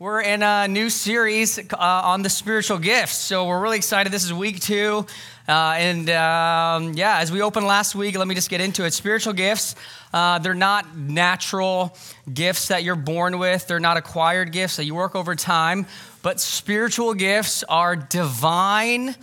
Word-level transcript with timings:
We're 0.00 0.22
in 0.22 0.42
a 0.42 0.66
new 0.66 0.88
series 0.88 1.58
uh, 1.58 1.76
on 1.78 2.22
the 2.22 2.30
spiritual 2.30 2.78
gifts. 2.78 3.16
So 3.16 3.46
we're 3.46 3.60
really 3.60 3.76
excited. 3.76 4.10
This 4.10 4.24
is 4.24 4.32
week 4.32 4.58
two. 4.58 5.04
Uh, 5.46 5.74
and 5.76 6.08
um, 6.08 6.94
yeah, 6.94 7.18
as 7.18 7.30
we 7.30 7.42
opened 7.42 7.66
last 7.66 7.94
week, 7.94 8.16
let 8.16 8.26
me 8.26 8.34
just 8.34 8.48
get 8.48 8.62
into 8.62 8.86
it. 8.86 8.94
Spiritual 8.94 9.34
gifts, 9.34 9.74
uh, 10.14 10.38
they're 10.38 10.54
not 10.54 10.96
natural 10.96 11.94
gifts 12.32 12.68
that 12.68 12.82
you're 12.82 12.96
born 12.96 13.38
with, 13.38 13.66
they're 13.66 13.78
not 13.78 13.98
acquired 13.98 14.52
gifts 14.52 14.76
that 14.76 14.86
you 14.86 14.94
work 14.94 15.14
over 15.14 15.34
time. 15.34 15.84
But 16.22 16.40
spiritual 16.40 17.12
gifts 17.12 17.62
are 17.64 17.94
divine 17.94 19.16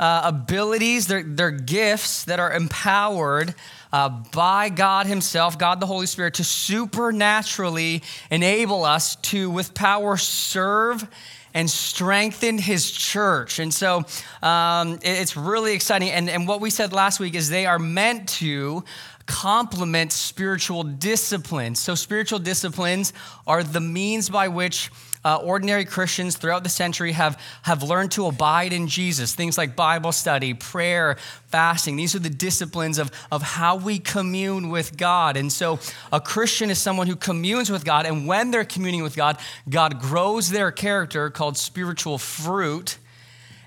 uh, 0.00 0.22
abilities, 0.24 1.06
they're, 1.06 1.22
they're 1.22 1.52
gifts 1.52 2.24
that 2.24 2.40
are 2.40 2.52
empowered 2.52 3.54
uh, 3.92 4.08
by 4.32 4.68
God 4.68 5.06
Himself, 5.06 5.58
God 5.58 5.80
the 5.80 5.86
Holy 5.86 6.06
Spirit, 6.06 6.34
to 6.34 6.44
supernaturally 6.44 8.02
enable 8.30 8.84
us 8.84 9.16
to, 9.16 9.50
with 9.50 9.74
power, 9.74 10.16
serve 10.16 11.08
and 11.54 11.70
strengthen 11.70 12.58
His 12.58 12.90
church. 12.90 13.58
And 13.58 13.72
so 13.72 14.04
um, 14.42 14.98
it's 15.02 15.36
really 15.36 15.72
exciting. 15.72 16.10
And, 16.10 16.28
and 16.28 16.46
what 16.46 16.60
we 16.60 16.70
said 16.70 16.92
last 16.92 17.18
week 17.20 17.34
is 17.34 17.48
they 17.48 17.66
are 17.66 17.78
meant 17.78 18.28
to 18.40 18.84
complement 19.26 20.12
spiritual 20.12 20.84
disciplines. 20.84 21.80
So, 21.80 21.94
spiritual 21.94 22.38
disciplines 22.38 23.12
are 23.46 23.62
the 23.62 23.80
means 23.80 24.30
by 24.30 24.48
which 24.48 24.90
uh, 25.26 25.38
ordinary 25.38 25.84
Christians 25.84 26.36
throughout 26.36 26.62
the 26.62 26.70
century 26.70 27.10
have, 27.10 27.36
have 27.62 27.82
learned 27.82 28.12
to 28.12 28.26
abide 28.26 28.72
in 28.72 28.86
Jesus. 28.86 29.34
Things 29.34 29.58
like 29.58 29.74
Bible 29.74 30.12
study, 30.12 30.54
prayer, 30.54 31.16
fasting. 31.48 31.96
These 31.96 32.14
are 32.14 32.20
the 32.20 32.30
disciplines 32.30 32.96
of, 32.96 33.10
of 33.32 33.42
how 33.42 33.74
we 33.74 33.98
commune 33.98 34.68
with 34.68 34.96
God. 34.96 35.36
And 35.36 35.52
so 35.52 35.80
a 36.12 36.20
Christian 36.20 36.70
is 36.70 36.78
someone 36.78 37.08
who 37.08 37.16
communes 37.16 37.70
with 37.70 37.84
God. 37.84 38.06
And 38.06 38.28
when 38.28 38.52
they're 38.52 38.64
communing 38.64 39.02
with 39.02 39.16
God, 39.16 39.36
God 39.68 40.00
grows 40.00 40.50
their 40.50 40.70
character 40.70 41.28
called 41.28 41.56
spiritual 41.56 42.18
fruit 42.18 42.98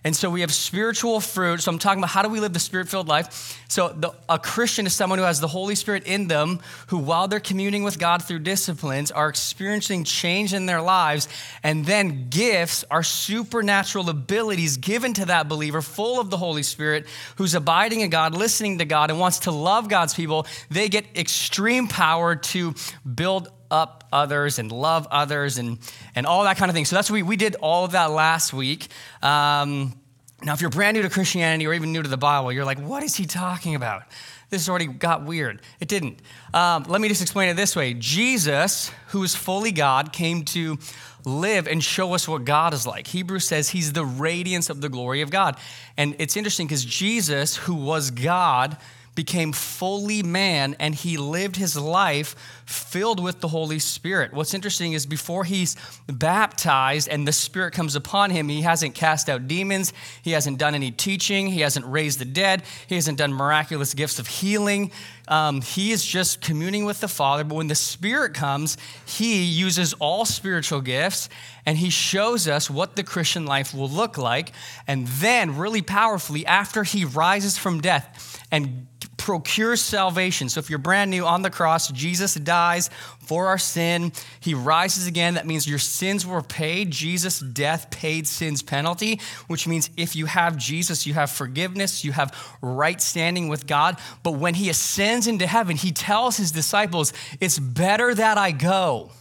and 0.03 0.15
so 0.15 0.29
we 0.29 0.41
have 0.41 0.53
spiritual 0.53 1.19
fruit. 1.19 1.61
So 1.61 1.71
I'm 1.71 1.79
talking 1.79 1.99
about 1.99 2.11
how 2.11 2.21
do 2.21 2.29
we 2.29 2.39
live 2.39 2.53
the 2.53 2.59
spirit 2.59 2.87
filled 2.87 3.07
life. 3.07 3.59
So 3.67 3.89
the, 3.89 4.13
a 4.29 4.39
Christian 4.39 4.85
is 4.85 4.93
someone 4.93 5.19
who 5.19 5.25
has 5.25 5.41
the 5.41 5.47
Holy 5.47 5.75
Spirit 5.75 6.03
in 6.05 6.27
them, 6.27 6.59
who 6.87 6.97
while 6.97 7.27
they're 7.27 7.39
communing 7.39 7.83
with 7.83 7.99
God 7.99 8.23
through 8.23 8.39
disciplines, 8.39 9.11
are 9.11 9.27
experiencing 9.27 10.05
change 10.05 10.53
in 10.53 10.65
their 10.65 10.81
lives. 10.81 11.27
And 11.63 11.85
then 11.85 12.29
gifts 12.29 12.85
are 12.89 13.03
supernatural 13.03 14.09
abilities 14.09 14.77
given 14.77 15.13
to 15.15 15.25
that 15.25 15.49
believer, 15.49 15.81
full 15.81 16.19
of 16.19 16.29
the 16.29 16.37
Holy 16.37 16.63
Spirit, 16.63 17.05
who's 17.35 17.53
abiding 17.53 18.01
in 18.01 18.09
God, 18.09 18.33
listening 18.33 18.77
to 18.77 18.85
God, 18.85 19.11
and 19.11 19.19
wants 19.19 19.39
to 19.39 19.51
love 19.51 19.89
God's 19.89 20.13
people. 20.13 20.47
They 20.69 20.87
get 20.87 21.05
extreme 21.17 21.87
power 21.87 22.35
to 22.35 22.73
build 23.15 23.49
up 23.71 24.03
others 24.11 24.59
and 24.59 24.71
love 24.71 25.07
others 25.11 25.57
and, 25.57 25.77
and 26.15 26.25
all 26.25 26.43
that 26.43 26.57
kind 26.57 26.69
of 26.69 26.75
thing. 26.75 26.85
So 26.85 26.95
that's 26.95 27.09
what 27.09 27.15
we, 27.15 27.23
we 27.23 27.35
did 27.35 27.55
all 27.55 27.85
of 27.85 27.91
that 27.91 28.11
last 28.11 28.53
week. 28.53 28.87
Um, 29.21 29.93
now, 30.41 30.53
if 30.53 30.61
you're 30.61 30.69
brand 30.69 30.95
new 30.95 31.03
to 31.03 31.09
Christianity 31.09 31.67
or 31.67 31.73
even 31.73 31.91
new 31.91 32.01
to 32.01 32.09
the 32.09 32.17
Bible, 32.17 32.51
you're 32.51 32.65
like, 32.65 32.79
what 32.79 33.03
is 33.03 33.15
he 33.15 33.25
talking 33.25 33.75
about? 33.75 34.03
This 34.49 34.67
already 34.67 34.87
got 34.87 35.25
weird. 35.25 35.61
It 35.79 35.87
didn't. 35.87 36.19
Um, 36.53 36.83
let 36.87 37.01
me 37.01 37.07
just 37.07 37.21
explain 37.21 37.49
it 37.49 37.55
this 37.55 37.75
way 37.75 37.93
Jesus, 37.93 38.91
who 39.09 39.23
is 39.23 39.35
fully 39.35 39.71
God, 39.71 40.11
came 40.11 40.43
to 40.45 40.79
live 41.25 41.67
and 41.67 41.83
show 41.83 42.13
us 42.13 42.27
what 42.27 42.45
God 42.45 42.73
is 42.73 42.87
like. 42.87 43.07
Hebrews 43.07 43.45
says 43.45 43.69
he's 43.69 43.93
the 43.93 44.05
radiance 44.05 44.69
of 44.69 44.81
the 44.81 44.89
glory 44.89 45.21
of 45.21 45.29
God. 45.29 45.57
And 45.97 46.15
it's 46.17 46.37
interesting 46.37 46.65
because 46.65 46.85
Jesus, 46.85 47.57
who 47.57 47.75
was 47.75 48.09
God, 48.09 48.77
became 49.19 49.51
fully 49.51 50.23
man 50.23 50.77
and 50.79 50.95
he 50.95 51.17
lived 51.17 51.57
his 51.57 51.75
life 51.75 52.37
filled 52.65 53.21
with 53.21 53.41
the 53.41 53.49
Holy 53.49 53.77
Spirit. 53.77 54.31
What's 54.31 54.53
interesting 54.53 54.93
is 54.93 55.05
before 55.05 55.43
he's 55.43 55.75
baptized 56.07 57.09
and 57.09 57.27
the 57.27 57.33
Spirit 57.33 57.73
comes 57.73 57.97
upon 57.97 58.29
him, 58.31 58.47
he 58.47 58.61
hasn't 58.61 58.95
cast 58.95 59.29
out 59.29 59.45
demons, 59.45 59.91
he 60.21 60.31
hasn't 60.31 60.57
done 60.57 60.73
any 60.73 60.91
teaching, 60.91 61.47
he 61.47 61.59
hasn't 61.59 61.85
raised 61.85 62.19
the 62.19 62.23
dead, 62.23 62.63
he 62.87 62.95
hasn't 62.95 63.17
done 63.17 63.33
miraculous 63.33 63.93
gifts 63.93 64.19
of 64.19 64.27
healing. 64.27 64.89
Um, 65.27 65.61
he 65.61 65.91
is 65.91 66.05
just 66.05 66.39
communing 66.39 66.85
with 66.85 67.01
the 67.01 67.09
Father. 67.09 67.43
But 67.43 67.55
when 67.55 67.67
the 67.67 67.75
Spirit 67.75 68.33
comes, 68.33 68.77
he 69.05 69.43
uses 69.43 69.93
all 69.95 70.23
spiritual 70.23 70.79
gifts 70.79 71.27
and 71.65 71.77
he 71.77 71.89
shows 71.89 72.47
us 72.47 72.69
what 72.69 72.95
the 72.95 73.03
Christian 73.03 73.45
life 73.45 73.73
will 73.73 73.89
look 73.89 74.17
like. 74.17 74.53
And 74.87 75.07
then, 75.07 75.57
really 75.57 75.81
powerfully, 75.81 76.45
after 76.45 76.83
he 76.83 77.03
rises 77.03 77.57
from 77.57 77.81
death 77.81 78.41
and 78.49 78.87
procures 79.19 79.81
salvation. 79.81 80.49
So 80.49 80.59
if 80.59 80.69
you're 80.69 80.79
brand 80.79 81.11
new 81.11 81.25
on 81.25 81.43
the 81.43 81.51
cross, 81.51 81.89
Jesus 81.89 82.33
dies 82.33 82.89
for 83.19 83.47
our 83.47 83.59
sin. 83.59 84.11
He 84.39 84.55
rises 84.55 85.05
again. 85.05 85.35
That 85.35 85.45
means 85.45 85.67
your 85.67 85.77
sins 85.77 86.25
were 86.25 86.41
paid. 86.41 86.89
Jesus' 86.89 87.39
death 87.39 87.91
paid 87.91 88.27
sin's 88.27 88.63
penalty, 88.63 89.19
which 89.47 89.67
means 89.67 89.91
if 89.97 90.15
you 90.15 90.25
have 90.25 90.57
Jesus, 90.57 91.05
you 91.05 91.13
have 91.13 91.29
forgiveness, 91.29 92.03
you 92.03 92.13
have 92.13 92.35
right 92.61 92.99
standing 92.99 93.49
with 93.49 93.67
God. 93.67 93.99
But 94.23 94.31
when 94.31 94.55
he 94.55 94.69
ascends 94.69 95.27
into 95.27 95.45
heaven, 95.45 95.75
he 95.75 95.91
tells 95.91 96.37
his 96.37 96.51
disciples, 96.51 97.13
It's 97.39 97.59
better 97.59 98.15
that 98.15 98.37
I 98.37 98.51
go 98.51 99.11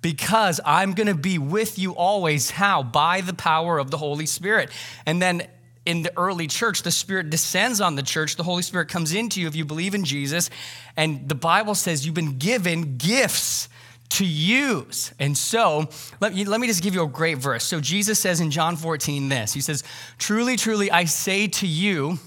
because 0.00 0.60
I'm 0.64 0.94
going 0.94 1.06
to 1.06 1.14
be 1.14 1.38
with 1.38 1.78
you 1.78 1.92
always. 1.92 2.50
How? 2.50 2.82
By 2.82 3.20
the 3.20 3.34
power 3.34 3.78
of 3.78 3.90
the 3.90 3.98
Holy 3.98 4.26
Spirit. 4.26 4.70
And 5.06 5.20
then 5.20 5.46
in 5.88 6.02
the 6.02 6.12
early 6.18 6.46
church, 6.46 6.82
the 6.82 6.90
Spirit 6.90 7.30
descends 7.30 7.80
on 7.80 7.94
the 7.94 8.02
church. 8.02 8.36
The 8.36 8.42
Holy 8.42 8.60
Spirit 8.60 8.88
comes 8.90 9.14
into 9.14 9.40
you 9.40 9.48
if 9.48 9.56
you 9.56 9.64
believe 9.64 9.94
in 9.94 10.04
Jesus. 10.04 10.50
And 10.98 11.26
the 11.26 11.34
Bible 11.34 11.74
says 11.74 12.04
you've 12.04 12.14
been 12.14 12.36
given 12.36 12.98
gifts 12.98 13.70
to 14.10 14.26
use. 14.26 15.14
And 15.18 15.36
so, 15.36 15.88
let 16.20 16.34
me, 16.34 16.44
let 16.44 16.60
me 16.60 16.66
just 16.66 16.82
give 16.82 16.94
you 16.94 17.02
a 17.02 17.08
great 17.08 17.38
verse. 17.38 17.64
So, 17.64 17.80
Jesus 17.80 18.18
says 18.18 18.38
in 18.38 18.50
John 18.50 18.76
14 18.76 19.30
this 19.30 19.54
He 19.54 19.62
says, 19.62 19.82
Truly, 20.18 20.58
truly, 20.58 20.90
I 20.90 21.06
say 21.06 21.48
to 21.48 21.66
you, 21.66 22.18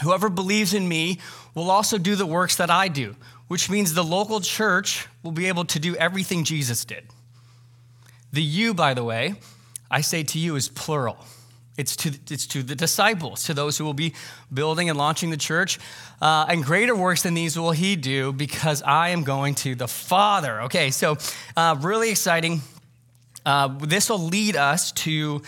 whoever 0.00 0.28
believes 0.28 0.72
in 0.72 0.88
me 0.88 1.18
will 1.56 1.72
also 1.72 1.98
do 1.98 2.14
the 2.14 2.24
works 2.24 2.54
that 2.56 2.70
I 2.70 2.86
do, 2.86 3.16
which 3.48 3.68
means 3.68 3.94
the 3.94 4.04
local 4.04 4.40
church 4.40 5.08
will 5.24 5.32
be 5.32 5.48
able 5.48 5.64
to 5.64 5.80
do 5.80 5.96
everything 5.96 6.44
Jesus 6.44 6.84
did. 6.84 7.04
The 8.32 8.42
you, 8.44 8.74
by 8.74 8.94
the 8.94 9.02
way, 9.02 9.34
I 9.90 10.02
say 10.02 10.22
to 10.22 10.38
you 10.38 10.54
is 10.54 10.68
plural. 10.68 11.18
It's 11.76 11.96
to, 11.96 12.12
it's 12.30 12.46
to 12.48 12.62
the 12.62 12.74
disciples, 12.74 13.44
to 13.44 13.54
those 13.54 13.78
who 13.78 13.84
will 13.84 13.94
be 13.94 14.12
building 14.52 14.90
and 14.90 14.98
launching 14.98 15.30
the 15.30 15.38
church. 15.38 15.78
Uh, 16.20 16.46
and 16.48 16.62
greater 16.62 16.94
works 16.94 17.22
than 17.22 17.34
these 17.34 17.58
will 17.58 17.70
he 17.70 17.96
do 17.96 18.32
because 18.32 18.82
I 18.82 19.10
am 19.10 19.24
going 19.24 19.54
to 19.56 19.74
the 19.74 19.88
Father. 19.88 20.62
Okay, 20.62 20.90
so 20.90 21.16
uh, 21.56 21.76
really 21.80 22.10
exciting. 22.10 22.60
Uh, 23.46 23.68
this 23.78 24.10
will 24.10 24.18
lead 24.18 24.54
us 24.54 24.92
to, 24.92 25.42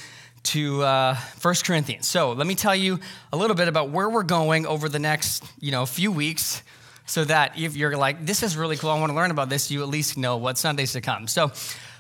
to 0.45 0.83
uh, 0.83 1.17
1 1.43 1.55
Corinthians. 1.63 2.09
So 2.09 2.33
let 2.33 2.47
me 2.47 2.55
tell 2.55 2.75
you 2.75 3.01
a 3.33 3.37
little 3.37 3.55
bit 3.55 3.69
about 3.69 3.91
where 3.91 4.09
we're 4.09 4.23
going 4.23 4.67
over 4.67 4.89
the 4.89 4.99
next 4.99 5.45
you 5.61 5.73
know, 5.73 5.85
few 5.85 6.11
weeks 6.11 6.63
so 7.07 7.25
that 7.25 7.59
if 7.59 7.77
you're 7.77 7.97
like, 7.97 8.25
this 8.25 8.43
is 8.43 8.57
really 8.57 8.77
cool, 8.77 8.91
I 8.91 8.99
want 8.99 9.11
to 9.11 9.17
learn 9.17 9.31
about 9.31 9.51
this, 9.51 9.71
you 9.71 9.83
at 9.83 9.89
least 9.89 10.17
know 10.17 10.39
what 10.39 10.57
Sundays 10.57 10.93
to 10.93 11.03
come. 11.03 11.29
So, 11.29 11.53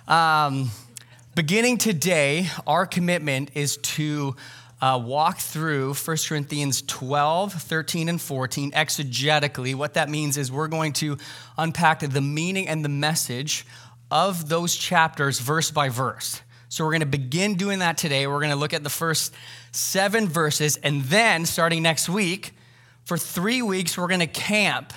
um, 0.08 0.70
Beginning 1.34 1.78
today, 1.78 2.46
our 2.64 2.86
commitment 2.86 3.50
is 3.54 3.78
to 3.78 4.36
uh, 4.80 5.02
walk 5.04 5.38
through 5.38 5.94
1 5.94 6.16
Corinthians 6.28 6.82
12, 6.82 7.54
13, 7.54 8.08
and 8.08 8.20
14 8.20 8.70
exegetically. 8.70 9.74
What 9.74 9.94
that 9.94 10.08
means 10.08 10.36
is 10.36 10.52
we're 10.52 10.68
going 10.68 10.92
to 10.92 11.18
unpack 11.58 12.00
the 12.00 12.20
meaning 12.20 12.68
and 12.68 12.84
the 12.84 12.88
message 12.88 13.66
of 14.12 14.48
those 14.48 14.76
chapters 14.76 15.40
verse 15.40 15.72
by 15.72 15.88
verse. 15.88 16.40
So 16.68 16.84
we're 16.84 16.92
going 16.92 17.00
to 17.00 17.06
begin 17.06 17.56
doing 17.56 17.80
that 17.80 17.98
today. 17.98 18.28
We're 18.28 18.38
going 18.38 18.50
to 18.50 18.56
look 18.56 18.72
at 18.72 18.84
the 18.84 18.90
first 18.90 19.34
seven 19.72 20.28
verses, 20.28 20.76
and 20.84 21.02
then 21.02 21.46
starting 21.46 21.82
next 21.82 22.08
week, 22.08 22.52
for 23.02 23.18
three 23.18 23.60
weeks, 23.60 23.98
we're 23.98 24.06
going 24.06 24.20
to 24.20 24.28
camp 24.28 24.92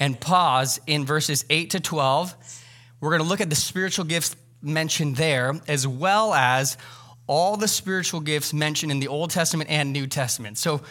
and 0.00 0.18
pause 0.18 0.80
in 0.88 1.04
verses 1.04 1.44
8 1.48 1.70
to 1.70 1.78
12. 1.78 2.34
We're 3.00 3.10
going 3.10 3.22
to 3.22 3.28
look 3.28 3.40
at 3.40 3.48
the 3.48 3.56
spiritual 3.56 4.04
gifts 4.04 4.34
mentioned 4.62 5.16
there, 5.16 5.60
as 5.68 5.86
well 5.86 6.34
as 6.34 6.76
all 7.26 7.56
the 7.56 7.68
spiritual 7.68 8.20
gifts 8.20 8.52
mentioned 8.52 8.92
in 8.92 9.00
the 9.00 9.08
Old 9.08 9.30
Testament 9.30 9.70
and 9.70 9.92
New 9.92 10.06
Testament. 10.06 10.58
So, 10.58 10.82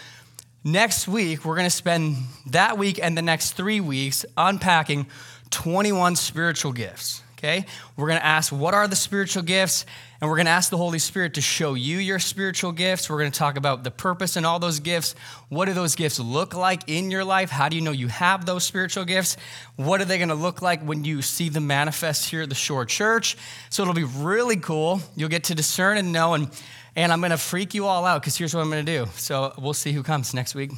next 0.63 1.07
week, 1.07 1.45
we're 1.45 1.55
going 1.55 1.67
to 1.67 1.75
spend 1.75 2.17
that 2.47 2.77
week 2.77 2.99
and 3.01 3.17
the 3.17 3.21
next 3.21 3.53
three 3.53 3.79
weeks 3.79 4.25
unpacking 4.37 5.07
21 5.51 6.15
spiritual 6.15 6.71
gifts. 6.71 7.21
Okay? 7.37 7.65
We're 7.97 8.07
going 8.07 8.19
to 8.19 8.25
ask, 8.25 8.51
what 8.51 8.73
are 8.73 8.87
the 8.87 8.95
spiritual 8.95 9.43
gifts? 9.43 9.85
And 10.21 10.29
we're 10.29 10.35
going 10.35 10.45
to 10.45 10.51
ask 10.51 10.69
the 10.69 10.77
Holy 10.77 10.99
Spirit 10.99 11.33
to 11.33 11.41
show 11.41 11.73
you 11.73 11.97
your 11.97 12.19
spiritual 12.19 12.71
gifts. 12.71 13.09
We're 13.09 13.17
going 13.17 13.31
to 13.31 13.39
talk 13.39 13.57
about 13.57 13.83
the 13.83 13.89
purpose 13.89 14.35
and 14.35 14.45
all 14.45 14.59
those 14.59 14.79
gifts. 14.79 15.15
What 15.49 15.65
do 15.65 15.73
those 15.73 15.95
gifts 15.95 16.19
look 16.19 16.53
like 16.53 16.83
in 16.85 17.09
your 17.09 17.25
life? 17.25 17.49
How 17.49 17.69
do 17.69 17.75
you 17.75 17.81
know 17.81 17.91
you 17.91 18.07
have 18.07 18.45
those 18.45 18.63
spiritual 18.63 19.03
gifts? 19.03 19.35
What 19.77 19.99
are 19.99 20.05
they 20.05 20.19
going 20.19 20.29
to 20.29 20.35
look 20.35 20.61
like 20.61 20.83
when 20.83 21.03
you 21.03 21.23
see 21.23 21.49
them 21.49 21.65
manifest 21.65 22.29
here 22.29 22.43
at 22.43 22.49
the 22.49 22.55
Shore 22.55 22.85
Church? 22.85 23.35
So 23.71 23.81
it'll 23.81 23.95
be 23.95 24.03
really 24.03 24.57
cool. 24.57 25.01
You'll 25.15 25.29
get 25.29 25.45
to 25.45 25.55
discern 25.55 25.97
and 25.97 26.13
know. 26.13 26.35
And, 26.35 26.51
and 26.95 27.11
I'm 27.11 27.19
going 27.19 27.31
to 27.31 27.37
freak 27.37 27.73
you 27.73 27.87
all 27.87 28.05
out 28.05 28.21
because 28.21 28.37
here's 28.37 28.53
what 28.53 28.61
I'm 28.61 28.69
going 28.69 28.85
to 28.85 28.99
do. 29.03 29.09
So 29.15 29.55
we'll 29.57 29.73
see 29.73 29.91
who 29.91 30.03
comes 30.03 30.35
next 30.35 30.53
week 30.53 30.69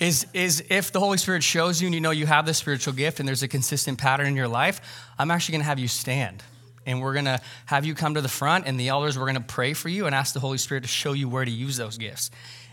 is, 0.00 0.26
is 0.34 0.62
if 0.68 0.92
the 0.92 1.00
Holy 1.00 1.16
Spirit 1.16 1.42
shows 1.42 1.80
you 1.80 1.86
and 1.86 1.94
you 1.94 2.00
know 2.00 2.10
you 2.10 2.26
have 2.26 2.44
the 2.44 2.52
spiritual 2.52 2.92
gift 2.92 3.20
and 3.20 3.28
there's 3.28 3.42
a 3.42 3.48
consistent 3.48 3.98
pattern 3.98 4.26
in 4.26 4.36
your 4.36 4.48
life, 4.48 4.82
I'm 5.18 5.30
actually 5.30 5.52
going 5.52 5.62
to 5.62 5.66
have 5.66 5.78
you 5.78 5.88
stand 5.88 6.42
And 6.86 7.00
we're 7.00 7.12
going 7.12 7.26
to 7.26 7.40
have 7.66 7.84
you 7.84 7.94
come 7.94 8.14
to 8.14 8.20
the 8.20 8.28
front, 8.28 8.66
and 8.66 8.78
the 8.78 8.88
elders, 8.88 9.18
we're 9.18 9.26
going 9.26 9.36
to 9.36 9.40
pray 9.40 9.72
for 9.72 9.88
you 9.88 10.06
and 10.06 10.14
ask 10.14 10.34
the 10.34 10.40
Holy 10.40 10.58
Spirit 10.58 10.82
to 10.82 10.88
show 10.88 11.12
you 11.12 11.28
where 11.28 11.44
to 11.44 11.50
use 11.50 11.76
those 11.76 11.98
gifts 11.98 12.30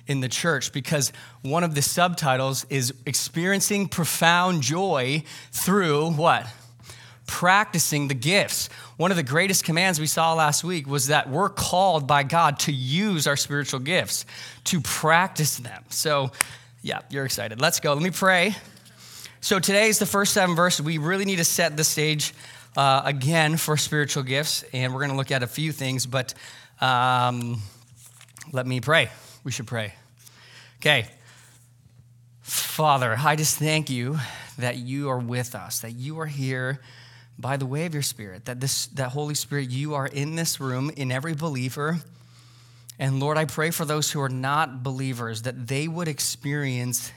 in 0.10 0.20
the 0.22 0.28
church 0.28 0.74
because 0.74 1.14
one 1.44 1.64
of 1.64 1.76
the 1.76 1.82
subtitles 1.84 2.66
is 2.70 2.94
experiencing 3.06 3.88
profound 3.88 4.64
joy 4.64 5.24
through 5.52 6.10
what? 6.12 6.48
Practicing 7.28 8.08
the 8.08 8.16
gifts. 8.16 8.70
One 8.98 9.12
of 9.12 9.18
the 9.18 9.24
greatest 9.24 9.64
commands 9.64 10.00
we 10.00 10.08
saw 10.08 10.34
last 10.34 10.64
week 10.64 10.88
was 10.88 11.08
that 11.08 11.30
we're 11.30 11.50
called 11.50 12.08
by 12.08 12.24
God 12.24 12.58
to 12.62 12.72
use 12.72 13.28
our 13.28 13.38
spiritual 13.38 13.80
gifts, 13.80 14.26
to 14.66 14.82
practice 14.82 15.58
them. 15.58 15.84
So, 15.90 16.32
yeah, 16.82 17.02
you're 17.12 17.26
excited. 17.26 17.62
Let's 17.62 17.80
go. 17.80 17.94
Let 17.94 18.02
me 18.02 18.10
pray. 18.10 18.56
So, 19.42 19.60
today 19.60 19.90
is 19.90 20.00
the 20.00 20.08
first 20.08 20.34
seven 20.34 20.56
verses. 20.56 20.84
We 20.84 20.98
really 20.98 21.26
need 21.26 21.38
to 21.38 21.46
set 21.46 21.78
the 21.78 21.84
stage 21.84 22.34
uh, 22.78 23.02
again 23.06 23.58
for 23.58 23.78
spiritual 23.78 24.24
gifts, 24.24 24.64
and 24.74 24.94
we're 24.94 25.00
going 25.00 25.12
to 25.12 25.18
look 25.18 25.32
at 25.32 25.44
a 25.44 25.48
few 25.48 25.72
things, 25.72 26.06
but 26.06 26.34
um, 26.82 27.62
let 28.52 28.66
me 28.66 28.80
pray. 28.82 29.10
We 29.44 29.52
should 29.52 29.68
pray. 29.68 29.94
Okay. 30.78 31.08
Father, 32.42 33.16
I 33.20 33.36
just 33.36 33.58
thank 33.58 33.90
you 33.90 34.18
that 34.58 34.78
you 34.78 35.10
are 35.10 35.20
with 35.20 35.56
us, 35.56 35.80
that 35.80 35.92
you 35.92 36.20
are 36.20 36.26
here 36.26 36.80
by 37.38 37.58
the 37.58 37.66
way 37.66 37.86
of 37.86 37.94
your 37.94 38.04
Spirit, 38.04 38.46
that 38.46 38.60
this 38.60 38.88
that 38.88 39.10
Holy 39.10 39.36
Spirit, 39.36 39.70
you 39.70 39.94
are 39.94 40.08
in 40.08 40.36
this 40.36 40.60
room 40.60 40.92
in 40.96 41.12
every 41.12 41.34
believer. 41.34 42.00
And 42.98 43.20
Lord, 43.22 43.38
I 43.38 43.46
pray 43.46 43.72
for 43.72 43.86
those 43.86 44.12
who 44.12 44.20
are 44.20 44.30
not 44.30 44.84
believers 44.84 45.44
that 45.44 45.68
they 45.68 45.88
would 45.88 46.10
experience 46.10 47.14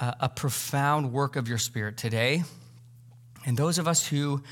a, 0.00 0.16
a 0.20 0.28
profound 0.30 1.12
work 1.12 1.36
of 1.36 1.46
your 1.46 1.58
Spirit 1.58 1.98
today. 1.98 2.42
And 3.44 3.56
those 3.56 3.78
of 3.78 3.88
us 3.88 4.06
who 4.06 4.42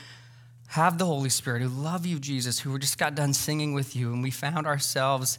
have 0.69 0.99
the 0.99 1.07
Holy 1.07 1.29
Spirit, 1.29 1.63
who 1.63 1.69
love 1.69 2.07
you, 2.07 2.19
Jesus, 2.19 2.61
who 2.61 2.79
just 2.79 2.99
got 2.99 3.15
done 3.15 3.35
singing 3.35 3.75
with 3.75 3.97
you, 3.97 4.13
and 4.13 4.23
we 4.23 4.31
found 4.31 4.67
ourselves 4.67 5.39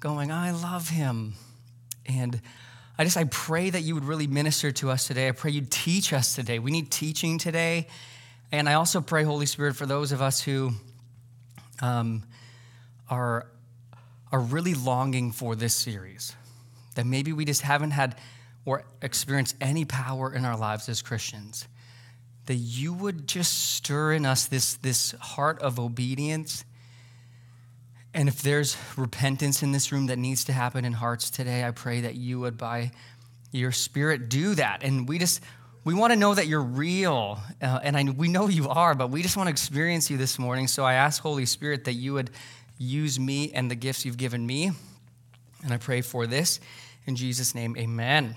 going, 0.00 0.30
I 0.30 0.52
love 0.52 0.88
him. 0.88 1.34
And 2.06 2.40
I 2.96 3.04
just, 3.04 3.16
I 3.16 3.24
pray 3.24 3.70
that 3.70 3.82
you 3.82 3.94
would 3.94 4.04
really 4.04 4.26
minister 4.26 4.72
to 4.72 4.90
us 4.90 5.06
today. 5.06 5.28
I 5.28 5.32
pray 5.32 5.50
you'd 5.50 5.70
teach 5.70 6.12
us 6.12 6.34
today. 6.34 6.58
We 6.58 6.70
need 6.70 6.90
teaching 6.90 7.38
today. 7.38 7.88
And 8.50 8.68
I 8.68 8.74
also 8.74 9.00
pray, 9.00 9.24
Holy 9.24 9.46
Spirit, 9.46 9.76
for 9.76 9.86
those 9.86 10.10
of 10.10 10.22
us 10.22 10.40
who 10.40 10.72
um, 11.80 12.22
are, 13.10 13.46
are 14.32 14.40
really 14.40 14.74
longing 14.74 15.32
for 15.32 15.54
this 15.54 15.74
series, 15.74 16.34
that 16.94 17.06
maybe 17.06 17.32
we 17.32 17.44
just 17.44 17.62
haven't 17.62 17.92
had 17.92 18.16
or 18.64 18.84
experienced 19.02 19.56
any 19.60 19.84
power 19.84 20.32
in 20.32 20.44
our 20.44 20.56
lives 20.56 20.88
as 20.88 21.00
Christians, 21.02 21.68
that 22.48 22.56
you 22.56 22.92
would 22.92 23.26
just 23.26 23.74
stir 23.74 24.12
in 24.12 24.26
us 24.26 24.44
this, 24.44 24.74
this 24.74 25.12
heart 25.12 25.62
of 25.62 25.80
obedience 25.80 26.64
and 28.14 28.28
if 28.28 28.42
there's 28.42 28.76
repentance 28.96 29.62
in 29.62 29.72
this 29.72 29.92
room 29.92 30.06
that 30.06 30.18
needs 30.18 30.44
to 30.46 30.52
happen 30.52 30.84
in 30.84 30.92
hearts 30.92 31.30
today, 31.30 31.64
I 31.64 31.70
pray 31.70 32.00
that 32.00 32.14
you 32.14 32.40
would, 32.40 32.56
by 32.56 32.90
your 33.52 33.70
spirit, 33.70 34.28
do 34.28 34.54
that. 34.54 34.82
And 34.82 35.08
we 35.08 35.18
just, 35.18 35.40
we 35.84 35.94
want 35.94 36.12
to 36.12 36.18
know 36.18 36.34
that 36.34 36.46
you're 36.46 36.60
real. 36.60 37.38
Uh, 37.60 37.80
and 37.82 37.96
I, 37.96 38.04
we 38.04 38.28
know 38.28 38.48
you 38.48 38.68
are, 38.68 38.94
but 38.94 39.10
we 39.10 39.22
just 39.22 39.36
want 39.36 39.48
to 39.48 39.52
experience 39.52 40.10
you 40.10 40.16
this 40.16 40.38
morning. 40.38 40.68
So 40.68 40.84
I 40.84 40.94
ask, 40.94 41.22
Holy 41.22 41.46
Spirit, 41.46 41.84
that 41.84 41.92
you 41.92 42.14
would 42.14 42.30
use 42.78 43.20
me 43.20 43.52
and 43.52 43.70
the 43.70 43.76
gifts 43.76 44.04
you've 44.04 44.16
given 44.16 44.44
me. 44.44 44.72
And 45.62 45.72
I 45.72 45.76
pray 45.76 46.00
for 46.00 46.26
this. 46.26 46.60
In 47.06 47.14
Jesus' 47.14 47.54
name, 47.54 47.76
amen. 47.76 48.34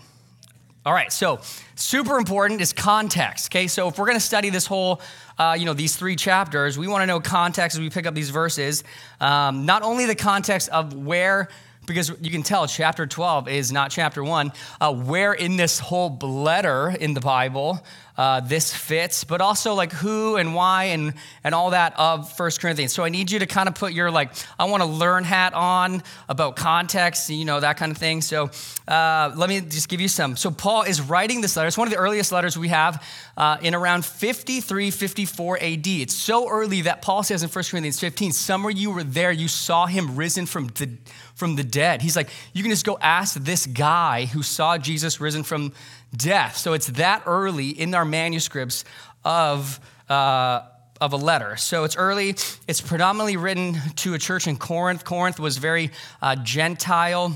All 0.84 0.94
right, 0.94 1.14
so 1.14 1.40
super 1.76 2.18
important 2.18 2.60
is 2.60 2.74
context. 2.74 3.52
Okay, 3.52 3.68
so 3.68 3.88
if 3.88 4.00
we're 4.00 4.08
going 4.08 4.18
to 4.18 4.20
study 4.20 4.50
this 4.50 4.66
whole, 4.66 5.00
uh, 5.38 5.56
you 5.56 5.66
know, 5.66 5.76
these 5.76 5.96
three 5.96 6.16
chapters, 6.16 6.76
we 6.76 6.88
want 6.88 7.04
to 7.04 7.06
know 7.06 7.20
context 7.20 7.78
as 7.78 7.82
we 7.82 7.92
pick 7.92 8.08
up 8.08 8.16
these 8.16 8.32
verses. 8.32 8.84
Um, 9.20 9.68
not 9.68 9.84
only 9.84 10.08
the 10.08 10.16
context 10.16 10.70
of 10.70 10.96
where, 10.96 11.50
because 11.92 12.10
you 12.22 12.32
can 12.32 12.44
tell 12.44 12.68
chapter 12.68 13.06
12 13.06 13.48
is 13.48 13.72
not 13.72 13.92
chapter 13.92 14.24
1, 14.24 14.52
uh, 14.80 14.94
where 14.94 15.34
in 15.34 15.58
this 15.58 15.80
whole 15.80 16.18
letter 16.22 16.90
in 16.90 17.14
the 17.14 17.22
Bible 17.22 17.84
uh, 18.18 18.40
this 18.42 18.74
fits, 18.74 19.24
but 19.24 19.42
also 19.42 19.74
like 19.74 19.92
who 19.92 20.36
and 20.36 20.54
why 20.54 20.86
and, 20.86 21.14
and 21.44 21.56
all 21.56 21.72
that 21.72 21.98
of 21.98 22.32
First 22.32 22.62
Corinthians. 22.62 22.94
So 22.94 23.04
I 23.04 23.10
need 23.10 23.32
you 23.32 23.40
to 23.40 23.46
kind 23.46 23.68
of 23.68 23.76
put 23.76 23.94
your 23.94 24.12
like, 24.12 24.32
I 24.60 24.66
want 24.66 24.84
to 24.84 24.90
learn 24.90 25.24
hat 25.24 25.54
on 25.54 26.04
about 26.28 26.56
context, 26.56 27.30
you 27.30 27.46
know, 27.46 27.60
that 27.60 27.78
kind 27.78 27.92
of 27.92 27.98
thing. 27.98 28.22
So 28.22 28.52
uh, 28.88 29.32
let 29.36 29.50
me 29.50 29.62
just 29.62 29.90
give 29.90 30.02
you 30.02 30.08
some. 30.08 30.36
So 30.36 30.52
Paul 30.52 30.84
is 30.84 31.02
writing 31.02 31.42
this 31.42 31.56
letter. 31.56 31.68
It's 31.68 31.78
one 31.78 31.88
of 31.88 31.94
the 31.94 32.00
earliest 32.00 32.32
letters 32.32 32.58
we 32.58 32.68
have 32.68 33.04
uh, 33.38 33.58
in 33.62 33.74
around 33.74 34.06
53, 34.06 34.92
54 34.92 35.58
AD. 35.58 35.88
It's 35.88 36.16
so 36.16 36.50
early 36.50 36.82
that 36.82 37.02
Paul 37.02 37.24
says 37.24 37.44
in 37.44 37.50
1 37.50 37.64
Corinthians 37.72 38.00
15, 38.00 38.34
some 38.34 38.66
of 38.66 38.78
you 38.78 38.92
were 38.92 39.04
there, 39.04 39.32
you 39.32 39.48
saw 39.48 39.86
him 39.86 40.16
risen 40.16 40.46
from 40.46 40.68
the, 40.68 40.90
from 41.42 41.56
the 41.56 41.64
dead. 41.64 42.04
He's 42.04 42.16
like, 42.16 42.30
you 42.54 42.62
can 42.62 42.72
just 42.72 42.86
go 42.86 43.00
ask 43.02 43.34
this 43.34 43.66
guy 43.66 44.26
who 44.26 44.44
saw 44.44 44.78
Jesus 44.78 45.20
risen 45.20 45.42
from 45.42 45.74
death. 46.16 46.56
So 46.56 46.74
it's 46.74 46.86
that 46.92 47.24
early 47.26 47.70
in 47.70 47.96
our 47.96 48.06
manuscripts 48.06 48.86
of, 49.26 49.80
uh, 50.08 50.62
of 51.02 51.14
a 51.14 51.18
letter. 51.18 51.58
So 51.58 51.84
it's 51.84 51.98
early. 51.98 52.30
It's 52.68 52.80
predominantly 52.80 53.38
written 53.38 53.76
to 53.96 54.14
a 54.14 54.20
church 54.20 54.46
in 54.46 54.58
Corinth. 54.58 55.04
Corinth 55.04 55.40
was 55.40 55.58
very 55.58 55.90
uh, 56.22 56.36
Gentile 56.36 57.36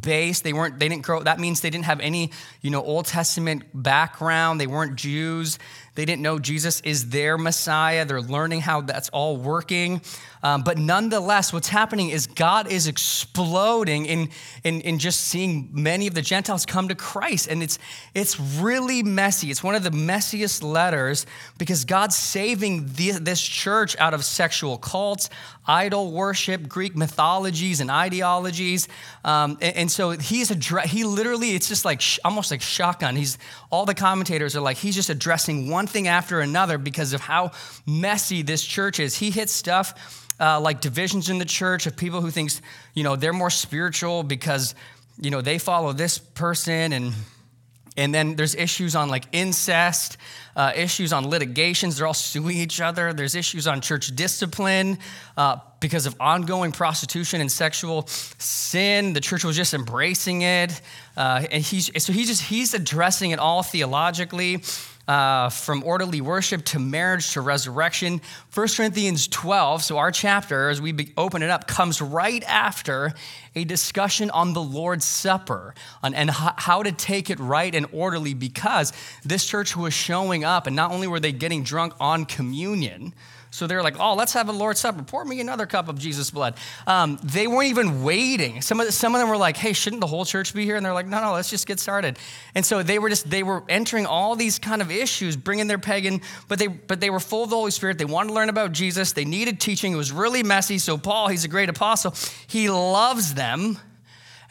based. 0.00 0.42
They 0.42 0.52
weren't. 0.52 0.80
They 0.80 0.88
didn't 0.88 1.04
grow. 1.04 1.22
That 1.22 1.38
means 1.38 1.60
they 1.60 1.70
didn't 1.70 1.84
have 1.84 2.00
any, 2.00 2.32
you 2.62 2.70
know, 2.70 2.82
Old 2.82 3.06
Testament 3.06 3.62
background. 3.74 4.60
They 4.60 4.66
weren't 4.66 4.96
Jews. 4.96 5.60
They 5.94 6.04
didn't 6.04 6.22
know 6.22 6.38
Jesus 6.38 6.80
is 6.80 7.10
their 7.10 7.38
Messiah. 7.38 8.04
They're 8.04 8.20
learning 8.20 8.62
how 8.62 8.80
that's 8.80 9.08
all 9.10 9.36
working. 9.36 10.00
Um, 10.42 10.62
but 10.62 10.76
nonetheless, 10.76 11.54
what's 11.54 11.68
happening 11.68 12.10
is 12.10 12.26
God 12.26 12.70
is 12.70 12.86
exploding 12.86 14.04
in, 14.04 14.28
in, 14.62 14.82
in 14.82 14.98
just 14.98 15.22
seeing 15.22 15.70
many 15.72 16.06
of 16.06 16.12
the 16.12 16.20
Gentiles 16.20 16.66
come 16.66 16.88
to 16.88 16.94
Christ. 16.94 17.48
And 17.48 17.62
it's, 17.62 17.78
it's 18.12 18.38
really 18.38 19.02
messy. 19.02 19.50
It's 19.50 19.62
one 19.62 19.74
of 19.74 19.82
the 19.82 19.90
messiest 19.90 20.62
letters 20.62 21.24
because 21.56 21.86
God's 21.86 22.16
saving 22.16 22.86
the, 22.94 23.12
this 23.12 23.40
church 23.40 23.96
out 23.98 24.12
of 24.12 24.22
sexual 24.22 24.76
cults, 24.76 25.30
idol 25.66 26.12
worship, 26.12 26.68
Greek 26.68 26.94
mythologies 26.94 27.80
and 27.80 27.90
ideologies. 27.90 28.86
Um, 29.24 29.56
and, 29.62 29.76
and, 29.76 29.90
so 29.90 30.10
he's 30.10 30.50
address, 30.50 30.90
he 30.90 31.04
literally, 31.04 31.54
it's 31.54 31.68
just 31.68 31.86
like 31.86 32.02
almost 32.22 32.50
like 32.50 32.60
shotgun. 32.60 33.16
He's 33.16 33.38
all 33.70 33.86
the 33.86 33.94
commentators 33.94 34.54
are 34.56 34.60
like, 34.60 34.76
he's 34.76 34.94
just 34.94 35.08
addressing 35.08 35.70
one 35.70 35.83
thing 35.86 36.08
after 36.08 36.40
another 36.40 36.78
because 36.78 37.12
of 37.12 37.20
how 37.20 37.52
messy 37.86 38.42
this 38.42 38.64
church 38.64 39.00
is. 39.00 39.16
He 39.16 39.30
hits 39.30 39.52
stuff 39.52 40.24
uh, 40.40 40.60
like 40.60 40.80
divisions 40.80 41.30
in 41.30 41.38
the 41.38 41.44
church 41.44 41.86
of 41.86 41.96
people 41.96 42.20
who 42.20 42.30
thinks, 42.30 42.60
you 42.94 43.04
know, 43.04 43.16
they're 43.16 43.32
more 43.32 43.50
spiritual 43.50 44.22
because, 44.22 44.74
you 45.20 45.30
know, 45.30 45.40
they 45.40 45.58
follow 45.58 45.92
this 45.92 46.18
person 46.18 46.92
and 46.92 47.12
and 47.96 48.12
then 48.12 48.34
there's 48.34 48.56
issues 48.56 48.96
on 48.96 49.08
like 49.08 49.24
incest, 49.30 50.16
uh, 50.56 50.72
issues 50.74 51.12
on 51.12 51.28
litigations. 51.28 51.96
They're 51.96 52.08
all 52.08 52.12
suing 52.14 52.56
each 52.56 52.80
other. 52.80 53.12
There's 53.12 53.36
issues 53.36 53.68
on 53.68 53.80
church 53.80 54.14
discipline 54.16 54.98
uh, 55.36 55.58
because 55.78 56.06
of 56.06 56.16
ongoing 56.18 56.72
prostitution 56.72 57.40
and 57.40 57.50
sexual 57.50 58.08
sin. 58.08 59.12
The 59.12 59.20
church 59.20 59.44
was 59.44 59.54
just 59.54 59.74
embracing 59.74 60.42
it, 60.42 60.80
uh, 61.16 61.46
and 61.48 61.62
he's 61.62 61.90
so 62.02 62.12
he's 62.12 62.26
just 62.26 62.42
he's 62.42 62.74
addressing 62.74 63.30
it 63.30 63.38
all 63.38 63.62
theologically 63.62 64.62
uh, 65.08 65.48
from 65.50 65.82
orderly 65.84 66.20
worship 66.20 66.64
to 66.66 66.78
marriage 66.78 67.32
to 67.32 67.40
resurrection. 67.40 68.20
1 68.54 68.68
Corinthians 68.76 69.26
12, 69.26 69.82
so 69.82 69.98
our 69.98 70.12
chapter, 70.12 70.68
as 70.68 70.80
we 70.80 71.12
open 71.16 71.42
it 71.42 71.50
up, 71.50 71.66
comes 71.66 72.00
right 72.00 72.44
after 72.44 73.12
a 73.56 73.64
discussion 73.64 74.30
on 74.30 74.52
the 74.52 74.62
Lord's 74.62 75.04
Supper 75.04 75.74
and 76.04 76.30
how 76.30 76.84
to 76.84 76.92
take 76.92 77.30
it 77.30 77.40
right 77.40 77.74
and 77.74 77.84
orderly 77.90 78.32
because 78.32 78.92
this 79.24 79.44
church 79.44 79.76
was 79.76 79.92
showing 79.92 80.44
up, 80.44 80.68
and 80.68 80.76
not 80.76 80.92
only 80.92 81.08
were 81.08 81.18
they 81.18 81.32
getting 81.32 81.64
drunk 81.64 81.94
on 81.98 82.26
communion, 82.26 83.12
so 83.54 83.68
they're 83.68 83.84
like, 83.84 84.00
oh, 84.00 84.14
let's 84.14 84.32
have 84.32 84.48
a 84.48 84.52
Lord's 84.52 84.80
Supper. 84.80 85.04
Pour 85.04 85.24
me 85.24 85.40
another 85.40 85.64
cup 85.64 85.88
of 85.88 85.96
Jesus' 85.96 86.28
blood. 86.28 86.56
Um, 86.88 87.20
they 87.22 87.46
weren't 87.46 87.70
even 87.70 88.02
waiting. 88.02 88.60
Some 88.62 88.80
of, 88.80 88.92
some 88.92 89.14
of 89.14 89.20
them 89.20 89.28
were 89.28 89.36
like, 89.36 89.56
hey, 89.56 89.72
shouldn't 89.72 90.00
the 90.00 90.08
whole 90.08 90.24
church 90.24 90.52
be 90.52 90.64
here? 90.64 90.74
And 90.74 90.84
they're 90.84 90.92
like, 90.92 91.06
no, 91.06 91.20
no, 91.20 91.34
let's 91.34 91.50
just 91.50 91.64
get 91.64 91.78
started. 91.78 92.18
And 92.56 92.66
so 92.66 92.82
they 92.82 92.98
were 92.98 93.08
just, 93.08 93.30
they 93.30 93.44
were 93.44 93.62
entering 93.68 94.06
all 94.06 94.34
these 94.34 94.58
kind 94.58 94.82
of 94.82 94.90
issues, 94.90 95.36
bringing 95.36 95.68
their 95.68 95.78
pagan, 95.78 96.20
but 96.48 96.58
they, 96.58 96.66
but 96.66 96.98
they 96.98 97.10
were 97.10 97.20
full 97.20 97.44
of 97.44 97.50
the 97.50 97.54
Holy 97.54 97.70
Spirit. 97.70 97.96
They 97.96 98.04
wanted 98.04 98.30
to 98.30 98.34
learn 98.34 98.43
about 98.48 98.72
Jesus. 98.72 99.12
They 99.12 99.24
needed 99.24 99.60
teaching. 99.60 99.92
It 99.92 99.96
was 99.96 100.12
really 100.12 100.42
messy. 100.42 100.78
So 100.78 100.96
Paul, 100.98 101.28
he's 101.28 101.44
a 101.44 101.48
great 101.48 101.68
apostle. 101.68 102.14
He 102.46 102.70
loves 102.70 103.34
them 103.34 103.78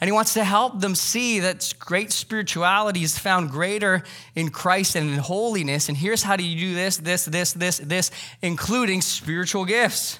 and 0.00 0.08
he 0.08 0.12
wants 0.12 0.34
to 0.34 0.44
help 0.44 0.80
them 0.80 0.94
see 0.94 1.40
that 1.40 1.72
great 1.78 2.12
spirituality 2.12 3.02
is 3.02 3.18
found 3.18 3.50
greater 3.50 4.02
in 4.34 4.50
Christ 4.50 4.96
and 4.96 5.08
in 5.08 5.18
holiness. 5.18 5.88
And 5.88 5.96
here's 5.96 6.22
how 6.22 6.36
do 6.36 6.44
you 6.44 6.58
do 6.58 6.74
this, 6.74 6.98
this, 6.98 7.24
this, 7.24 7.52
this, 7.52 7.78
this, 7.78 8.10
including 8.42 9.00
spiritual 9.00 9.64
gifts. 9.64 10.18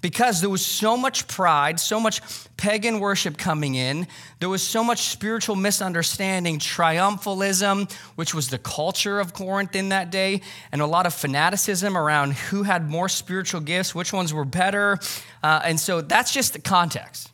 Because 0.00 0.40
there 0.40 0.50
was 0.50 0.64
so 0.64 0.96
much 0.96 1.28
pride, 1.28 1.78
so 1.78 2.00
much 2.00 2.20
pagan 2.56 3.00
worship 3.00 3.36
coming 3.36 3.74
in. 3.74 4.06
There 4.38 4.48
was 4.48 4.62
so 4.62 4.82
much 4.82 5.08
spiritual 5.08 5.56
misunderstanding, 5.56 6.58
triumphalism, 6.58 7.92
which 8.16 8.34
was 8.34 8.48
the 8.48 8.58
culture 8.58 9.20
of 9.20 9.32
Corinth 9.34 9.74
in 9.76 9.90
that 9.90 10.10
day, 10.10 10.40
and 10.72 10.80
a 10.80 10.86
lot 10.86 11.06
of 11.06 11.14
fanaticism 11.14 11.96
around 11.96 12.34
who 12.34 12.62
had 12.62 12.88
more 12.88 13.08
spiritual 13.08 13.60
gifts, 13.60 13.94
which 13.94 14.12
ones 14.12 14.32
were 14.32 14.44
better. 14.44 14.98
Uh, 15.42 15.60
and 15.64 15.78
so 15.78 16.00
that's 16.00 16.32
just 16.32 16.52
the 16.52 16.60
context. 16.60 17.30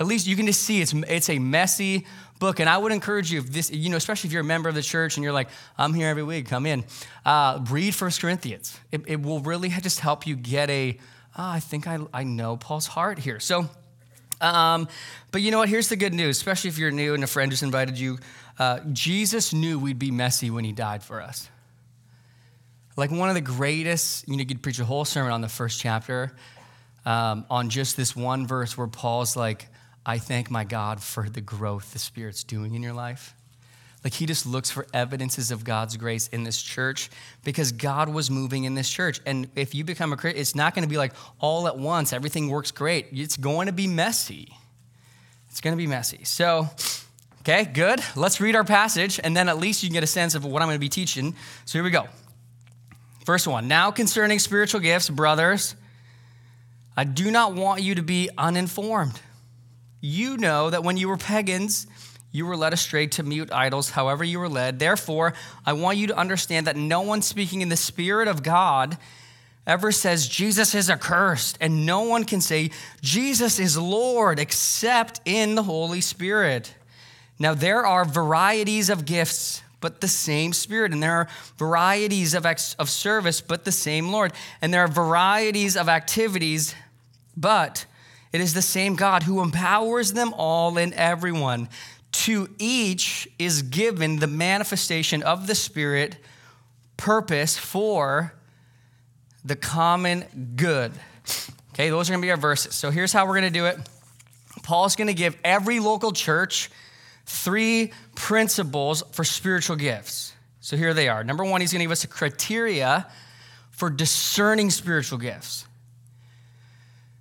At 0.00 0.06
least 0.06 0.26
you 0.26 0.36
can 0.36 0.46
just 0.46 0.62
see 0.62 0.80
it's, 0.80 0.92
it's 0.92 1.28
a 1.28 1.38
messy 1.38 2.06
book. 2.38 2.60
And 2.60 2.68
I 2.68 2.78
would 2.78 2.92
encourage 2.92 3.32
you, 3.32 3.40
if 3.40 3.50
this, 3.50 3.70
you 3.70 3.90
know, 3.90 3.96
especially 3.96 4.28
if 4.28 4.32
you're 4.32 4.42
a 4.42 4.44
member 4.44 4.68
of 4.68 4.74
the 4.74 4.82
church 4.82 5.16
and 5.16 5.24
you're 5.24 5.32
like, 5.32 5.48
I'm 5.76 5.92
here 5.92 6.08
every 6.08 6.22
week, 6.22 6.46
come 6.46 6.66
in, 6.66 6.84
uh, 7.24 7.64
read 7.68 7.94
First 7.94 8.20
Corinthians. 8.20 8.78
It, 8.92 9.02
it 9.06 9.22
will 9.22 9.40
really 9.40 9.68
just 9.68 10.00
help 10.00 10.26
you 10.26 10.36
get 10.36 10.70
a 10.70 10.98
oh, 11.38 11.44
I 11.44 11.60
think 11.60 11.86
I, 11.86 11.98
I 12.12 12.24
know 12.24 12.56
Paul's 12.56 12.88
heart 12.88 13.18
here. 13.18 13.40
So, 13.40 13.70
um, 14.40 14.88
but 15.30 15.40
you 15.40 15.50
know 15.50 15.58
what? 15.58 15.68
Here's 15.68 15.88
the 15.88 15.96
good 15.96 16.12
news, 16.12 16.36
especially 16.36 16.68
if 16.68 16.78
you're 16.78 16.90
new 16.90 17.14
and 17.14 17.22
a 17.24 17.26
friend 17.26 17.50
just 17.50 17.62
invited 17.62 17.98
you. 17.98 18.18
Uh, 18.58 18.80
Jesus 18.92 19.52
knew 19.52 19.78
we'd 19.78 19.98
be 19.98 20.10
messy 20.10 20.50
when 20.50 20.64
he 20.64 20.72
died 20.72 21.02
for 21.02 21.22
us. 21.22 21.48
Like 22.96 23.12
one 23.12 23.28
of 23.28 23.36
the 23.36 23.40
greatest, 23.40 24.26
you 24.26 24.34
know, 24.34 24.40
you 24.40 24.46
could 24.46 24.62
preach 24.62 24.80
a 24.80 24.84
whole 24.84 25.04
sermon 25.04 25.32
on 25.32 25.40
the 25.40 25.48
first 25.48 25.80
chapter 25.80 26.32
um, 27.06 27.46
on 27.48 27.70
just 27.70 27.96
this 27.96 28.16
one 28.16 28.46
verse 28.46 28.76
where 28.76 28.88
Paul's 28.88 29.36
like, 29.36 29.68
I 30.04 30.18
thank 30.18 30.50
my 30.50 30.64
God 30.64 31.00
for 31.00 31.28
the 31.28 31.40
growth 31.40 31.92
the 31.92 32.00
Spirit's 32.00 32.42
doing 32.42 32.74
in 32.74 32.82
your 32.82 32.94
life. 32.94 33.34
Like 34.04 34.14
he 34.14 34.26
just 34.26 34.46
looks 34.46 34.70
for 34.70 34.86
evidences 34.94 35.50
of 35.50 35.64
God's 35.64 35.96
grace 35.96 36.28
in 36.28 36.44
this 36.44 36.62
church 36.62 37.10
because 37.44 37.72
God 37.72 38.08
was 38.08 38.30
moving 38.30 38.64
in 38.64 38.74
this 38.74 38.88
church. 38.88 39.20
And 39.26 39.48
if 39.56 39.74
you 39.74 39.84
become 39.84 40.12
a 40.12 40.16
Christian, 40.16 40.40
it's 40.40 40.54
not 40.54 40.74
going 40.74 40.84
to 40.84 40.88
be 40.88 40.96
like 40.96 41.12
all 41.40 41.66
at 41.66 41.76
once, 41.76 42.12
everything 42.12 42.48
works 42.48 42.70
great. 42.70 43.08
It's 43.12 43.36
going 43.36 43.66
to 43.66 43.72
be 43.72 43.86
messy. 43.88 44.54
It's 45.50 45.60
going 45.60 45.76
to 45.76 45.78
be 45.78 45.88
messy. 45.88 46.20
So, 46.22 46.68
okay, 47.40 47.64
good. 47.64 48.00
Let's 48.14 48.40
read 48.40 48.54
our 48.54 48.64
passage, 48.64 49.18
and 49.22 49.36
then 49.36 49.48
at 49.48 49.58
least 49.58 49.82
you 49.82 49.88
can 49.88 49.94
get 49.94 50.04
a 50.04 50.08
sense 50.08 50.34
of 50.34 50.44
what 50.44 50.62
I'm 50.62 50.68
going 50.68 50.76
to 50.76 50.80
be 50.80 50.88
teaching. 50.88 51.34
So 51.64 51.78
here 51.78 51.82
we 51.82 51.90
go. 51.90 52.06
First 53.24 53.46
one 53.46 53.68
Now 53.68 53.90
concerning 53.90 54.38
spiritual 54.38 54.80
gifts, 54.80 55.10
brothers, 55.10 55.74
I 56.96 57.04
do 57.04 57.30
not 57.30 57.54
want 57.54 57.82
you 57.82 57.96
to 57.96 58.02
be 58.02 58.30
uninformed. 58.38 59.20
You 60.00 60.36
know 60.36 60.70
that 60.70 60.84
when 60.84 60.96
you 60.96 61.08
were 61.08 61.16
pagans, 61.16 61.86
you 62.30 62.46
were 62.46 62.56
led 62.56 62.72
astray 62.72 63.06
to 63.06 63.22
mute 63.22 63.50
idols, 63.52 63.90
however, 63.90 64.22
you 64.22 64.38
were 64.38 64.48
led. 64.48 64.78
Therefore, 64.78 65.32
I 65.64 65.72
want 65.72 65.98
you 65.98 66.08
to 66.08 66.16
understand 66.16 66.66
that 66.66 66.76
no 66.76 67.00
one 67.00 67.22
speaking 67.22 67.62
in 67.62 67.68
the 67.68 67.76
Spirit 67.76 68.28
of 68.28 68.42
God 68.42 68.98
ever 69.66 69.92
says 69.92 70.28
Jesus 70.28 70.74
is 70.74 70.90
accursed, 70.90 71.58
and 71.60 71.86
no 71.86 72.02
one 72.02 72.24
can 72.24 72.40
say 72.40 72.70
Jesus 73.00 73.58
is 73.58 73.76
Lord 73.76 74.38
except 74.38 75.20
in 75.24 75.54
the 75.54 75.62
Holy 75.62 76.00
Spirit. 76.00 76.74
Now, 77.38 77.54
there 77.54 77.86
are 77.86 78.04
varieties 78.04 78.90
of 78.90 79.04
gifts, 79.04 79.62
but 79.80 80.00
the 80.00 80.08
same 80.08 80.52
Spirit, 80.52 80.92
and 80.92 81.02
there 81.02 81.12
are 81.12 81.28
varieties 81.56 82.34
of, 82.34 82.44
ex- 82.44 82.74
of 82.74 82.90
service, 82.90 83.40
but 83.40 83.64
the 83.64 83.72
same 83.72 84.10
Lord, 84.10 84.32
and 84.60 84.72
there 84.72 84.82
are 84.82 84.88
varieties 84.88 85.76
of 85.76 85.88
activities, 85.88 86.74
but 87.36 87.86
it 88.32 88.40
is 88.40 88.54
the 88.54 88.62
same 88.62 88.96
God 88.96 89.22
who 89.22 89.40
empowers 89.40 90.12
them 90.12 90.34
all 90.34 90.76
in 90.76 90.92
everyone. 90.94 91.68
To 92.22 92.48
each 92.58 93.28
is 93.38 93.62
given 93.62 94.16
the 94.16 94.26
manifestation 94.26 95.22
of 95.22 95.46
the 95.46 95.54
Spirit 95.54 96.16
purpose 96.96 97.56
for 97.56 98.34
the 99.44 99.54
common 99.54 100.24
good. 100.56 100.90
Okay, 101.74 101.90
those 101.90 102.10
are 102.10 102.12
to 102.20 102.26
be 102.26 102.32
our 102.32 102.36
verses. 102.36 102.74
So 102.74 102.90
here's 102.90 103.12
how 103.12 103.24
we're 103.24 103.34
to 103.44 103.50
do 103.50 103.66
it. 103.66 103.78
Paul's 104.64 104.96
to 105.06 105.14
give 105.14 105.36
every 105.44 105.78
local 105.78 106.10
church 106.10 106.70
three 107.24 107.92
principles 108.16 109.04
for 109.12 109.22
spiritual 109.22 109.76
gifts. 109.76 110.32
So 110.58 110.76
here 110.76 110.94
they 110.94 111.08
are. 111.08 111.22
Number 111.22 111.44
one, 111.44 111.60
he's 111.60 111.70
to 111.82 111.84
give 111.84 111.92
us 111.92 112.02
a 112.02 112.08
criteria 112.08 113.06
for 113.70 113.90
discerning 113.90 114.70
spiritual 114.70 115.18
gifts. 115.18 115.67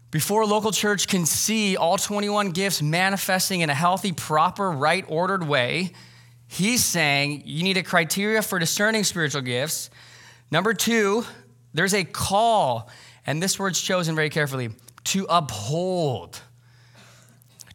Before 0.10 0.42
a 0.42 0.46
local 0.46 0.72
church 0.72 1.08
can 1.08 1.26
see 1.26 1.76
all 1.76 1.98
21 1.98 2.52
gifts 2.52 2.82
manifesting 2.82 3.62
in 3.62 3.70
a 3.70 3.74
healthy, 3.74 4.14
proper, 4.14 4.72
right 4.72 5.04
ordered 5.08 5.46
way, 5.46 5.92
he's 6.48 6.84
saying 6.84 7.44
you 7.46 7.64
need 7.64 7.76
a 7.76 7.84
criteria 7.84 8.42
for 8.42 8.58
discerning 8.58 9.04
spiritual 9.04 9.42
gifts. 9.42 9.90
Number 10.50 10.74
two, 10.74 11.26
there's 11.74 11.94
a 11.94 12.06
call, 12.06 12.90
and 13.26 13.44
this 13.44 13.60
word's 13.60 13.82
chosen 13.82 14.16
very 14.16 14.30
carefully 14.30 14.70
to 15.06 15.26
uphold, 15.30 16.42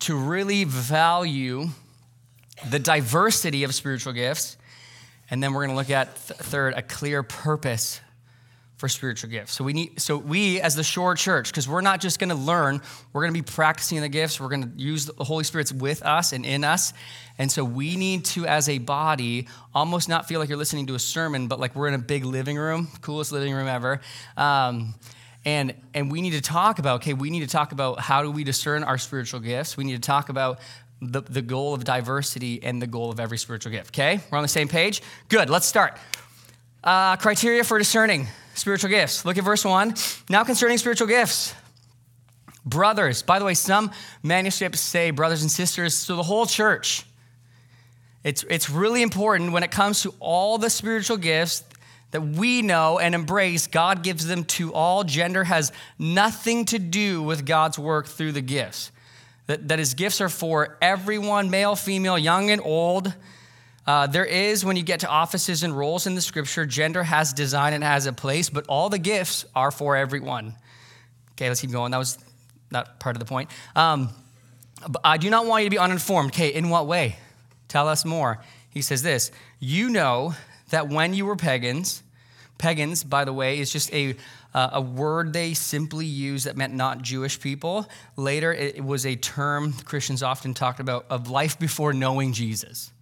to 0.01 0.17
really 0.17 0.65
value 0.65 1.69
the 2.71 2.79
diversity 2.79 3.62
of 3.65 3.75
spiritual 3.75 4.15
gifts. 4.15 4.57
And 5.31 5.43
then 5.43 5.53
we're 5.53 5.67
going 5.67 5.71
to 5.71 5.77
look 5.77 5.91
at, 5.91 6.15
th- 6.27 6.41
third, 6.41 6.75
a 6.75 6.83
clear 6.83 7.23
purpose 7.23 8.01
for 8.83 8.89
spiritual 8.89 9.31
gifts. 9.31 9.53
So 9.53 9.62
we 9.62 9.75
need 9.75 10.01
so 10.01 10.17
we 10.17 10.61
as 10.61 10.75
the 10.75 10.83
shore 10.83 11.15
church 11.15 11.53
because 11.53 11.69
we're 11.69 11.83
not 11.83 12.01
just 12.01 12.19
going 12.19 12.31
to 12.31 12.35
learn, 12.35 12.81
we're 13.12 13.21
going 13.23 13.33
to 13.33 13.41
be 13.41 13.49
practicing 13.49 14.01
the 14.01 14.09
gifts. 14.09 14.41
We're 14.41 14.49
going 14.49 14.73
to 14.73 14.77
use 14.77 15.07
the 15.07 15.23
Holy 15.23 15.45
Spirit's 15.45 15.73
with 15.73 16.03
us 16.03 16.33
and 16.33 16.45
in 16.45 16.65
us. 16.65 16.93
And 17.39 17.51
so 17.51 17.62
we 17.62 17.95
need 17.95 18.25
to 18.25 18.45
as 18.45 18.69
a 18.69 18.79
body 18.79 19.47
almost 19.73 20.09
not 20.09 20.27
feel 20.27 20.41
like 20.41 20.49
you're 20.49 20.59
listening 20.59 20.89
to 20.89 20.97
a 20.97 20.99
sermon, 20.99 21.47
but 21.47 21.61
like 21.61 21.77
we're 21.77 21.87
in 21.87 21.95
a 21.95 21.99
big 21.99 22.25
living 22.25 22.57
room, 22.57 22.89
coolest 23.03 23.31
living 23.31 23.55
room 23.55 23.69
ever. 23.69 24.01
Um, 24.37 24.97
and 25.45 25.77
and 25.95 26.11
we 26.11 26.21
need 26.21 26.33
to 26.33 26.41
talk 26.41 26.81
about 26.81 27.03
okay, 27.03 27.15
we 27.15 27.31
need 27.31 27.43
to 27.43 27.47
talk 27.47 27.71
about 27.71 28.01
how 28.01 28.25
do 28.25 28.33
we 28.33 28.43
discern 28.43 28.83
our 28.83 28.99
spiritual 28.99 29.39
gifts. 29.39 29.77
We 29.77 29.85
need 29.85 30.03
to 30.03 30.05
talk 30.05 30.29
about 30.29 30.59
the, 31.01 31.21
the 31.21 31.43
goal 31.43 31.73
of 31.73 31.85
diversity 31.85 32.61
and 32.65 32.83
the 32.83 32.89
goal 32.89 33.12
of 33.12 33.21
every 33.21 33.39
spiritual 33.39 33.71
gift. 33.71 33.95
Okay, 33.95 34.19
we're 34.29 34.39
on 34.39 34.43
the 34.43 34.49
same 34.49 34.67
page. 34.67 35.03
Good. 35.29 35.51
Let's 35.51 35.67
start. 35.67 35.97
Uh, 36.83 37.15
criteria 37.15 37.62
for 37.62 37.79
discerning 37.79 38.27
spiritual 38.55 38.91
gifts. 38.91 39.25
Look 39.25 39.39
at 39.39 39.45
verse 39.45 39.65
1. 39.65 39.95
Now 40.29 40.45
concerning 40.45 40.79
spiritual 40.79 41.09
gifts. 41.09 41.55
Brothers, 42.65 43.23
by 43.23 43.39
the 43.39 43.45
way, 43.45 43.55
some 43.55 43.91
manuscripts 44.23 44.81
say 44.81 45.11
brothers 45.11 45.43
and 45.43 45.51
sisters 45.51 45.95
so 45.95 46.17
the 46.17 46.23
whole 46.23 46.47
church. 46.47 47.05
It's, 48.23 48.45
it's 48.49 48.71
really 48.71 49.03
important 49.03 49.53
when 49.53 49.65
it 49.65 49.73
comes 49.73 50.03
to 50.03 50.15
all 50.21 50.59
the 50.59 50.71
spiritual 50.71 51.17
gifts 51.17 51.65
that 52.13 52.21
we 52.21 52.63
know 52.63 52.99
and 52.99 53.15
embrace, 53.15 53.67
God 53.67 54.03
gives 54.03 54.27
them 54.27 54.45
to 54.45 54.73
all. 54.73 55.03
Gender 55.03 55.45
has 55.45 55.73
nothing 55.99 56.67
to 56.67 56.79
do 56.79 57.23
with 57.23 57.45
God's 57.45 57.79
work 57.79 58.07
through 58.07 58.33
the 58.33 58.43
gifts. 58.43 58.93
That, 59.47 59.69
that 59.69 59.79
his 59.79 59.95
gifts 59.95 60.21
are 60.21 60.29
for 60.29 60.79
everyone, 60.81 61.51
male, 61.51 61.75
female, 61.75 62.19
young, 62.19 62.51
and 62.51 62.61
old. 62.63 63.13
Uh, 63.87 64.07
there 64.07 64.25
is, 64.25 64.65
when 64.65 64.77
you 64.77 64.83
get 64.83 65.01
to 65.01 65.09
offices 65.09 65.62
and 65.62 65.77
roles 65.77 66.07
in 66.07 66.15
the 66.15 66.21
scripture, 66.21 66.65
gender 66.65 67.03
has 67.03 67.33
design 67.33 67.73
and 67.73 67.83
has 67.83 68.07
a 68.07 68.12
place, 68.12 68.49
but 68.49 68.65
all 68.69 68.89
the 68.89 68.99
gifts 68.99 69.45
are 69.55 69.71
for 69.71 69.97
everyone. 69.97 70.55
Okay, 71.33 71.49
let's 71.49 71.61
keep 71.61 71.73
going. 71.73 71.91
That 71.91 71.99
was 71.99 72.19
not 72.71 73.01
part 73.01 73.17
of 73.17 73.21
the 73.21 73.27
point. 73.27 73.51
Um, 73.75 74.11
I 75.03 75.17
do 75.17 75.31
not 75.31 75.47
want 75.47 75.65
you 75.65 75.71
to 75.71 75.75
be 75.75 75.79
uninformed. 75.79 76.31
Okay, 76.31 76.55
in 76.55 76.69
what 76.69 76.87
way? 76.87 77.17
Tell 77.69 77.89
us 77.89 78.05
more. 78.05 78.43
He 78.71 78.83
says 78.83 79.03
this 79.03 79.31
You 79.59 79.91
know 79.91 80.35
that 80.71 80.89
when 80.89 81.15
you 81.15 81.27
were 81.27 81.37
pagans, 81.37 82.03
pagans, 82.59 83.03
by 83.05 83.25
the 83.25 83.33
way, 83.33 83.59
is 83.59 83.73
just 83.73 83.93
a, 83.93 84.15
uh, 84.55 84.71
a 84.75 84.81
word 84.81 85.33
they 85.33 85.55
simply 85.55 86.07
used 86.07 86.47
that 86.47 86.57
meant 86.57 86.75
not 86.75 87.03
Jewish 87.03 87.41
people. 87.41 87.89
Later, 88.17 88.53
it 88.53 88.85
was 88.85 89.07
a 89.07 89.17
term 89.17 89.73
Christians 89.73 90.23
often 90.23 90.55
talked 90.55 90.81
about 90.81 91.07
of 91.11 91.31
life 91.31 91.59
before 91.59 91.93
knowing 91.93 92.33
Jesus. 92.33 92.93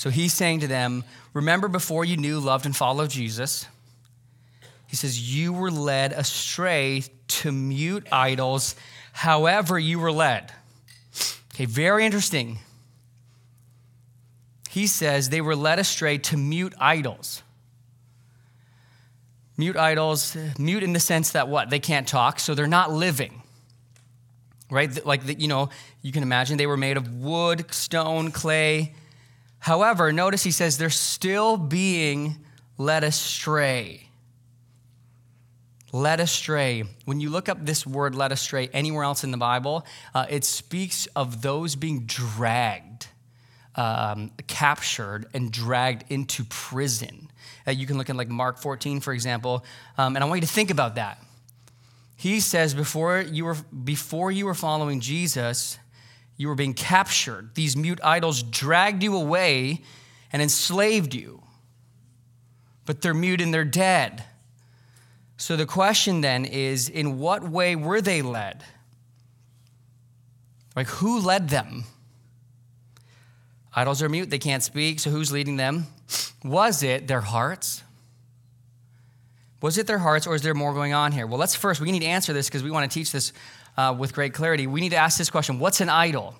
So 0.00 0.08
he's 0.08 0.32
saying 0.32 0.60
to 0.60 0.66
them, 0.66 1.04
Remember 1.34 1.68
before 1.68 2.06
you 2.06 2.16
knew, 2.16 2.40
loved, 2.40 2.64
and 2.64 2.74
followed 2.74 3.10
Jesus, 3.10 3.66
he 4.86 4.96
says, 4.96 5.36
You 5.36 5.52
were 5.52 5.70
led 5.70 6.12
astray 6.12 7.02
to 7.28 7.52
mute 7.52 8.06
idols, 8.10 8.76
however, 9.12 9.78
you 9.78 9.98
were 9.98 10.10
led. 10.10 10.52
Okay, 11.52 11.66
very 11.66 12.06
interesting. 12.06 12.60
He 14.70 14.86
says 14.86 15.28
they 15.28 15.42
were 15.42 15.54
led 15.54 15.78
astray 15.78 16.16
to 16.16 16.38
mute 16.38 16.72
idols. 16.80 17.42
Mute 19.58 19.76
idols, 19.76 20.34
mute 20.58 20.82
in 20.82 20.94
the 20.94 21.00
sense 21.00 21.32
that 21.32 21.48
what? 21.48 21.68
They 21.68 21.78
can't 21.78 22.08
talk, 22.08 22.40
so 22.40 22.54
they're 22.54 22.66
not 22.66 22.90
living. 22.90 23.42
Right? 24.70 25.04
Like, 25.04 25.38
you 25.38 25.48
know, 25.48 25.68
you 26.00 26.10
can 26.10 26.22
imagine 26.22 26.56
they 26.56 26.66
were 26.66 26.78
made 26.78 26.96
of 26.96 27.20
wood, 27.20 27.70
stone, 27.74 28.30
clay, 28.30 28.94
However, 29.60 30.12
notice 30.12 30.42
he 30.42 30.50
says 30.50 30.78
they're 30.78 30.90
still 30.90 31.56
being 31.56 32.36
led 32.78 33.04
astray. 33.04 34.08
Led 35.92 36.20
astray. 36.20 36.84
When 37.04 37.20
you 37.20 37.30
look 37.30 37.48
up 37.48 37.64
this 37.64 37.86
word 37.86 38.14
led 38.14 38.32
astray 38.32 38.68
anywhere 38.72 39.04
else 39.04 39.22
in 39.22 39.30
the 39.30 39.36
Bible, 39.36 39.84
uh, 40.14 40.26
it 40.30 40.44
speaks 40.44 41.06
of 41.14 41.42
those 41.42 41.76
being 41.76 42.06
dragged, 42.06 43.08
um, 43.74 44.30
captured, 44.46 45.26
and 45.34 45.52
dragged 45.52 46.10
into 46.10 46.44
prison. 46.44 47.30
Uh, 47.66 47.72
you 47.72 47.86
can 47.86 47.98
look 47.98 48.08
at 48.08 48.16
like 48.16 48.28
Mark 48.28 48.58
14, 48.58 49.00
for 49.00 49.12
example, 49.12 49.64
um, 49.98 50.16
and 50.16 50.24
I 50.24 50.28
want 50.28 50.40
you 50.40 50.46
to 50.46 50.52
think 50.52 50.70
about 50.70 50.94
that. 50.94 51.22
He 52.16 52.40
says 52.40 52.72
before 52.72 53.20
you 53.20 53.46
were 53.46 53.56
before 53.84 54.30
you 54.30 54.46
were 54.46 54.54
following 54.54 55.00
Jesus, 55.00 55.78
you 56.40 56.48
were 56.48 56.54
being 56.54 56.72
captured. 56.72 57.54
These 57.54 57.76
mute 57.76 58.00
idols 58.02 58.42
dragged 58.42 59.02
you 59.02 59.14
away 59.14 59.82
and 60.32 60.40
enslaved 60.40 61.14
you. 61.14 61.42
But 62.86 63.02
they're 63.02 63.12
mute 63.12 63.42
and 63.42 63.52
they're 63.52 63.62
dead. 63.62 64.24
So 65.36 65.54
the 65.54 65.66
question 65.66 66.22
then 66.22 66.46
is 66.46 66.88
in 66.88 67.18
what 67.18 67.46
way 67.46 67.76
were 67.76 68.00
they 68.00 68.22
led? 68.22 68.64
Like 70.74 70.86
who 70.86 71.20
led 71.20 71.50
them? 71.50 71.84
Idols 73.74 74.00
are 74.00 74.08
mute, 74.08 74.30
they 74.30 74.38
can't 74.38 74.62
speak, 74.62 74.98
so 74.98 75.10
who's 75.10 75.30
leading 75.30 75.58
them? 75.58 75.88
Was 76.42 76.82
it 76.82 77.06
their 77.06 77.20
hearts? 77.20 77.82
Was 79.60 79.76
it 79.76 79.86
their 79.86 79.98
hearts, 79.98 80.26
or 80.26 80.34
is 80.34 80.40
there 80.40 80.54
more 80.54 80.72
going 80.72 80.94
on 80.94 81.12
here? 81.12 81.26
Well, 81.26 81.38
let's 81.38 81.54
first, 81.54 81.82
we 81.82 81.92
need 81.92 82.00
to 82.00 82.06
answer 82.06 82.32
this 82.32 82.48
because 82.48 82.62
we 82.62 82.70
want 82.70 82.90
to 82.90 82.94
teach 82.98 83.12
this 83.12 83.34
uh, 83.76 83.94
with 83.96 84.12
great 84.12 84.34
clarity. 84.34 84.66
We 84.66 84.80
need 84.80 84.90
to 84.90 84.96
ask 84.96 85.18
this 85.18 85.30
question 85.30 85.58
What's 85.58 85.80
an 85.80 85.88
idol? 85.88 86.34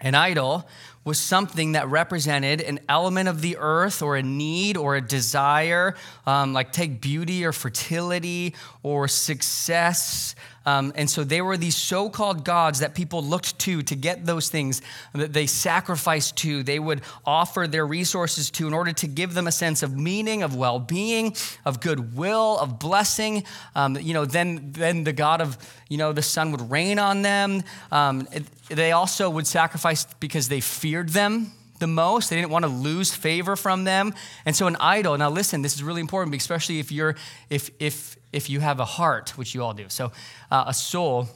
An 0.00 0.14
idol 0.14 0.66
was 1.04 1.18
something 1.18 1.72
that 1.72 1.86
represented 1.88 2.60
an 2.60 2.80
element 2.88 3.28
of 3.28 3.42
the 3.42 3.56
earth 3.58 4.02
or 4.02 4.16
a 4.16 4.22
need 4.22 4.76
or 4.76 4.96
a 4.96 5.00
desire, 5.00 5.94
um, 6.26 6.52
like 6.52 6.72
take 6.72 7.00
beauty 7.00 7.44
or 7.44 7.52
fertility 7.52 8.54
or 8.82 9.06
success. 9.06 10.34
Um, 10.66 10.92
and 10.96 11.10
so 11.10 11.24
they 11.24 11.42
were 11.42 11.56
these 11.56 11.76
so 11.76 12.08
called 12.08 12.44
gods 12.44 12.80
that 12.80 12.94
people 12.94 13.22
looked 13.22 13.58
to 13.60 13.82
to 13.82 13.94
get 13.94 14.24
those 14.24 14.48
things 14.48 14.80
that 15.12 15.32
they 15.32 15.46
sacrificed 15.46 16.36
to, 16.38 16.62
they 16.62 16.78
would 16.78 17.02
offer 17.26 17.66
their 17.66 17.86
resources 17.86 18.50
to 18.52 18.66
in 18.66 18.72
order 18.72 18.92
to 18.92 19.06
give 19.06 19.34
them 19.34 19.46
a 19.46 19.52
sense 19.52 19.82
of 19.82 19.96
meaning, 19.96 20.42
of 20.42 20.56
well 20.56 20.78
being, 20.78 21.36
of 21.66 21.80
goodwill, 21.80 22.58
of 22.58 22.78
blessing. 22.78 23.44
Um, 23.74 23.96
you 24.00 24.14
know, 24.14 24.24
then, 24.24 24.72
then 24.72 25.04
the 25.04 25.12
God 25.12 25.42
of, 25.42 25.58
you 25.90 25.98
know, 25.98 26.12
the 26.12 26.22
sun 26.22 26.50
would 26.52 26.70
rain 26.70 26.98
on 26.98 27.20
them. 27.20 27.62
Um, 27.92 28.26
it, 28.32 28.44
they 28.68 28.92
also 28.92 29.28
would 29.30 29.46
sacrifice 29.46 30.06
because 30.20 30.48
they 30.48 30.60
feared 30.60 31.10
them 31.10 31.52
the 31.80 31.86
most. 31.86 32.30
They 32.30 32.36
didn't 32.36 32.50
want 32.50 32.64
to 32.64 32.70
lose 32.70 33.12
favor 33.12 33.56
from 33.56 33.84
them. 33.84 34.14
And 34.44 34.54
so 34.54 34.66
an 34.66 34.76
idol, 34.80 35.16
now 35.18 35.30
listen, 35.30 35.62
this 35.62 35.74
is 35.74 35.82
really 35.82 36.00
important, 36.00 36.34
especially 36.34 36.78
if 36.78 36.90
you're 36.90 37.16
if 37.50 37.70
if 37.78 38.16
if 38.32 38.48
you 38.48 38.60
have 38.60 38.80
a 38.80 38.84
heart, 38.84 39.36
which 39.36 39.54
you 39.54 39.62
all 39.62 39.74
do. 39.74 39.86
So 39.88 40.12
uh, 40.50 40.64
a 40.66 40.74
soul, 40.74 41.28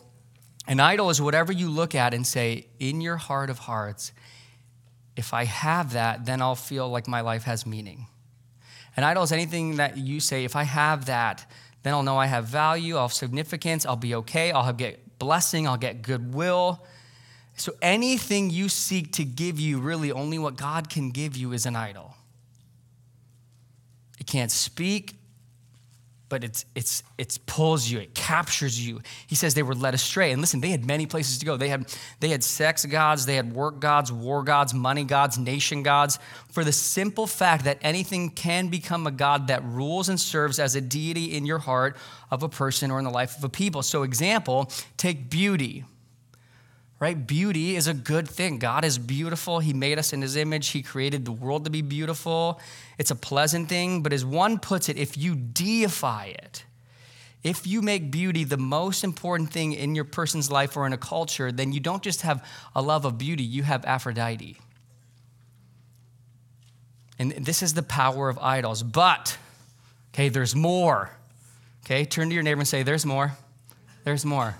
an 0.66 0.80
idol 0.80 1.10
is 1.10 1.20
whatever 1.20 1.52
you 1.52 1.70
look 1.70 1.94
at 1.94 2.14
and 2.14 2.26
say, 2.26 2.66
in 2.78 3.00
your 3.00 3.16
heart 3.16 3.50
of 3.50 3.58
hearts, 3.60 4.12
if 5.16 5.34
I 5.34 5.44
have 5.44 5.92
that, 5.92 6.26
then 6.26 6.40
I'll 6.42 6.54
feel 6.54 6.88
like 6.88 7.08
my 7.08 7.20
life 7.20 7.44
has 7.44 7.66
meaning. 7.66 8.06
An 8.96 9.04
idol 9.04 9.22
is 9.22 9.32
anything 9.32 9.76
that 9.76 9.96
you 9.96 10.18
say, 10.18 10.44
if 10.44 10.56
I 10.56 10.64
have 10.64 11.06
that, 11.06 11.48
then 11.82 11.94
I'll 11.94 12.02
know 12.02 12.16
I 12.16 12.26
have 12.26 12.46
value, 12.46 12.96
I'll 12.96 13.02
have 13.02 13.12
significance, 13.12 13.86
I'll 13.86 13.96
be 13.96 14.14
okay, 14.16 14.50
I'll 14.50 14.72
get 14.72 15.18
blessing, 15.18 15.66
I'll 15.68 15.76
get 15.76 16.02
goodwill. 16.02 16.84
So 17.58 17.72
anything 17.82 18.50
you 18.50 18.68
seek 18.68 19.12
to 19.14 19.24
give 19.24 19.58
you, 19.58 19.80
really 19.80 20.12
only 20.12 20.38
what 20.38 20.56
God 20.56 20.88
can 20.88 21.10
give 21.10 21.36
you, 21.36 21.52
is 21.52 21.66
an 21.66 21.74
idol. 21.74 22.14
It 24.20 24.26
can't 24.26 24.50
speak, 24.50 25.16
but 26.28 26.44
it's, 26.44 26.64
it's, 26.76 27.02
it 27.16 27.38
pulls 27.46 27.90
you, 27.90 27.98
it 27.98 28.14
captures 28.14 28.86
you. 28.86 29.00
He 29.26 29.34
says 29.34 29.54
they 29.54 29.62
were 29.64 29.74
led 29.74 29.94
astray. 29.94 30.30
And 30.30 30.40
listen, 30.40 30.60
they 30.60 30.70
had 30.70 30.86
many 30.86 31.06
places 31.06 31.38
to 31.38 31.46
go. 31.46 31.56
They 31.56 31.68
had, 31.68 31.92
they 32.20 32.28
had 32.28 32.44
sex 32.44 32.84
gods, 32.84 33.26
they 33.26 33.34
had 33.34 33.52
work 33.52 33.80
gods, 33.80 34.12
war 34.12 34.44
gods, 34.44 34.72
money 34.72 35.04
gods, 35.04 35.36
nation 35.36 35.82
gods, 35.82 36.18
for 36.52 36.62
the 36.62 36.72
simple 36.72 37.26
fact 37.26 37.64
that 37.64 37.78
anything 37.80 38.30
can 38.30 38.68
become 38.68 39.06
a 39.06 39.10
god 39.10 39.48
that 39.48 39.64
rules 39.64 40.08
and 40.08 40.20
serves 40.20 40.58
as 40.58 40.76
a 40.76 40.80
deity 40.80 41.36
in 41.36 41.44
your 41.44 41.58
heart 41.58 41.96
of 42.30 42.42
a 42.42 42.48
person 42.48 42.90
or 42.90 42.98
in 42.98 43.04
the 43.04 43.10
life 43.10 43.36
of 43.36 43.42
a 43.42 43.48
people. 43.48 43.82
So, 43.82 44.04
example, 44.04 44.70
take 44.96 45.28
beauty 45.30 45.84
right? 47.00 47.26
Beauty 47.26 47.76
is 47.76 47.86
a 47.86 47.94
good 47.94 48.28
thing. 48.28 48.58
God 48.58 48.84
is 48.84 48.98
beautiful. 48.98 49.60
He 49.60 49.72
made 49.72 49.98
us 49.98 50.12
in 50.12 50.22
His 50.22 50.36
image, 50.36 50.68
He 50.68 50.82
created 50.82 51.24
the 51.24 51.32
world 51.32 51.64
to 51.64 51.70
be 51.70 51.82
beautiful. 51.82 52.60
It's 52.98 53.10
a 53.10 53.16
pleasant 53.16 53.68
thing, 53.68 54.02
but 54.02 54.12
as 54.12 54.24
one 54.24 54.58
puts 54.58 54.88
it, 54.88 54.96
if 54.96 55.16
you 55.16 55.34
deify 55.34 56.26
it, 56.26 56.64
if 57.44 57.66
you 57.66 57.82
make 57.82 58.10
beauty 58.10 58.42
the 58.42 58.56
most 58.56 59.04
important 59.04 59.52
thing 59.52 59.72
in 59.72 59.94
your 59.94 60.04
person's 60.04 60.50
life 60.50 60.76
or 60.76 60.86
in 60.86 60.92
a 60.92 60.98
culture, 60.98 61.52
then 61.52 61.72
you 61.72 61.78
don't 61.78 62.02
just 62.02 62.22
have 62.22 62.44
a 62.74 62.82
love 62.82 63.04
of 63.04 63.16
beauty, 63.16 63.44
you 63.44 63.62
have 63.62 63.84
Aphrodite. 63.84 64.58
And 67.20 67.32
this 67.32 67.62
is 67.62 67.74
the 67.74 67.82
power 67.82 68.28
of 68.28 68.38
idols. 68.38 68.82
But, 68.82 69.38
okay, 70.14 70.28
there's 70.28 70.54
more. 70.54 71.10
Okay, 71.84 72.04
turn 72.04 72.28
to 72.28 72.34
your 72.34 72.42
neighbor 72.42 72.60
and 72.60 72.68
say, 72.68 72.82
There's 72.82 73.06
more. 73.06 73.32
There's 74.04 74.24
more. 74.24 74.56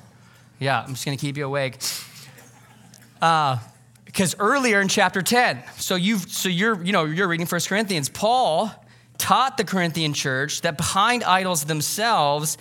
Yeah, 0.58 0.82
I'm 0.82 0.94
just 0.94 1.04
gonna 1.04 1.16
keep 1.16 1.36
you 1.36 1.46
awake. 1.46 1.78
Because 3.20 4.34
uh, 4.34 4.38
earlier 4.38 4.80
in 4.80 4.88
chapter 4.88 5.22
10, 5.22 5.62
so 5.76 5.94
you've 5.94 6.30
so 6.30 6.48
you're 6.48 6.82
you 6.82 6.92
know 6.92 7.04
you're 7.04 7.28
reading 7.28 7.46
First 7.46 7.68
Corinthians, 7.68 8.08
Paul 8.08 8.70
taught 9.18 9.56
the 9.56 9.64
Corinthian 9.64 10.14
church 10.14 10.60
that 10.60 10.76
behind 10.76 11.24
idols 11.24 11.64
themselves 11.64 12.56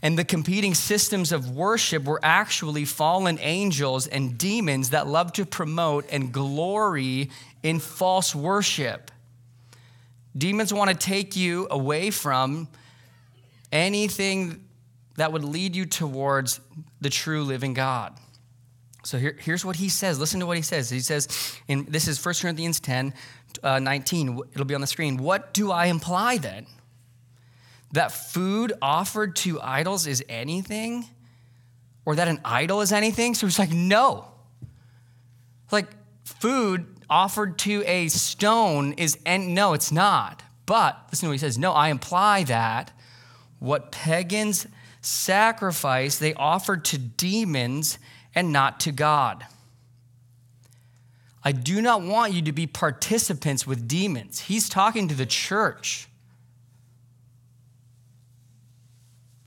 and 0.00 0.18
the 0.18 0.24
competing 0.24 0.74
systems 0.74 1.30
of 1.30 1.50
worship 1.50 2.04
were 2.04 2.20
actually 2.22 2.84
fallen 2.84 3.38
angels 3.40 4.08
and 4.08 4.36
demons 4.36 4.90
that 4.90 5.06
love 5.06 5.32
to 5.34 5.46
promote 5.46 6.06
and 6.10 6.32
glory 6.32 7.30
in 7.62 7.78
false 7.78 8.34
worship. 8.34 9.12
Demons 10.36 10.72
want 10.72 10.90
to 10.90 10.96
take 10.96 11.36
you 11.36 11.68
away 11.70 12.10
from 12.10 12.66
anything 13.70 14.64
that 15.16 15.32
would 15.32 15.44
lead 15.44 15.76
you 15.76 15.86
towards 15.86 16.60
the 17.00 17.10
true 17.10 17.44
living 17.44 17.74
God. 17.74 18.12
So 19.04 19.18
here, 19.18 19.36
here's 19.38 19.64
what 19.64 19.76
he 19.76 19.88
says. 19.88 20.18
Listen 20.18 20.40
to 20.40 20.46
what 20.46 20.56
he 20.56 20.62
says. 20.62 20.88
He 20.88 21.00
says, 21.00 21.28
in, 21.66 21.86
this 21.88 22.06
is 22.06 22.24
1 22.24 22.34
Corinthians 22.40 22.78
10, 22.80 23.14
uh, 23.62 23.78
19. 23.78 24.40
It'll 24.52 24.64
be 24.64 24.74
on 24.74 24.80
the 24.80 24.86
screen. 24.86 25.16
What 25.16 25.52
do 25.52 25.72
I 25.72 25.86
imply 25.86 26.38
then? 26.38 26.66
That 27.92 28.12
food 28.12 28.72
offered 28.80 29.36
to 29.36 29.60
idols 29.60 30.06
is 30.06 30.24
anything? 30.28 31.04
Or 32.04 32.14
that 32.16 32.28
an 32.28 32.40
idol 32.44 32.80
is 32.80 32.92
anything? 32.92 33.34
So 33.34 33.46
he's 33.46 33.58
like, 33.58 33.72
no. 33.72 34.28
Like, 35.70 35.88
food 36.24 36.86
offered 37.10 37.58
to 37.60 37.82
a 37.86 38.08
stone 38.08 38.92
is, 38.94 39.18
and 39.26 39.54
no, 39.54 39.74
it's 39.74 39.92
not. 39.92 40.42
But 40.64 40.98
listen 41.10 41.26
to 41.26 41.30
what 41.30 41.34
he 41.34 41.38
says. 41.38 41.58
No, 41.58 41.72
I 41.72 41.88
imply 41.88 42.44
that 42.44 42.92
what 43.58 43.92
pagans 43.92 44.66
sacrifice, 45.00 46.18
they 46.18 46.34
offered 46.34 46.84
to 46.86 46.98
demons 46.98 47.98
and 48.34 48.52
not 48.52 48.80
to 48.80 48.92
God. 48.92 49.46
I 51.44 51.52
do 51.52 51.82
not 51.82 52.02
want 52.02 52.32
you 52.32 52.42
to 52.42 52.52
be 52.52 52.66
participants 52.66 53.66
with 53.66 53.88
demons. 53.88 54.40
He's 54.40 54.68
talking 54.68 55.08
to 55.08 55.14
the 55.14 55.26
church. 55.26 56.08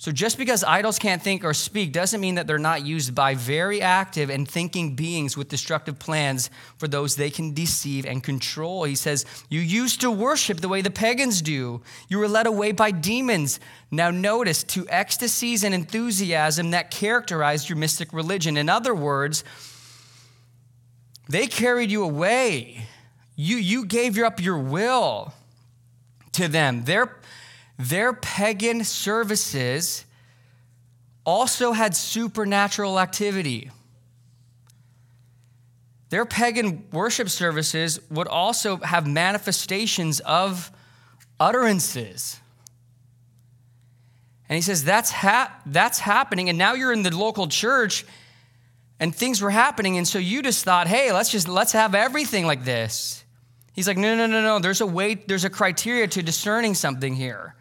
So, 0.05 0.11
just 0.11 0.37
because 0.37 0.63
idols 0.63 0.99
can't 0.99 1.19
think 1.19 1.43
or 1.43 1.55
speak 1.55 1.91
doesn't 1.91 2.21
mean 2.21 2.35
that 2.35 2.45
they're 2.45 2.59
not 2.59 2.85
used 2.85 3.15
by 3.15 3.33
very 3.33 3.81
active 3.81 4.29
and 4.29 4.47
thinking 4.47 4.95
beings 4.95 5.35
with 5.35 5.49
destructive 5.49 5.97
plans 5.97 6.51
for 6.77 6.87
those 6.87 7.15
they 7.15 7.31
can 7.31 7.55
deceive 7.55 8.05
and 8.05 8.23
control. 8.23 8.83
He 8.83 8.93
says, 8.93 9.25
You 9.49 9.61
used 9.61 10.01
to 10.01 10.11
worship 10.11 10.59
the 10.59 10.67
way 10.69 10.83
the 10.83 10.91
pagans 10.91 11.41
do. 11.41 11.81
You 12.07 12.19
were 12.19 12.27
led 12.27 12.45
away 12.45 12.71
by 12.71 12.91
demons. 12.91 13.59
Now, 13.89 14.11
notice 14.11 14.63
to 14.65 14.87
ecstasies 14.89 15.63
and 15.63 15.73
enthusiasm 15.73 16.69
that 16.69 16.91
characterized 16.91 17.67
your 17.67 17.79
mystic 17.79 18.13
religion. 18.13 18.57
In 18.57 18.69
other 18.69 18.93
words, 18.93 19.43
they 21.27 21.47
carried 21.47 21.89
you 21.89 22.03
away. 22.03 22.85
You, 23.35 23.57
you 23.57 23.87
gave 23.87 24.19
up 24.19 24.39
your 24.39 24.59
will 24.59 25.33
to 26.33 26.47
them. 26.47 26.83
Their 26.83 27.17
their 27.77 28.13
pagan 28.13 28.83
services 28.83 30.05
also 31.25 31.71
had 31.71 31.95
supernatural 31.95 32.99
activity. 32.99 33.71
Their 36.09 36.25
pagan 36.25 36.85
worship 36.91 37.29
services 37.29 37.99
would 38.09 38.27
also 38.27 38.77
have 38.77 39.07
manifestations 39.07 40.19
of 40.21 40.71
utterances. 41.39 42.39
And 44.47 44.55
he 44.55 44.61
says, 44.61 44.83
that's, 44.83 45.11
ha- 45.11 45.53
that's 45.65 45.99
happening. 45.99 46.49
And 46.49 46.57
now 46.57 46.73
you're 46.73 46.93
in 46.93 47.01
the 47.01 47.15
local 47.15 47.47
church 47.47 48.05
and 48.99 49.13
things 49.13 49.41
were 49.41 49.49
happening. 49.49 49.97
And 49.97 50.07
so 50.07 50.19
you 50.19 50.41
just 50.41 50.63
thought, 50.63 50.87
hey, 50.87 51.11
let's 51.11 51.29
just, 51.29 51.47
let's 51.47 51.73
have 51.73 51.95
everything 51.95 52.45
like 52.45 52.63
this. 52.63 53.23
He's 53.73 53.87
like, 53.87 53.97
no, 53.97 54.15
no, 54.15 54.27
no, 54.27 54.41
no. 54.41 54.59
There's 54.59 54.79
a 54.79 54.85
way, 54.85 55.15
there's 55.15 55.43
a 55.43 55.49
criteria 55.49 56.07
to 56.07 56.23
discerning 56.23 56.75
something 56.75 57.15
here. 57.15 57.55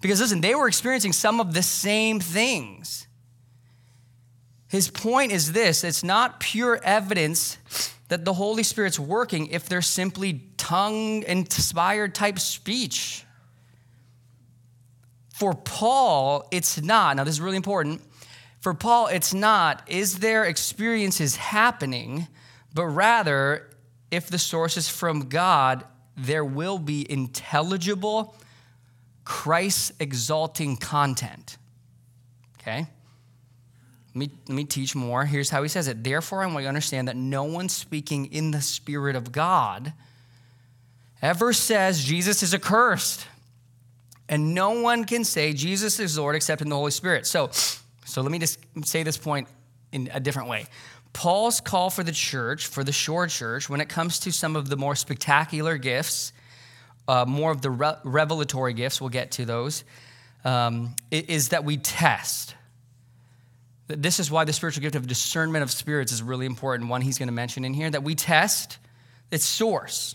Because 0.00 0.20
listen, 0.20 0.40
they 0.40 0.54
were 0.54 0.68
experiencing 0.68 1.12
some 1.12 1.40
of 1.40 1.54
the 1.54 1.62
same 1.62 2.20
things. 2.20 3.06
His 4.68 4.88
point 4.88 5.32
is 5.32 5.52
this 5.52 5.84
it's 5.84 6.04
not 6.04 6.40
pure 6.40 6.80
evidence 6.82 7.58
that 8.08 8.24
the 8.24 8.34
Holy 8.34 8.62
Spirit's 8.62 8.98
working 8.98 9.48
if 9.48 9.68
they're 9.68 9.82
simply 9.82 10.42
tongue 10.56 11.22
inspired 11.24 12.14
type 12.14 12.38
speech. 12.38 13.24
For 15.34 15.54
Paul, 15.54 16.48
it's 16.50 16.80
not. 16.80 17.16
Now, 17.16 17.24
this 17.24 17.34
is 17.34 17.40
really 17.40 17.56
important. 17.56 18.00
For 18.60 18.74
Paul, 18.74 19.08
it's 19.08 19.34
not, 19.34 19.82
is 19.86 20.20
there 20.20 20.44
experiences 20.44 21.36
happening, 21.36 22.26
but 22.72 22.86
rather, 22.86 23.70
if 24.10 24.28
the 24.28 24.38
source 24.38 24.76
is 24.76 24.88
from 24.88 25.28
God, 25.28 25.84
there 26.16 26.44
will 26.44 26.78
be 26.78 27.10
intelligible, 27.10 28.34
Christ 29.26 29.92
exalting 29.98 30.76
content. 30.76 31.58
Okay? 32.60 32.86
Let 34.14 34.16
me, 34.16 34.30
let 34.48 34.54
me 34.54 34.64
teach 34.64 34.94
more. 34.94 35.24
Here's 35.24 35.50
how 35.50 35.62
he 35.62 35.68
says 35.68 35.88
it. 35.88 36.02
Therefore, 36.02 36.42
I 36.42 36.46
want 36.46 36.58
you 36.58 36.62
to 36.62 36.68
understand 36.68 37.08
that 37.08 37.16
no 37.16 37.42
one 37.42 37.68
speaking 37.68 38.32
in 38.32 38.52
the 38.52 38.62
Spirit 38.62 39.16
of 39.16 39.32
God 39.32 39.92
ever 41.20 41.52
says 41.52 42.04
Jesus 42.04 42.42
is 42.44 42.54
accursed. 42.54 43.26
And 44.28 44.54
no 44.54 44.80
one 44.80 45.04
can 45.04 45.24
say 45.24 45.52
Jesus 45.52 45.98
is 45.98 46.16
Lord 46.16 46.36
except 46.36 46.62
in 46.62 46.68
the 46.68 46.76
Holy 46.76 46.92
Spirit. 46.92 47.26
So, 47.26 47.50
so 48.04 48.22
let 48.22 48.30
me 48.30 48.38
just 48.38 48.60
say 48.84 49.02
this 49.02 49.16
point 49.16 49.48
in 49.90 50.08
a 50.14 50.20
different 50.20 50.48
way. 50.48 50.66
Paul's 51.12 51.60
call 51.60 51.90
for 51.90 52.04
the 52.04 52.12
church, 52.12 52.68
for 52.68 52.84
the 52.84 52.92
shore 52.92 53.26
church, 53.26 53.68
when 53.68 53.80
it 53.80 53.88
comes 53.88 54.20
to 54.20 54.32
some 54.32 54.54
of 54.54 54.68
the 54.68 54.76
more 54.76 54.94
spectacular 54.94 55.78
gifts, 55.78 56.32
uh, 57.08 57.24
more 57.26 57.50
of 57.50 57.62
the 57.62 57.70
re- 57.70 57.96
revelatory 58.04 58.74
gifts, 58.74 59.00
we'll 59.00 59.10
get 59.10 59.32
to 59.32 59.44
those, 59.44 59.84
um, 60.44 60.94
is 61.10 61.50
that 61.50 61.64
we 61.64 61.76
test. 61.76 62.54
This 63.88 64.18
is 64.18 64.30
why 64.30 64.44
the 64.44 64.52
spiritual 64.52 64.82
gift 64.82 64.96
of 64.96 65.06
discernment 65.06 65.62
of 65.62 65.70
spirits 65.70 66.12
is 66.12 66.22
really 66.22 66.46
important, 66.46 66.90
one 66.90 67.00
he's 67.00 67.18
going 67.18 67.28
to 67.28 67.34
mention 67.34 67.64
in 67.64 67.74
here, 67.74 67.90
that 67.90 68.02
we 68.02 68.14
test 68.14 68.78
its 69.30 69.44
source. 69.44 70.14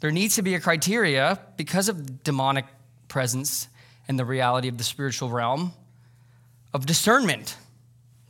There 0.00 0.10
needs 0.10 0.34
to 0.36 0.42
be 0.42 0.54
a 0.54 0.60
criteria 0.60 1.38
because 1.56 1.88
of 1.88 2.22
demonic 2.22 2.66
presence 3.08 3.68
and 4.08 4.18
the 4.18 4.24
reality 4.24 4.68
of 4.68 4.76
the 4.76 4.84
spiritual 4.84 5.30
realm 5.30 5.72
of 6.72 6.84
discernment. 6.84 7.56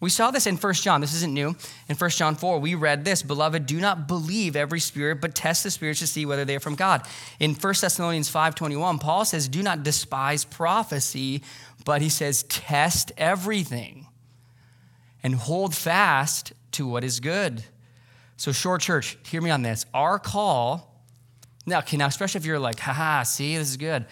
We 0.04 0.10
saw 0.10 0.30
this 0.30 0.46
in 0.46 0.58
1 0.58 0.74
John. 0.74 1.00
This 1.00 1.14
isn't 1.14 1.32
new. 1.32 1.56
In 1.88 1.96
1 1.96 2.10
John 2.10 2.34
4, 2.34 2.58
we 2.58 2.74
read 2.74 3.06
this 3.06 3.22
Beloved, 3.22 3.64
do 3.64 3.80
not 3.80 4.06
believe 4.06 4.54
every 4.54 4.78
spirit, 4.78 5.22
but 5.22 5.34
test 5.34 5.62
the 5.62 5.70
spirits 5.70 6.00
to 6.00 6.06
see 6.06 6.26
whether 6.26 6.44
they 6.44 6.56
are 6.56 6.60
from 6.60 6.74
God. 6.74 7.06
In 7.40 7.54
1 7.54 7.74
Thessalonians 7.80 8.30
5.21, 8.30 9.00
Paul 9.00 9.24
says, 9.24 9.48
Do 9.48 9.62
not 9.62 9.82
despise 9.82 10.44
prophecy, 10.44 11.42
but 11.86 12.02
he 12.02 12.10
says, 12.10 12.42
Test 12.42 13.12
everything 13.16 14.06
and 15.22 15.36
hold 15.36 15.74
fast 15.74 16.52
to 16.72 16.86
what 16.86 17.02
is 17.02 17.18
good. 17.18 17.64
So, 18.36 18.52
shore 18.52 18.76
church, 18.76 19.16
hear 19.26 19.40
me 19.40 19.48
on 19.48 19.62
this. 19.62 19.86
Our 19.94 20.18
call, 20.18 21.02
now, 21.64 21.78
okay, 21.78 21.96
now, 21.96 22.08
especially 22.08 22.40
if 22.40 22.44
you're 22.44 22.58
like, 22.58 22.78
haha, 22.78 23.22
see, 23.22 23.56
this 23.56 23.70
is 23.70 23.78
good. 23.78 24.04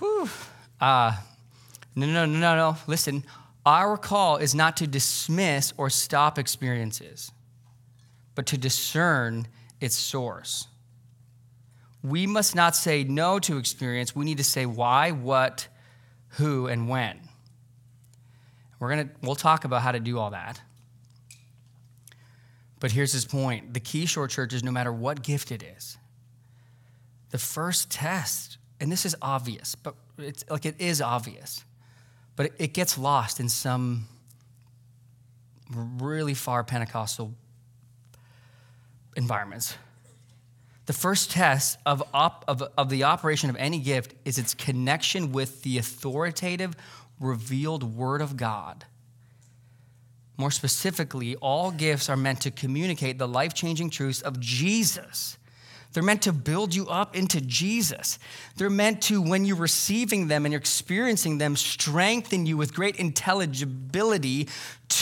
Whew. 0.00 0.28
Uh, 0.80 1.16
no, 1.94 2.04
no, 2.04 2.26
no, 2.26 2.40
no, 2.40 2.56
no. 2.56 2.76
Listen, 2.88 3.22
our 3.66 3.96
call 3.96 4.36
is 4.36 4.54
not 4.54 4.76
to 4.78 4.86
dismiss 4.86 5.72
or 5.76 5.88
stop 5.88 6.38
experiences, 6.38 7.32
but 8.34 8.46
to 8.46 8.58
discern 8.58 9.46
its 9.80 9.96
source. 9.96 10.66
We 12.02 12.26
must 12.26 12.54
not 12.54 12.76
say 12.76 13.04
no 13.04 13.38
to 13.40 13.56
experience. 13.56 14.14
We 14.14 14.26
need 14.26 14.38
to 14.38 14.44
say 14.44 14.66
why, 14.66 15.12
what, 15.12 15.68
who, 16.30 16.66
and 16.66 16.88
when. 16.88 17.20
We're 18.78 18.90
gonna, 18.90 19.08
we'll 19.22 19.34
talk 19.34 19.64
about 19.64 19.80
how 19.80 19.92
to 19.92 20.00
do 20.00 20.18
all 20.18 20.30
that. 20.30 20.60
But 22.80 22.92
here's 22.92 23.12
his 23.12 23.24
point 23.24 23.72
the 23.72 23.80
key 23.80 24.04
shore 24.04 24.28
church 24.28 24.52
is 24.52 24.62
no 24.62 24.70
matter 24.70 24.92
what 24.92 25.22
gift 25.22 25.50
it 25.50 25.62
is, 25.62 25.96
the 27.30 27.38
first 27.38 27.90
test, 27.90 28.58
and 28.78 28.92
this 28.92 29.06
is 29.06 29.16
obvious, 29.22 29.74
but 29.74 29.94
it's 30.18 30.44
like 30.50 30.66
it 30.66 30.74
is 30.78 31.00
obvious 31.00 31.64
but 32.36 32.52
it, 32.58 32.72
gets 32.72 32.98
lost 32.98 33.40
in 33.40 33.48
some 33.48 34.06
really 35.70 36.34
far 36.34 36.64
Pentecostal 36.64 37.32
environments. 39.16 39.76
The 40.86 40.92
first 40.92 41.30
test 41.30 41.78
of, 41.86 42.02
op, 42.12 42.44
of, 42.46 42.62
of 42.76 42.90
the 42.90 43.04
operation 43.04 43.48
of 43.48 43.56
any 43.56 43.78
gift 43.78 44.14
is 44.24 44.38
its 44.38 44.52
connection 44.54 45.32
with 45.32 45.62
the 45.62 45.78
authoritative, 45.78 46.74
revealed 47.20 47.82
Word 47.82 48.20
of 48.20 48.36
God. 48.36 48.84
More 50.36 50.50
specifically, 50.50 51.36
all 51.36 51.70
gifts 51.70 52.10
are 52.10 52.16
meant 52.16 52.40
to 52.42 52.50
communicate 52.50 53.18
the 53.18 53.28
life 53.28 53.54
changing 53.54 53.90
truths 53.90 54.20
of 54.20 54.40
Jesus 54.40 55.38
they're 55.94 56.02
meant 56.02 56.22
to 56.22 56.32
build 56.32 56.74
you 56.74 56.88
up 56.88 57.16
into 57.16 57.40
Jesus. 57.40 58.18
They're 58.56 58.68
meant 58.68 59.00
to, 59.04 59.22
when 59.22 59.44
you're 59.44 59.56
receiving 59.56 60.26
them 60.26 60.44
and 60.44 60.52
you're 60.52 60.60
experiencing 60.60 61.38
them, 61.38 61.56
strengthen 61.56 62.46
you 62.46 62.56
with 62.56 62.74
great 62.74 62.96
intelligibility 62.96 64.48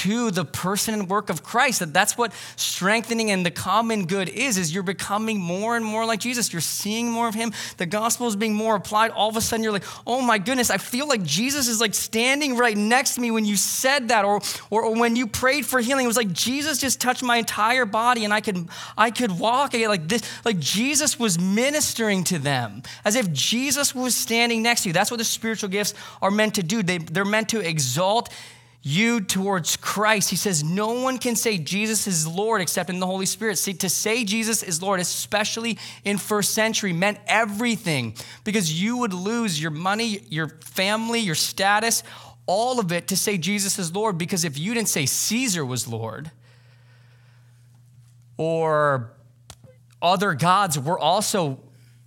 to 0.01 0.31
the 0.31 0.45
person 0.45 0.95
and 0.95 1.09
work 1.09 1.29
of 1.29 1.43
Christ. 1.43 1.81
That 1.81 1.93
that's 1.93 2.17
what 2.17 2.33
strengthening 2.57 3.31
and 3.31 3.45
the 3.45 3.51
common 3.51 4.07
good 4.07 4.29
is, 4.29 4.57
is 4.57 4.73
you're 4.73 4.83
becoming 4.83 5.39
more 5.39 5.77
and 5.77 5.85
more 5.85 6.07
like 6.07 6.21
Jesus. 6.21 6.53
You're 6.53 6.63
seeing 6.63 7.11
more 7.11 7.29
of 7.29 7.35
him. 7.35 7.53
The 7.77 7.87
gospel 7.87 8.27
is 8.27 8.37
being 8.37 8.55
more 8.55 8.75
applied. 8.75 9.11
All 9.11 9.29
of 9.29 9.37
a 9.37 9.41
sudden 9.41 9.63
you're 9.63 9.73
like, 9.73 9.85
oh 10.07 10.23
my 10.23 10.39
goodness, 10.39 10.71
I 10.71 10.79
feel 10.79 11.07
like 11.07 11.23
Jesus 11.23 11.69
is 11.69 11.81
like 11.81 11.95
standing 11.95 12.57
right 12.57 12.77
next 12.77 13.17
to 13.17 13.21
me 13.21 13.31
when 13.31 13.45
you 13.45 13.57
said 13.57 14.09
that, 14.09 14.25
or, 14.25 14.41
or, 14.71 14.83
or 14.83 14.95
when 14.95 15.15
you 15.15 15.27
prayed 15.27 15.67
for 15.67 15.81
healing. 15.81 16.05
It 16.05 16.09
was 16.09 16.17
like 16.17 16.33
Jesus 16.33 16.79
just 16.79 17.01
touched 17.01 17.23
my 17.23 17.37
entire 17.37 17.85
body 17.85 18.25
and 18.25 18.33
I 18.33 18.41
could 18.41 18.69
I 18.97 19.11
could 19.11 19.39
walk 19.39 19.75
again 19.75 19.89
like 19.89 20.09
this, 20.09 20.23
like 20.45 20.59
Jesus 20.59 21.19
was 21.19 21.39
ministering 21.39 22.25
to 22.25 22.39
them 22.39 22.83
as 23.05 23.15
if 23.15 23.31
Jesus 23.33 23.95
was 23.95 24.15
standing 24.15 24.63
next 24.63 24.83
to 24.83 24.89
you. 24.89 24.93
That's 24.93 25.11
what 25.11 25.19
the 25.19 25.25
spiritual 25.25 25.69
gifts 25.69 25.93
are 26.23 26.31
meant 26.31 26.55
to 26.55 26.63
do. 26.63 26.83
They, 26.83 26.99
they're 26.99 27.25
meant 27.25 27.51
to 27.51 27.61
exalt 27.61 28.31
you 28.83 29.21
towards 29.21 29.77
Christ. 29.77 30.31
He 30.31 30.37
says, 30.37 30.65
No 30.65 31.03
one 31.03 31.19
can 31.19 31.37
say 31.37 31.59
Jesus 31.59 32.07
is 32.07 32.27
Lord 32.27 32.61
except 32.61 32.91
in 32.91 32.99
the 32.99 33.07
Holy 33.07 33.27
Spirit. 33.27 33.59
See, 33.59 33.75
to 33.75 33.89
say 33.89 34.25
Jesus 34.25 34.63
is 34.63 34.83
Lord, 34.83 34.99
especially 34.99 35.79
in 36.05 36.19
first 36.19 36.53
century, 36.53 36.93
meant 36.93 37.19
everything 37.27 38.15
because 38.45 38.83
you 38.83 38.99
would 38.99 39.15
lose 39.15 39.61
your 39.61 39.71
money, 39.71 40.25
your 40.29 40.49
family, 40.49 41.21
your 41.21 41.37
status, 41.37 42.03
all 42.47 42.81
of 42.81 42.91
it 42.91 43.09
to 43.09 43.17
say 43.17 43.39
Jesus 43.39 43.79
is 43.79 43.95
Lord. 43.95 44.19
Because 44.19 44.45
if 44.45 44.59
you 44.59 44.75
didn't 44.75 44.89
say 44.89 45.07
Caesar 45.07 45.65
was 45.65 45.87
Lord 45.87 46.31
or 48.37 49.13
other 50.01 50.35
gods 50.35 50.77
were 50.79 50.99
also 50.99 51.61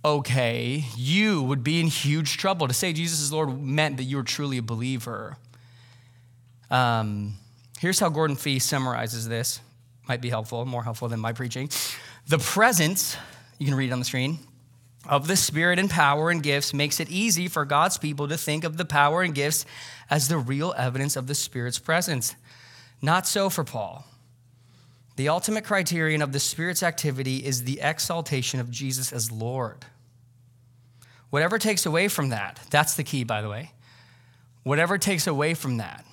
okay, 0.04 0.84
you 0.94 1.42
would 1.42 1.64
be 1.64 1.80
in 1.80 1.86
huge 1.86 2.36
trouble. 2.36 2.68
To 2.68 2.74
say 2.74 2.92
Jesus 2.92 3.20
is 3.20 3.32
Lord 3.32 3.60
meant 3.60 3.96
that 3.96 4.04
you 4.04 4.18
were 4.18 4.22
truly 4.22 4.58
a 4.58 4.62
believer. 4.62 5.36
Um, 6.70 7.34
here's 7.78 7.98
how 7.98 8.08
Gordon 8.08 8.36
Fee 8.36 8.58
summarizes 8.58 9.28
this. 9.28 9.60
Might 10.08 10.20
be 10.20 10.30
helpful, 10.30 10.64
more 10.64 10.84
helpful 10.84 11.08
than 11.08 11.20
my 11.20 11.32
preaching. 11.32 11.68
The 12.28 12.38
presence, 12.38 13.16
you 13.58 13.66
can 13.66 13.74
read 13.74 13.92
on 13.92 13.98
the 13.98 14.04
screen, 14.04 14.38
of 15.08 15.28
the 15.28 15.36
Spirit 15.36 15.78
and 15.78 15.88
power 15.88 16.30
and 16.30 16.42
gifts 16.42 16.74
makes 16.74 16.98
it 17.00 17.08
easy 17.10 17.48
for 17.48 17.64
God's 17.64 17.98
people 17.98 18.28
to 18.28 18.36
think 18.36 18.64
of 18.64 18.76
the 18.76 18.84
power 18.84 19.22
and 19.22 19.34
gifts 19.34 19.64
as 20.10 20.28
the 20.28 20.38
real 20.38 20.74
evidence 20.76 21.16
of 21.16 21.26
the 21.26 21.34
Spirit's 21.34 21.78
presence. 21.78 22.34
Not 23.00 23.26
so 23.26 23.48
for 23.48 23.62
Paul. 23.62 24.04
The 25.16 25.28
ultimate 25.28 25.64
criterion 25.64 26.22
of 26.22 26.32
the 26.32 26.40
Spirit's 26.40 26.82
activity 26.82 27.38
is 27.38 27.64
the 27.64 27.80
exaltation 27.80 28.60
of 28.60 28.70
Jesus 28.70 29.12
as 29.12 29.32
Lord. 29.32 29.84
Whatever 31.30 31.58
takes 31.58 31.86
away 31.86 32.08
from 32.08 32.30
that, 32.30 32.60
that's 32.70 32.94
the 32.94 33.04
key, 33.04 33.24
by 33.24 33.42
the 33.42 33.48
way. 33.48 33.72
Whatever 34.62 34.98
takes 34.98 35.26
away 35.26 35.54
from 35.54 35.78
that, 35.78 36.04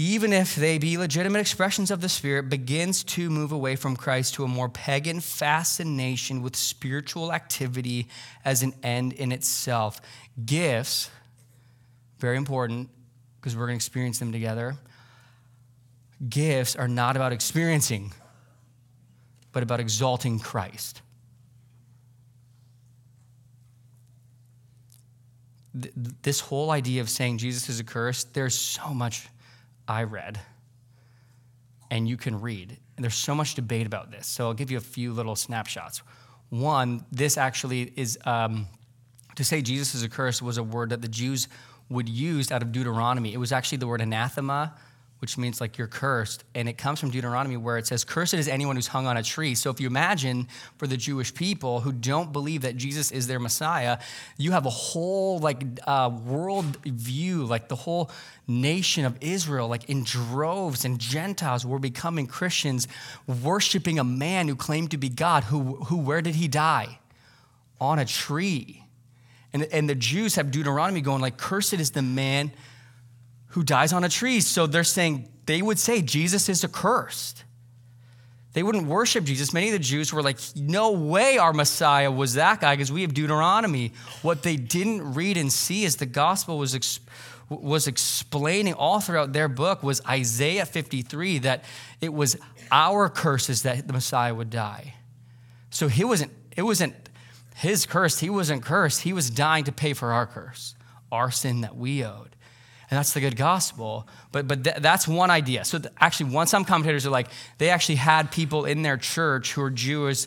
even 0.00 0.32
if 0.32 0.54
they 0.54 0.78
be 0.78 0.96
legitimate 0.96 1.40
expressions 1.40 1.90
of 1.90 2.00
the 2.00 2.08
Spirit, 2.08 2.48
begins 2.48 3.02
to 3.02 3.28
move 3.28 3.50
away 3.50 3.74
from 3.74 3.96
Christ 3.96 4.34
to 4.34 4.44
a 4.44 4.48
more 4.48 4.68
pagan 4.68 5.18
fascination 5.18 6.40
with 6.40 6.54
spiritual 6.54 7.32
activity 7.32 8.06
as 8.44 8.62
an 8.62 8.74
end 8.84 9.12
in 9.12 9.32
itself. 9.32 10.00
Gifts, 10.46 11.10
very 12.20 12.36
important 12.36 12.90
because 13.40 13.56
we're 13.56 13.66
going 13.66 13.76
to 13.76 13.84
experience 13.84 14.20
them 14.20 14.30
together. 14.30 14.76
Gifts 16.28 16.76
are 16.76 16.88
not 16.88 17.16
about 17.16 17.32
experiencing, 17.32 18.12
but 19.50 19.64
about 19.64 19.80
exalting 19.80 20.38
Christ. 20.38 21.02
This 25.74 26.38
whole 26.38 26.70
idea 26.70 27.00
of 27.00 27.10
saying 27.10 27.38
Jesus 27.38 27.68
is 27.68 27.80
accursed, 27.80 28.32
there's 28.32 28.54
so 28.54 28.94
much 28.94 29.28
I 29.88 30.04
read 30.04 30.38
and 31.90 32.08
you 32.08 32.16
can 32.16 32.40
read. 32.40 32.76
And 32.96 33.04
there's 33.04 33.14
so 33.14 33.34
much 33.34 33.54
debate 33.54 33.86
about 33.86 34.10
this. 34.10 34.26
So 34.26 34.46
I'll 34.46 34.54
give 34.54 34.70
you 34.70 34.76
a 34.76 34.82
few 34.82 35.12
little 35.12 35.34
snapshots. 35.34 36.02
One, 36.50 37.04
this 37.10 37.38
actually 37.38 37.92
is 37.96 38.18
um, 38.24 38.66
to 39.36 39.44
say 39.44 39.62
Jesus 39.62 39.94
is 39.94 40.04
accursed 40.04 40.42
was 40.42 40.58
a 40.58 40.62
word 40.62 40.90
that 40.90 41.02
the 41.02 41.08
Jews 41.08 41.48
would 41.88 42.08
use 42.08 42.52
out 42.52 42.62
of 42.62 42.72
Deuteronomy. 42.72 43.32
It 43.32 43.38
was 43.38 43.52
actually 43.52 43.78
the 43.78 43.86
word 43.86 44.00
anathema 44.00 44.74
which 45.20 45.36
means 45.36 45.60
like 45.60 45.78
you're 45.78 45.88
cursed. 45.88 46.44
And 46.54 46.68
it 46.68 46.78
comes 46.78 47.00
from 47.00 47.10
Deuteronomy 47.10 47.56
where 47.56 47.76
it 47.76 47.86
says, 47.86 48.04
Cursed 48.04 48.34
is 48.34 48.46
anyone 48.46 48.76
who's 48.76 48.86
hung 48.86 49.06
on 49.06 49.16
a 49.16 49.22
tree. 49.22 49.54
So 49.54 49.70
if 49.70 49.80
you 49.80 49.86
imagine 49.86 50.48
for 50.76 50.86
the 50.86 50.96
Jewish 50.96 51.34
people 51.34 51.80
who 51.80 51.92
don't 51.92 52.32
believe 52.32 52.62
that 52.62 52.76
Jesus 52.76 53.10
is 53.10 53.26
their 53.26 53.40
Messiah, 53.40 53.98
you 54.36 54.52
have 54.52 54.66
a 54.66 54.70
whole 54.70 55.38
like 55.40 55.62
uh, 55.86 56.10
world 56.24 56.76
view, 56.84 57.44
like 57.44 57.68
the 57.68 57.76
whole 57.76 58.10
nation 58.46 59.04
of 59.04 59.16
Israel, 59.20 59.66
like 59.68 59.88
in 59.90 60.04
droves 60.04 60.84
and 60.84 60.98
Gentiles 61.00 61.66
were 61.66 61.80
becoming 61.80 62.26
Christians, 62.26 62.86
worshiping 63.26 63.98
a 63.98 64.04
man 64.04 64.46
who 64.46 64.54
claimed 64.54 64.92
to 64.92 64.98
be 64.98 65.08
God, 65.08 65.44
who, 65.44 65.76
who 65.84 65.96
where 65.96 66.22
did 66.22 66.36
he 66.36 66.46
die? 66.46 67.00
On 67.80 67.98
a 67.98 68.04
tree. 68.04 68.84
And, 69.52 69.64
and 69.64 69.88
the 69.88 69.94
Jews 69.94 70.36
have 70.36 70.50
Deuteronomy 70.50 71.00
going 71.00 71.22
like, 71.22 71.38
Cursed 71.38 71.74
is 71.74 71.90
the 71.90 72.02
man 72.02 72.52
who 73.48 73.62
dies 73.62 73.92
on 73.92 74.04
a 74.04 74.08
tree. 74.08 74.40
So 74.40 74.66
they're 74.66 74.84
saying, 74.84 75.28
they 75.46 75.62
would 75.62 75.78
say 75.78 76.02
Jesus 76.02 76.48
is 76.48 76.64
accursed. 76.64 77.44
They 78.52 78.62
wouldn't 78.62 78.86
worship 78.86 79.24
Jesus. 79.24 79.52
Many 79.52 79.68
of 79.68 79.72
the 79.72 79.78
Jews 79.78 80.12
were 80.12 80.22
like, 80.22 80.38
no 80.56 80.92
way 80.92 81.38
our 81.38 81.52
Messiah 81.52 82.10
was 82.10 82.34
that 82.34 82.60
guy 82.60 82.74
because 82.74 82.90
we 82.90 83.02
have 83.02 83.14
Deuteronomy. 83.14 83.92
What 84.22 84.42
they 84.42 84.56
didn't 84.56 85.14
read 85.14 85.36
and 85.36 85.52
see 85.52 85.84
as 85.84 85.96
the 85.96 86.06
gospel 86.06 86.58
was, 86.58 86.74
ex- 86.74 87.00
was 87.48 87.86
explaining 87.86 88.74
all 88.74 89.00
throughout 89.00 89.32
their 89.32 89.48
book 89.48 89.82
was 89.82 90.04
Isaiah 90.06 90.66
53 90.66 91.38
that 91.40 91.64
it 92.00 92.12
was 92.12 92.36
our 92.72 93.08
curses 93.08 93.62
that 93.62 93.86
the 93.86 93.92
Messiah 93.92 94.34
would 94.34 94.50
die. 94.50 94.94
So 95.70 95.88
he 95.88 96.04
wasn't, 96.04 96.32
it 96.56 96.62
wasn't 96.62 96.94
his 97.54 97.86
curse. 97.86 98.18
He 98.18 98.30
wasn't 98.30 98.62
cursed. 98.62 99.02
He 99.02 99.12
was 99.12 99.30
dying 99.30 99.64
to 99.64 99.72
pay 99.72 99.92
for 99.92 100.12
our 100.12 100.26
curse, 100.26 100.74
our 101.12 101.30
sin 101.30 101.60
that 101.60 101.76
we 101.76 102.04
owed 102.04 102.27
and 102.90 102.96
that's 102.96 103.12
the 103.12 103.20
good 103.20 103.36
gospel. 103.36 104.08
But, 104.32 104.48
but 104.48 104.64
th- 104.64 104.76
that's 104.76 105.06
one 105.06 105.30
idea. 105.30 105.64
So 105.64 105.78
th- 105.78 105.92
actually, 106.00 106.30
one, 106.30 106.46
some 106.46 106.64
commentators 106.64 107.06
are 107.06 107.10
like, 107.10 107.28
they 107.58 107.68
actually 107.68 107.96
had 107.96 108.32
people 108.32 108.64
in 108.64 108.82
their 108.82 108.96
church 108.96 109.52
who 109.52 109.60
were 109.60 109.70
Jews, 109.70 110.26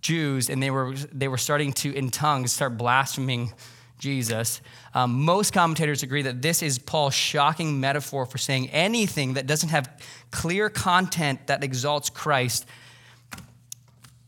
Jews, 0.00 0.48
and 0.48 0.62
they 0.62 0.70
were, 0.70 0.94
they 1.12 1.26
were 1.26 1.38
starting 1.38 1.72
to, 1.74 1.92
in 1.92 2.10
tongues, 2.10 2.52
start 2.52 2.76
blaspheming 2.76 3.52
Jesus. 3.98 4.60
Um, 4.94 5.24
most 5.24 5.52
commentators 5.52 6.02
agree 6.02 6.22
that 6.22 6.42
this 6.42 6.62
is 6.62 6.78
Paul's 6.78 7.14
shocking 7.14 7.80
metaphor 7.80 8.24
for 8.24 8.38
saying 8.38 8.70
anything 8.70 9.34
that 9.34 9.46
doesn't 9.46 9.70
have 9.70 9.88
clear 10.30 10.70
content 10.70 11.46
that 11.48 11.64
exalts 11.64 12.10
Christ 12.10 12.66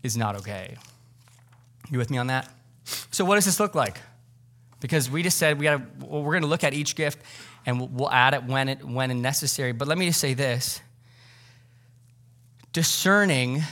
is 0.03 0.17
not 0.17 0.37
okay. 0.37 0.77
You 1.91 1.99
with 1.99 2.11
me 2.11 2.19
on 2.19 2.29
that? 2.29 2.49
So, 3.11 3.25
what 3.25 3.37
does 3.37 3.45
this 3.45 3.61
look 3.61 3.75
like? 3.75 3.99
Because 4.81 5.11
we 5.11 5.23
just 5.23 5.39
said 5.39 5.59
we 5.59 5.65
got 5.65 5.81
well, 6.01 6.23
we're 6.23 6.33
going 6.33 6.43
to 6.43 6.49
look 6.49 6.65
at 6.65 6.73
each 6.73 6.95
gift 6.95 7.19
and 7.69 7.95
we'll 7.95 8.11
add 8.11 8.33
it 8.33 8.45
when 8.45 8.71
it 8.71 8.83
when 8.83 9.21
necessary. 9.21 9.73
But 9.73 9.89
let 9.89 9.99
me 9.99 10.07
just 10.07 10.21
say 10.21 10.33
this: 10.33 10.81
discerning 12.73 13.63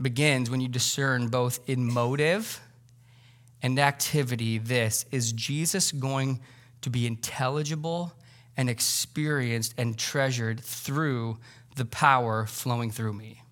begins 0.00 0.48
when 0.48 0.60
you 0.60 0.68
discern 0.68 1.26
both 1.26 1.58
in 1.68 1.92
motive 1.92 2.60
and 3.60 3.80
activity. 3.80 4.58
This 4.58 5.06
is 5.10 5.32
Jesus 5.32 5.90
going 5.90 6.38
to 6.82 6.90
be 6.90 7.04
intelligible 7.04 8.12
and 8.56 8.70
experienced 8.70 9.74
and 9.76 9.98
treasured 9.98 10.60
through 10.60 11.38
the 11.74 11.84
power 11.84 12.46
flowing 12.46 12.92
through 12.92 13.14
me. 13.14 13.42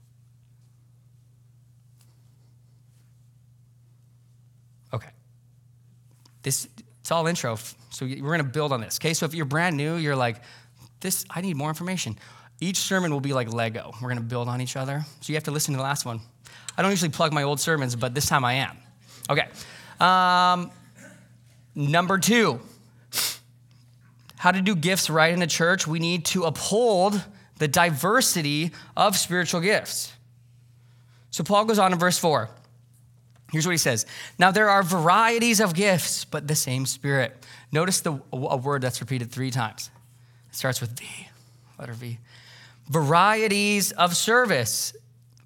Okay. 4.95 5.11
This 6.43 6.69
it's 7.11 7.13
all 7.17 7.27
intro. 7.27 7.57
So 7.91 8.07
we're 8.07 8.21
going 8.21 8.39
to 8.39 8.45
build 8.45 8.71
on 8.71 8.81
this. 8.81 9.01
Okay, 9.01 9.15
so 9.15 9.27
if 9.27 9.35
you're 9.35 9.45
brand 9.45 9.77
new, 9.77 9.97
you're 9.97 10.15
like, 10.15 10.41
this, 11.01 11.25
I 11.29 11.41
need 11.41 11.57
more 11.57 11.69
information. 11.69 12.17
Each 12.61 12.77
sermon 12.77 13.13
will 13.13 13.19
be 13.19 13.33
like 13.33 13.53
Lego. 13.53 13.93
We're 14.01 14.11
going 14.11 14.19
to 14.19 14.23
build 14.23 14.47
on 14.47 14.61
each 14.61 14.77
other. 14.77 15.05
So 15.21 15.33
you 15.33 15.35
have 15.35 15.43
to 15.45 15.51
listen 15.51 15.75
to 15.75 15.79
the 15.79 15.83
last 15.83 16.07
one. 16.07 16.21
I 16.79 16.83
don't 16.83 16.93
usually 16.93 17.11
plug 17.11 17.33
my 17.33 17.43
old 17.43 17.59
sermons, 17.59 17.97
but 17.97 18.15
this 18.15 18.27
time 18.27 18.45
I 18.45 18.53
am. 18.53 18.77
Okay. 19.29 19.49
Um, 19.99 20.71
number 21.75 22.17
two, 22.17 22.61
how 24.37 24.53
to 24.53 24.63
do 24.63 24.77
gifts 24.77 25.11
right 25.11 25.33
in 25.33 25.41
the 25.41 25.49
church. 25.49 25.89
We 25.89 25.99
need 25.99 26.27
to 26.27 26.45
uphold 26.45 27.21
the 27.59 27.67
diversity 27.67 28.71
of 28.97 29.17
spiritual 29.17 29.63
gifts. 29.63 30.13
So 31.33 31.43
Paul 31.43 31.65
goes 31.65 31.81
on 31.81 31.93
in 31.93 31.99
verse 31.99 32.19
4. 32.19 32.49
Here's 33.53 33.67
what 33.67 33.73
he 33.73 33.79
says 33.79 34.07
Now 34.39 34.51
there 34.51 34.69
are 34.69 34.83
varieties 34.83 35.61
of 35.61 35.75
gifts, 35.75 36.25
but 36.25 36.49
the 36.49 36.55
same 36.55 36.87
Spirit. 36.87 37.37
Notice 37.73 38.01
the, 38.01 38.21
a 38.33 38.57
word 38.57 38.83
that's 38.83 39.01
repeated 39.01 39.31
three 39.31 39.51
times. 39.51 39.91
It 40.49 40.57
starts 40.57 40.81
with 40.81 40.99
V, 40.99 41.07
letter 41.79 41.93
V. 41.93 42.19
Varieties 42.89 43.93
of 43.93 44.17
service, 44.17 44.93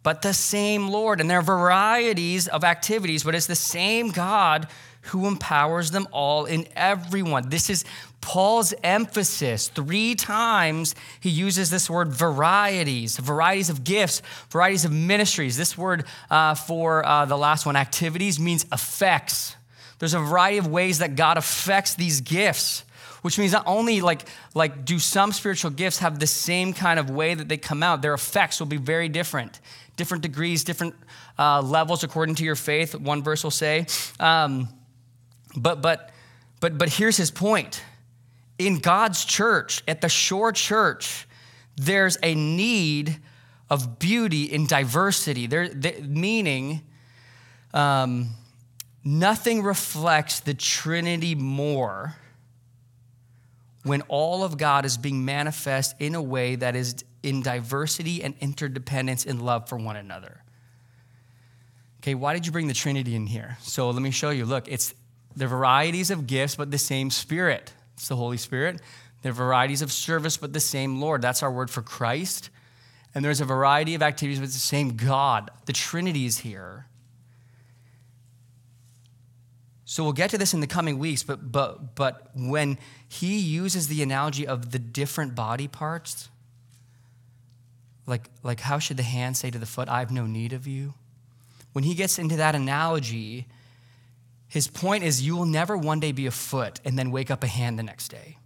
but 0.02 0.22
the 0.22 0.32
same 0.32 0.88
Lord. 0.88 1.20
And 1.20 1.28
there 1.28 1.38
are 1.38 1.42
varieties 1.42 2.48
of 2.48 2.64
activities, 2.64 3.24
but 3.24 3.34
it's 3.34 3.46
the 3.46 3.54
same 3.54 4.10
God 4.10 4.68
who 5.08 5.26
empowers 5.26 5.90
them 5.90 6.08
all 6.12 6.46
in 6.46 6.66
everyone. 6.74 7.50
This 7.50 7.68
is 7.68 7.84
Paul's 8.24 8.72
emphasis. 8.82 9.68
Three 9.68 10.14
times 10.14 10.94
he 11.20 11.28
uses 11.28 11.68
this 11.68 11.90
word 11.90 12.08
varieties, 12.08 13.18
varieties 13.18 13.68
of 13.68 13.84
gifts, 13.84 14.22
varieties 14.50 14.86
of 14.86 14.92
ministries. 14.92 15.58
This 15.58 15.76
word 15.76 16.04
uh, 16.30 16.54
for 16.54 17.04
uh, 17.06 17.26
the 17.26 17.36
last 17.36 17.66
one, 17.66 17.76
activities, 17.76 18.40
means 18.40 18.64
effects. 18.72 19.56
There's 19.98 20.14
a 20.14 20.18
variety 20.18 20.56
of 20.56 20.66
ways 20.66 21.00
that 21.00 21.16
God 21.16 21.36
affects 21.36 21.94
these 21.94 22.20
gifts 22.20 22.84
which 23.20 23.38
means 23.38 23.52
not 23.52 23.64
only 23.66 24.02
like 24.02 24.28
like 24.54 24.84
do 24.84 24.98
some 24.98 25.32
spiritual 25.32 25.70
gifts 25.70 26.00
have 26.00 26.18
the 26.18 26.26
same 26.26 26.74
kind 26.74 27.00
of 27.00 27.08
way 27.08 27.32
that 27.32 27.48
they 27.48 27.56
come 27.56 27.82
out 27.82 28.02
their 28.02 28.12
effects 28.12 28.60
will 28.60 28.66
be 28.66 28.76
very 28.76 29.08
different 29.08 29.60
different 29.96 30.22
degrees 30.22 30.62
different 30.62 30.94
uh, 31.38 31.62
levels 31.62 32.04
according 32.04 32.34
to 32.34 32.44
your 32.44 32.54
faith 32.54 32.94
one 32.94 33.22
verse 33.22 33.42
will 33.42 33.50
say 33.50 33.86
um, 34.20 34.68
but 35.56 35.80
but 35.80 36.10
but 36.64 36.78
but 36.78 36.88
here's 36.88 37.18
his 37.18 37.30
point. 37.30 37.82
In 38.58 38.78
God's 38.78 39.24
church, 39.24 39.82
at 39.88 40.00
the 40.00 40.08
Shore 40.08 40.52
Church, 40.52 41.26
there's 41.76 42.18
a 42.22 42.34
need 42.34 43.18
of 43.68 43.98
beauty 43.98 44.44
in 44.44 44.66
diversity. 44.66 45.46
There, 45.46 45.70
meaning, 46.02 46.82
um, 47.72 48.30
nothing 49.04 49.62
reflects 49.62 50.40
the 50.40 50.54
Trinity 50.54 51.34
more 51.34 52.14
when 53.82 54.02
all 54.02 54.44
of 54.44 54.56
God 54.56 54.84
is 54.84 54.96
being 54.96 55.24
manifest 55.24 55.94
in 55.98 56.14
a 56.14 56.22
way 56.22 56.56
that 56.56 56.74
is 56.74 57.04
in 57.22 57.42
diversity 57.42 58.22
and 58.22 58.34
interdependence 58.40 59.26
and 59.26 59.42
love 59.42 59.68
for 59.68 59.76
one 59.76 59.96
another. 59.96 60.42
Okay, 62.00 62.14
why 62.14 62.34
did 62.34 62.46
you 62.46 62.52
bring 62.52 62.68
the 62.68 62.74
Trinity 62.74 63.14
in 63.14 63.26
here? 63.26 63.56
So 63.62 63.90
let 63.90 64.02
me 64.02 64.10
show 64.10 64.30
you. 64.30 64.44
Look, 64.44 64.68
it's 64.68 64.94
they're 65.36 65.48
varieties 65.48 66.10
of 66.10 66.26
gifts, 66.26 66.54
but 66.54 66.70
the 66.70 66.78
same 66.78 67.10
Spirit. 67.10 67.72
It's 67.94 68.08
the 68.08 68.16
Holy 68.16 68.36
Spirit. 68.36 68.80
There 69.22 69.30
are 69.30 69.34
varieties 69.34 69.82
of 69.82 69.90
service, 69.90 70.36
but 70.36 70.52
the 70.52 70.60
same 70.60 71.00
Lord. 71.00 71.22
That's 71.22 71.42
our 71.42 71.50
word 71.50 71.70
for 71.70 71.82
Christ. 71.82 72.50
And 73.14 73.24
there's 73.24 73.40
a 73.40 73.44
variety 73.44 73.94
of 73.94 74.02
activities, 74.02 74.40
but 74.40 74.46
the 74.46 74.52
same 74.52 74.96
God. 74.96 75.50
The 75.66 75.72
Trinity 75.72 76.26
is 76.26 76.38
here. 76.38 76.86
So 79.84 80.02
we'll 80.02 80.12
get 80.12 80.30
to 80.30 80.38
this 80.38 80.54
in 80.54 80.60
the 80.60 80.66
coming 80.66 80.98
weeks, 80.98 81.22
but, 81.22 81.52
but, 81.52 81.94
but 81.94 82.30
when 82.34 82.78
he 83.08 83.38
uses 83.38 83.86
the 83.86 84.02
analogy 84.02 84.46
of 84.46 84.72
the 84.72 84.78
different 84.78 85.34
body 85.34 85.68
parts, 85.68 86.30
like, 88.06 88.28
like 88.42 88.60
how 88.60 88.78
should 88.78 88.96
the 88.96 89.04
hand 89.04 89.36
say 89.36 89.50
to 89.50 89.58
the 89.58 89.66
foot, 89.66 89.88
I 89.88 90.00
have 90.00 90.10
no 90.10 90.26
need 90.26 90.52
of 90.52 90.66
you? 90.66 90.94
When 91.72 91.84
he 91.84 91.94
gets 91.94 92.18
into 92.18 92.36
that 92.36 92.54
analogy, 92.54 93.46
his 94.48 94.68
point 94.68 95.04
is 95.04 95.22
you 95.22 95.36
will 95.36 95.46
never 95.46 95.76
one 95.76 96.00
day 96.00 96.12
be 96.12 96.26
a 96.26 96.30
foot 96.30 96.80
and 96.84 96.98
then 96.98 97.10
wake 97.10 97.30
up 97.30 97.42
a 97.42 97.46
hand 97.46 97.78
the 97.78 97.82
next 97.82 98.08
day. 98.08 98.38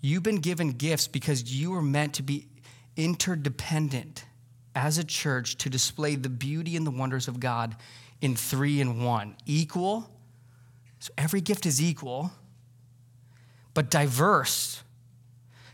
You've 0.00 0.22
been 0.22 0.40
given 0.40 0.72
gifts 0.72 1.08
because 1.08 1.52
you 1.52 1.72
were 1.72 1.82
meant 1.82 2.14
to 2.14 2.22
be 2.22 2.46
interdependent 2.96 4.24
as 4.74 4.98
a 4.98 5.04
church 5.04 5.56
to 5.58 5.70
display 5.70 6.14
the 6.14 6.28
beauty 6.28 6.76
and 6.76 6.86
the 6.86 6.90
wonders 6.90 7.28
of 7.28 7.40
God 7.40 7.76
in 8.20 8.36
three 8.36 8.80
and 8.80 9.04
one. 9.04 9.36
Equal, 9.46 10.10
so 11.00 11.12
every 11.16 11.40
gift 11.40 11.66
is 11.66 11.80
equal, 11.82 12.32
but 13.74 13.90
diverse. 13.90 14.82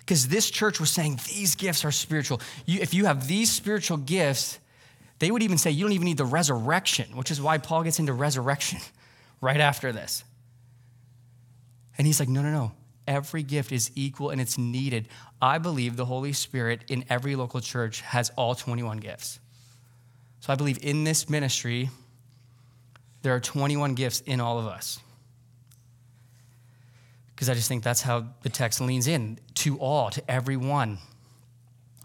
Because 0.00 0.28
this 0.28 0.50
church 0.50 0.80
was 0.80 0.90
saying 0.90 1.20
these 1.26 1.54
gifts 1.54 1.84
are 1.84 1.90
spiritual. 1.90 2.40
You, 2.66 2.80
if 2.80 2.92
you 2.92 3.06
have 3.06 3.26
these 3.26 3.50
spiritual 3.50 3.96
gifts, 3.96 4.58
they 5.18 5.30
would 5.30 5.42
even 5.42 5.58
say 5.58 5.70
you 5.70 5.84
don't 5.84 5.92
even 5.92 6.06
need 6.06 6.18
the 6.18 6.24
resurrection, 6.24 7.16
which 7.16 7.30
is 7.30 7.40
why 7.40 7.58
Paul 7.58 7.84
gets 7.84 7.98
into 7.98 8.12
resurrection 8.12 8.80
right 9.40 9.60
after 9.60 9.92
this. 9.92 10.24
And 11.96 12.06
he's 12.06 12.18
like, 12.18 12.28
no, 12.28 12.42
no, 12.42 12.50
no. 12.50 12.72
Every 13.06 13.42
gift 13.42 13.70
is 13.70 13.90
equal 13.94 14.30
and 14.30 14.40
it's 14.40 14.56
needed. 14.56 15.08
I 15.40 15.58
believe 15.58 15.96
the 15.96 16.06
Holy 16.06 16.32
Spirit 16.32 16.84
in 16.88 17.04
every 17.10 17.36
local 17.36 17.60
church 17.60 18.00
has 18.00 18.30
all 18.30 18.54
21 18.54 18.98
gifts. 18.98 19.38
So 20.40 20.52
I 20.52 20.56
believe 20.56 20.78
in 20.82 21.04
this 21.04 21.28
ministry, 21.28 21.90
there 23.22 23.34
are 23.34 23.40
21 23.40 23.94
gifts 23.94 24.20
in 24.22 24.40
all 24.40 24.58
of 24.58 24.66
us. 24.66 25.00
Because 27.34 27.48
I 27.48 27.54
just 27.54 27.68
think 27.68 27.82
that's 27.82 28.02
how 28.02 28.26
the 28.42 28.48
text 28.48 28.80
leans 28.80 29.06
in. 29.06 29.38
to 29.54 29.78
all, 29.78 30.10
to 30.10 30.30
everyone. 30.30 30.98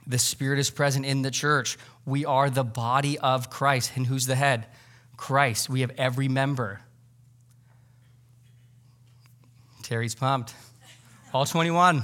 The 0.09 0.17
Spirit 0.17 0.59
is 0.59 0.69
present 0.71 1.05
in 1.05 1.21
the 1.21 1.31
church. 1.31 1.77
We 2.05 2.25
are 2.25 2.49
the 2.49 2.63
body 2.63 3.17
of 3.19 3.49
Christ. 3.49 3.91
And 3.95 4.07
who's 4.07 4.25
the 4.25 4.35
head? 4.35 4.65
Christ. 5.15 5.69
We 5.69 5.81
have 5.81 5.91
every 5.97 6.27
member. 6.27 6.81
Terry's 9.83 10.15
pumped. 10.15 10.55
All 11.33 11.45
21. 11.45 12.03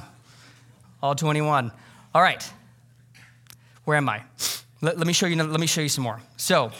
All 1.02 1.16
21. 1.16 1.72
All 2.14 2.22
right. 2.22 2.48
Where 3.86 3.98
am 3.98 4.08
I? 4.08 4.22
Let, 4.82 4.98
let, 4.98 5.08
me 5.08 5.14
show 5.14 5.26
you 5.26 5.36
let 5.44 5.60
me 5.60 5.68
show 5.68 5.82
you 5.82 5.90
some 5.90 6.04
more. 6.04 6.22
So, 6.38 6.72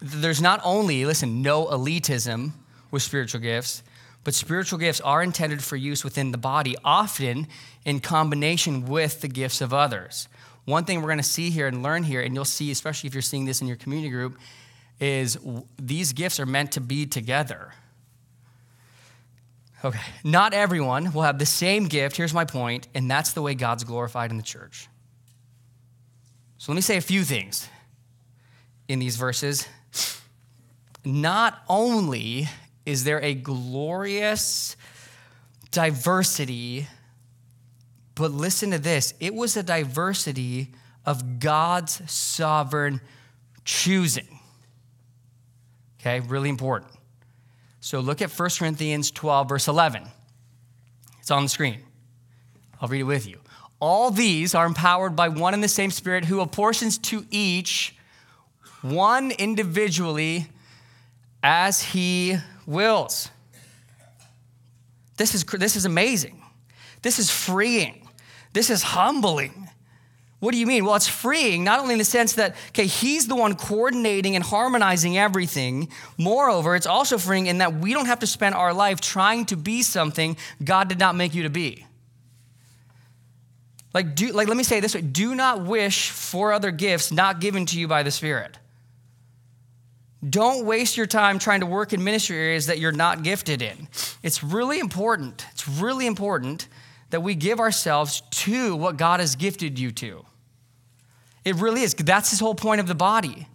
there's 0.00 0.40
not 0.40 0.60
only, 0.64 1.04
listen, 1.04 1.42
no 1.42 1.66
elitism 1.66 2.52
with 2.90 3.02
spiritual 3.02 3.40
gifts, 3.40 3.82
but 4.24 4.34
spiritual 4.34 4.78
gifts 4.78 5.00
are 5.02 5.22
intended 5.22 5.62
for 5.62 5.76
use 5.76 6.02
within 6.02 6.32
the 6.32 6.38
body, 6.38 6.74
often 6.82 7.46
in 7.84 8.00
combination 8.00 8.86
with 8.86 9.20
the 9.20 9.28
gifts 9.28 9.60
of 9.60 9.72
others. 9.72 10.28
One 10.64 10.84
thing 10.84 11.00
we're 11.00 11.08
going 11.08 11.18
to 11.18 11.22
see 11.22 11.50
here 11.50 11.66
and 11.66 11.82
learn 11.82 12.02
here, 12.02 12.22
and 12.22 12.34
you'll 12.34 12.46
see, 12.46 12.70
especially 12.70 13.08
if 13.08 13.14
you're 13.14 13.22
seeing 13.22 13.44
this 13.44 13.60
in 13.60 13.66
your 13.66 13.76
community 13.76 14.10
group, 14.10 14.38
is 14.98 15.36
these 15.78 16.12
gifts 16.14 16.40
are 16.40 16.46
meant 16.46 16.72
to 16.72 16.80
be 16.80 17.04
together. 17.04 17.72
Okay, 19.84 20.00
not 20.24 20.54
everyone 20.54 21.12
will 21.12 21.22
have 21.22 21.38
the 21.38 21.44
same 21.44 21.84
gift. 21.88 22.16
Here's 22.16 22.32
my 22.32 22.46
point, 22.46 22.88
and 22.94 23.10
that's 23.10 23.32
the 23.32 23.42
way 23.42 23.54
God's 23.54 23.84
glorified 23.84 24.30
in 24.30 24.38
the 24.38 24.42
church. 24.42 24.88
So 26.56 26.72
let 26.72 26.76
me 26.76 26.80
say 26.80 26.96
a 26.96 27.02
few 27.02 27.24
things 27.24 27.68
in 28.88 28.98
these 28.98 29.16
verses. 29.16 29.68
Not 31.04 31.62
only 31.68 32.48
is 32.86 33.04
there 33.04 33.20
a 33.22 33.34
glorious 33.34 34.76
diversity, 35.70 36.86
but 38.14 38.30
listen 38.30 38.70
to 38.70 38.78
this 38.78 39.14
it 39.20 39.34
was 39.34 39.56
a 39.56 39.62
diversity 39.62 40.72
of 41.06 41.38
God's 41.40 42.10
sovereign 42.10 43.00
choosing. 43.64 44.40
Okay, 46.00 46.20
really 46.20 46.48
important. 46.48 46.92
So 47.80 48.00
look 48.00 48.22
at 48.22 48.30
1 48.30 48.50
Corinthians 48.58 49.10
12, 49.10 49.48
verse 49.48 49.68
11. 49.68 50.04
It's 51.20 51.30
on 51.30 51.42
the 51.42 51.48
screen. 51.48 51.80
I'll 52.80 52.88
read 52.88 53.00
it 53.00 53.04
with 53.04 53.26
you. 53.26 53.38
All 53.80 54.10
these 54.10 54.54
are 54.54 54.66
empowered 54.66 55.16
by 55.16 55.28
one 55.28 55.54
and 55.54 55.62
the 55.62 55.68
same 55.68 55.90
Spirit 55.90 56.24
who 56.24 56.40
apportions 56.40 56.96
to 56.98 57.26
each 57.30 57.94
one 58.82 59.30
individually 59.32 60.46
as 61.42 61.82
he 61.82 62.36
wills. 62.66 63.28
This 65.16 65.34
is, 65.34 65.44
this 65.44 65.76
is 65.76 65.84
amazing. 65.84 66.42
This 67.02 67.18
is 67.18 67.30
freeing. 67.30 68.08
This 68.52 68.70
is 68.70 68.82
humbling. 68.82 69.68
What 70.40 70.52
do 70.52 70.58
you 70.58 70.66
mean? 70.66 70.84
Well, 70.84 70.94
it's 70.94 71.08
freeing, 71.08 71.64
not 71.64 71.80
only 71.80 71.94
in 71.94 71.98
the 71.98 72.04
sense 72.04 72.34
that, 72.34 72.54
okay, 72.68 72.86
he's 72.86 73.26
the 73.28 73.34
one 73.34 73.54
coordinating 73.54 74.36
and 74.36 74.44
harmonizing 74.44 75.16
everything. 75.16 75.88
Moreover, 76.18 76.76
it's 76.76 76.86
also 76.86 77.16
freeing 77.16 77.46
in 77.46 77.58
that 77.58 77.76
we 77.76 77.94
don't 77.94 78.06
have 78.06 78.18
to 78.18 78.26
spend 78.26 78.54
our 78.54 78.74
life 78.74 79.00
trying 79.00 79.46
to 79.46 79.56
be 79.56 79.82
something 79.82 80.36
God 80.62 80.88
did 80.88 80.98
not 80.98 81.16
make 81.16 81.34
you 81.34 81.44
to 81.44 81.50
be. 81.50 81.86
Like, 83.94 84.16
do, 84.16 84.32
like, 84.32 84.48
let 84.48 84.56
me 84.56 84.64
say 84.64 84.80
this 84.80 84.94
way 84.94 85.00
do 85.00 85.34
not 85.34 85.64
wish 85.64 86.10
for 86.10 86.52
other 86.52 86.70
gifts 86.70 87.12
not 87.12 87.40
given 87.40 87.64
to 87.66 87.78
you 87.78 87.88
by 87.88 88.02
the 88.02 88.10
Spirit. 88.10 88.58
Don't 90.28 90.64
waste 90.64 90.96
your 90.96 91.06
time 91.06 91.38
trying 91.38 91.60
to 91.60 91.66
work 91.66 91.92
in 91.92 92.02
ministry 92.02 92.36
areas 92.36 92.66
that 92.66 92.78
you're 92.78 92.92
not 92.92 93.22
gifted 93.22 93.62
in. 93.62 93.88
It's 94.22 94.42
really 94.42 94.78
important. 94.78 95.44
It's 95.52 95.68
really 95.68 96.06
important 96.06 96.68
that 97.10 97.20
we 97.22 97.34
give 97.34 97.60
ourselves 97.60 98.22
to 98.30 98.74
what 98.74 98.96
God 98.96 99.20
has 99.20 99.36
gifted 99.36 99.78
you 99.78 99.92
to. 99.92 100.24
It 101.44 101.56
really 101.56 101.82
is. 101.82 101.94
That's 101.94 102.30
his 102.30 102.40
whole 102.40 102.54
point 102.54 102.80
of 102.80 102.86
the 102.86 102.94
body. 102.94 103.46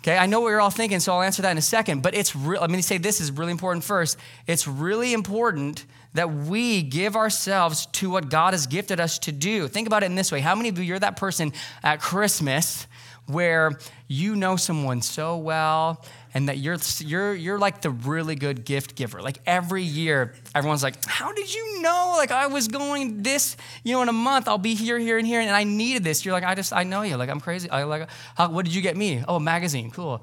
Okay, 0.00 0.16
I 0.16 0.26
know 0.26 0.40
what 0.40 0.48
you're 0.48 0.60
all 0.60 0.70
thinking, 0.70 1.00
so 1.00 1.12
I'll 1.12 1.22
answer 1.22 1.42
that 1.42 1.50
in 1.50 1.58
a 1.58 1.62
second. 1.62 2.02
But 2.02 2.14
it's 2.14 2.34
real. 2.34 2.60
Let 2.60 2.70
me 2.70 2.80
say 2.80 2.98
this 2.98 3.20
is 3.20 3.30
really 3.30 3.50
important 3.50 3.84
first. 3.84 4.16
It's 4.46 4.66
really 4.66 5.12
important 5.12 5.84
that 6.14 6.32
we 6.32 6.82
give 6.82 7.14
ourselves 7.14 7.86
to 7.86 8.08
what 8.08 8.30
God 8.30 8.54
has 8.54 8.66
gifted 8.66 9.00
us 9.00 9.18
to 9.20 9.32
do. 9.32 9.68
Think 9.68 9.86
about 9.86 10.02
it 10.02 10.06
in 10.06 10.14
this 10.14 10.32
way. 10.32 10.40
How 10.40 10.54
many 10.54 10.70
of 10.70 10.78
you, 10.78 10.84
you're 10.84 10.98
that 10.98 11.16
person 11.16 11.52
at 11.82 12.00
Christmas 12.00 12.86
where 13.28 13.78
you 14.08 14.34
know 14.34 14.56
someone 14.56 15.02
so 15.02 15.36
well 15.36 16.04
and 16.34 16.48
that 16.48 16.58
you're, 16.58 16.78
you're, 17.00 17.34
you're 17.34 17.58
like 17.58 17.82
the 17.82 17.90
really 17.90 18.34
good 18.34 18.64
gift 18.64 18.94
giver. 18.94 19.20
Like 19.22 19.38
every 19.46 19.82
year, 19.82 20.34
everyone's 20.54 20.82
like, 20.82 21.04
How 21.06 21.32
did 21.32 21.54
you 21.54 21.82
know? 21.82 22.14
Like 22.16 22.30
I 22.32 22.46
was 22.46 22.68
going 22.68 23.22
this, 23.22 23.56
you 23.84 23.94
know, 23.94 24.02
in 24.02 24.08
a 24.08 24.12
month, 24.12 24.48
I'll 24.48 24.58
be 24.58 24.74
here, 24.74 24.98
here, 24.98 25.18
and 25.18 25.26
here, 25.26 25.40
and 25.40 25.50
I 25.50 25.64
needed 25.64 26.04
this. 26.04 26.24
You're 26.24 26.32
like, 26.34 26.44
I 26.44 26.54
just, 26.54 26.72
I 26.72 26.84
know 26.84 27.02
you. 27.02 27.16
Like 27.16 27.30
I'm 27.30 27.40
crazy. 27.40 27.70
I 27.70 27.84
like, 27.84 28.08
how, 28.34 28.50
what 28.50 28.64
did 28.64 28.74
you 28.74 28.82
get 28.82 28.96
me? 28.96 29.22
Oh, 29.28 29.36
a 29.36 29.40
magazine. 29.40 29.90
Cool. 29.90 30.22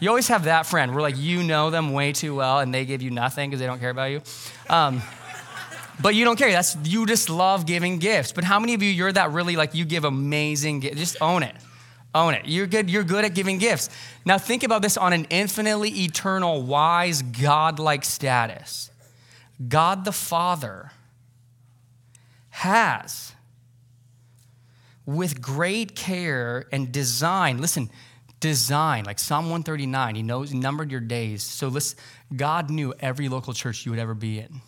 You 0.00 0.08
always 0.08 0.28
have 0.28 0.44
that 0.44 0.66
friend 0.66 0.92
where 0.92 1.02
like 1.02 1.16
you 1.16 1.44
know 1.44 1.70
them 1.70 1.92
way 1.92 2.12
too 2.12 2.34
well 2.34 2.58
and 2.58 2.74
they 2.74 2.84
give 2.84 3.02
you 3.02 3.10
nothing 3.10 3.50
because 3.50 3.60
they 3.60 3.66
don't 3.66 3.78
care 3.78 3.90
about 3.90 4.10
you. 4.10 4.20
Um, 4.68 5.00
but 6.00 6.14
you 6.14 6.24
don't 6.24 6.36
care. 6.36 6.50
That's 6.50 6.76
you 6.84 7.06
just 7.06 7.30
love 7.30 7.66
giving 7.66 7.98
gifts. 7.98 8.32
But 8.32 8.42
how 8.42 8.58
many 8.58 8.74
of 8.74 8.82
you 8.82 8.90
you're 8.90 9.12
that 9.12 9.30
really 9.30 9.54
like 9.54 9.74
you 9.74 9.84
give 9.84 10.04
amazing 10.04 10.80
gifts? 10.80 10.98
Just 10.98 11.16
own 11.20 11.42
it. 11.42 11.54
Own 12.14 12.34
it. 12.34 12.42
You're 12.46 12.66
good. 12.66 12.90
You're 12.90 13.04
good 13.04 13.24
at 13.24 13.34
giving 13.34 13.58
gifts. 13.58 13.88
Now 14.24 14.38
think 14.38 14.62
about 14.62 14.82
this 14.82 14.96
on 14.96 15.12
an 15.12 15.26
infinitely 15.30 15.88
eternal, 16.04 16.62
wise, 16.62 17.22
God-like 17.22 18.04
status. 18.04 18.90
God 19.66 20.04
the 20.04 20.12
Father 20.12 20.92
has, 22.50 23.32
with 25.06 25.40
great 25.40 25.96
care 25.96 26.66
and 26.70 26.92
design, 26.92 27.58
listen, 27.58 27.90
design, 28.40 29.04
like 29.04 29.18
Psalm 29.18 29.46
139, 29.46 30.14
he 30.16 30.22
knows, 30.22 30.50
he 30.50 30.58
numbered 30.58 30.90
your 30.90 31.00
days. 31.00 31.42
So 31.42 31.68
listen, 31.68 31.98
God 32.36 32.70
knew 32.70 32.92
every 33.00 33.28
local 33.28 33.54
church 33.54 33.86
you 33.86 33.92
would 33.92 33.98
ever 33.98 34.14
be 34.14 34.38
in. 34.38 34.60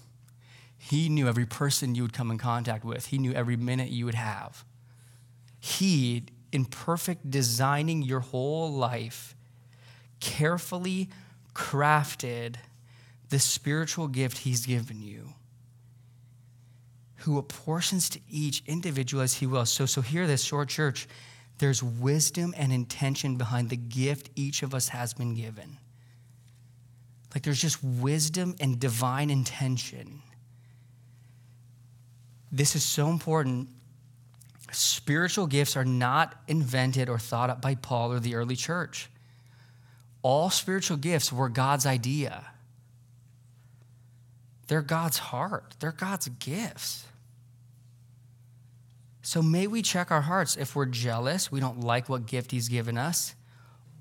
He 0.78 1.09
knew 1.09 1.28
every 1.28 1.46
person 1.46 1.94
you 1.94 2.02
would 2.02 2.12
come 2.12 2.30
in 2.30 2.38
contact 2.38 2.85
with. 2.85 3.07
He 3.07 3.18
knew 3.18 3.33
every 3.33 3.57
minute 3.57 3.90
you 3.90 4.07
would 4.07 4.14
have. 4.14 4.64
He 5.59 6.24
in 6.55 6.64
perfect 6.64 7.29
designing 7.29 8.01
your 8.01 8.21
whole 8.21 8.73
life, 8.73 9.35
carefully 10.21 11.11
crafted 11.53 12.55
the 13.29 13.40
spiritual 13.40 14.07
gift 14.07 14.38
He's 14.38 14.64
given 14.64 15.03
you, 15.03 15.35
who 17.17 17.38
apportions 17.38 18.09
to 18.11 18.21
each 18.31 18.62
individual 18.67 19.23
as 19.23 19.35
He 19.35 19.47
will. 19.47 19.67
So, 19.67 19.85
so 19.85 20.01
hear 20.01 20.29
this, 20.29 20.45
Shore 20.45 20.64
Church. 20.64 21.09
There's 21.59 21.83
wisdom 21.83 22.55
and 22.57 22.73
intention 22.73 23.37
behind 23.37 23.71
the 23.71 23.77
gift 23.77 24.31
each 24.37 24.62
of 24.62 24.75
us 24.75 24.88
has 24.88 25.12
been 25.12 25.35
given. 25.35 25.79
Like 27.35 27.43
there's 27.43 27.61
just 27.61 27.83
wisdom 27.83 28.55
and 28.61 28.79
divine 28.79 29.29
intention. 29.29 30.23
This 32.53 32.77
is 32.77 32.85
so 32.85 33.09
important 33.09 33.69
Spiritual 34.74 35.46
gifts 35.46 35.76
are 35.76 35.84
not 35.84 36.34
invented 36.48 37.08
or 37.08 37.18
thought 37.18 37.48
up 37.48 37.62
by 37.62 37.76
Paul 37.76 38.12
or 38.12 38.18
the 38.18 38.34
early 38.34 38.56
church. 38.56 39.08
All 40.22 40.50
spiritual 40.50 40.96
gifts 40.96 41.32
were 41.32 41.48
God's 41.48 41.87
idea. 41.87 42.46
They're 44.66 44.82
God's 44.82 45.18
heart, 45.18 45.76
they're 45.78 45.92
God's 45.92 46.28
gifts. 46.28 47.06
So 49.22 49.42
may 49.42 49.66
we 49.66 49.80
check 49.80 50.10
our 50.10 50.22
hearts 50.22 50.56
if 50.56 50.74
we're 50.74 50.87
jealous, 50.87 51.52
we 51.52 51.60
don't 51.60 51.80
like 51.80 52.08
what 52.08 52.26
gift 52.26 52.50
He's 52.50 52.68
given 52.68 52.98
us, 52.98 53.34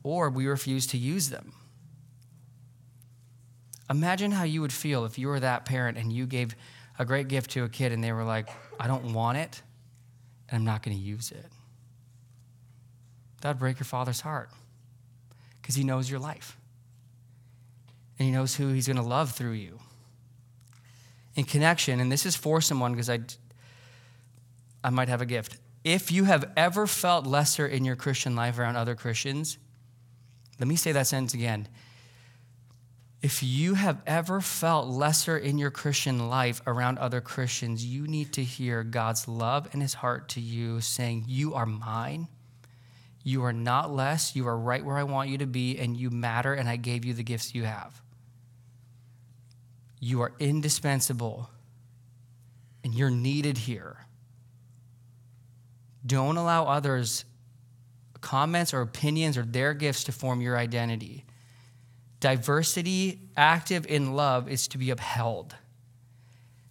or 0.01 0.29
we 0.29 0.47
refuse 0.47 0.87
to 0.87 0.97
use 0.97 1.29
them. 1.29 1.53
Imagine 3.89 4.31
how 4.31 4.43
you 4.43 4.61
would 4.61 4.73
feel 4.73 5.05
if 5.05 5.19
you 5.19 5.27
were 5.27 5.39
that 5.39 5.65
parent 5.65 5.97
and 5.97 6.11
you 6.11 6.25
gave 6.25 6.55
a 6.97 7.05
great 7.05 7.27
gift 7.27 7.51
to 7.51 7.63
a 7.63 7.69
kid 7.69 7.91
and 7.91 8.03
they 8.03 8.11
were 8.11 8.23
like, 8.23 8.49
I 8.79 8.87
don't 8.87 9.13
want 9.13 9.37
it 9.37 9.61
and 10.53 10.59
I'm 10.59 10.65
not 10.65 10.83
going 10.83 10.95
to 10.95 11.03
use 11.03 11.31
it. 11.31 11.47
That'd 13.41 13.57
break 13.57 13.79
your 13.79 13.85
father's 13.85 14.21
heart 14.21 14.51
because 15.59 15.73
he 15.73 15.83
knows 15.83 16.11
your 16.11 16.19
life 16.19 16.57
and 18.19 18.27
he 18.27 18.31
knows 18.31 18.55
who 18.55 18.71
he's 18.71 18.85
going 18.85 18.97
to 18.97 19.03
love 19.03 19.31
through 19.31 19.53
you. 19.53 19.79
In 21.35 21.43
connection, 21.43 21.99
and 21.99 22.11
this 22.11 22.23
is 22.27 22.35
for 22.35 22.61
someone 22.61 22.91
because 22.91 23.09
I, 23.09 23.21
I 24.83 24.91
might 24.91 25.09
have 25.09 25.21
a 25.21 25.25
gift. 25.25 25.57
If 25.83 26.11
you 26.11 26.25
have 26.25 26.51
ever 26.55 26.85
felt 26.85 27.25
lesser 27.25 27.65
in 27.65 27.83
your 27.83 27.95
Christian 27.95 28.35
life 28.35 28.59
around 28.59 28.75
other 28.75 28.93
Christians, 28.93 29.57
let 30.59 30.67
me 30.67 30.75
say 30.75 30.91
that 30.91 31.07
sentence 31.07 31.33
again. 31.33 31.67
If 33.23 33.41
you 33.41 33.75
have 33.75 34.01
ever 34.05 34.41
felt 34.41 34.89
lesser 34.89 35.37
in 35.37 35.57
your 35.57 35.71
Christian 35.71 36.27
life 36.27 36.61
around 36.67 36.97
other 36.97 37.21
Christians, 37.21 37.85
you 37.85 38.05
need 38.05 38.33
to 38.33 38.43
hear 38.43 38.83
God's 38.83 39.29
love 39.29 39.69
and 39.71 39.81
his 39.81 39.93
heart 39.93 40.27
to 40.29 40.41
you 40.41 40.81
saying, 40.81 41.23
You 41.29 41.53
are 41.53 41.65
mine. 41.65 42.27
You 43.23 43.45
are 43.45 43.53
not 43.53 43.89
less. 43.89 44.35
You 44.35 44.45
are 44.49 44.57
right 44.57 44.83
where 44.83 44.97
I 44.97 45.03
want 45.03 45.29
you 45.29 45.37
to 45.37 45.45
be, 45.45 45.79
and 45.79 45.95
you 45.95 46.09
matter, 46.09 46.53
and 46.53 46.67
I 46.67 46.75
gave 46.75 47.05
you 47.05 47.13
the 47.13 47.23
gifts 47.23 47.55
you 47.55 47.63
have. 47.63 48.01
You 50.01 50.21
are 50.21 50.33
indispensable 50.37 51.49
and 52.83 52.93
you're 52.93 53.09
needed 53.09 53.57
here. 53.57 54.05
Don't 56.05 56.35
allow 56.35 56.65
others' 56.65 57.23
comments 58.19 58.73
or 58.73 58.81
opinions 58.81 59.37
or 59.37 59.43
their 59.43 59.73
gifts 59.73 60.03
to 60.03 60.11
form 60.11 60.41
your 60.41 60.57
identity. 60.57 61.23
Diversity, 62.23 63.19
active 63.35 63.85
in 63.85 64.13
love, 64.13 64.47
is 64.47 64.69
to 64.69 64.77
be 64.77 64.91
upheld. 64.91 65.57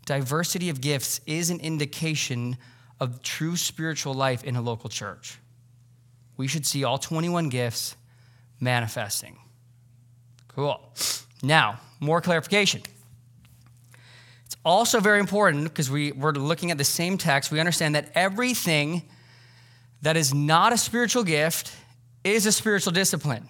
Diversity 0.07 0.71
of 0.71 0.81
gifts 0.81 1.21
is 1.27 1.51
an 1.51 1.61
indication 1.61 2.57
of 2.99 3.23
true 3.23 3.59
spiritual 3.59 4.15
life 4.15 4.45
in 4.45 4.57
a 4.57 4.63
local 4.63 4.89
church. 4.89 5.39
We 6.39 6.49
should 6.49 6.65
see 6.65 6.85
all 6.85 6.97
21 6.97 7.51
gifts 7.51 7.97
manifesting. 8.61 9.37
Cool. 10.49 10.81
Now, 11.43 11.81
more 12.01 12.23
clarification. 12.23 12.81
It's 14.47 14.57
also 14.65 15.01
very 15.01 15.21
important 15.21 15.65
because 15.65 15.91
we, 15.91 16.13
we're 16.13 16.33
looking 16.33 16.71
at 16.71 16.79
the 16.79 16.85
same 16.85 17.19
text. 17.19 17.53
We 17.53 17.61
understand 17.61 17.95
that 17.95 18.11
everything 18.15 19.03
that 20.01 20.17
is 20.17 20.33
not 20.33 20.73
a 20.73 20.79
spiritual 20.79 21.25
gift 21.25 21.77
is 22.25 22.47
a 22.47 22.53
spiritual 22.53 22.93
discipline. 22.95 23.47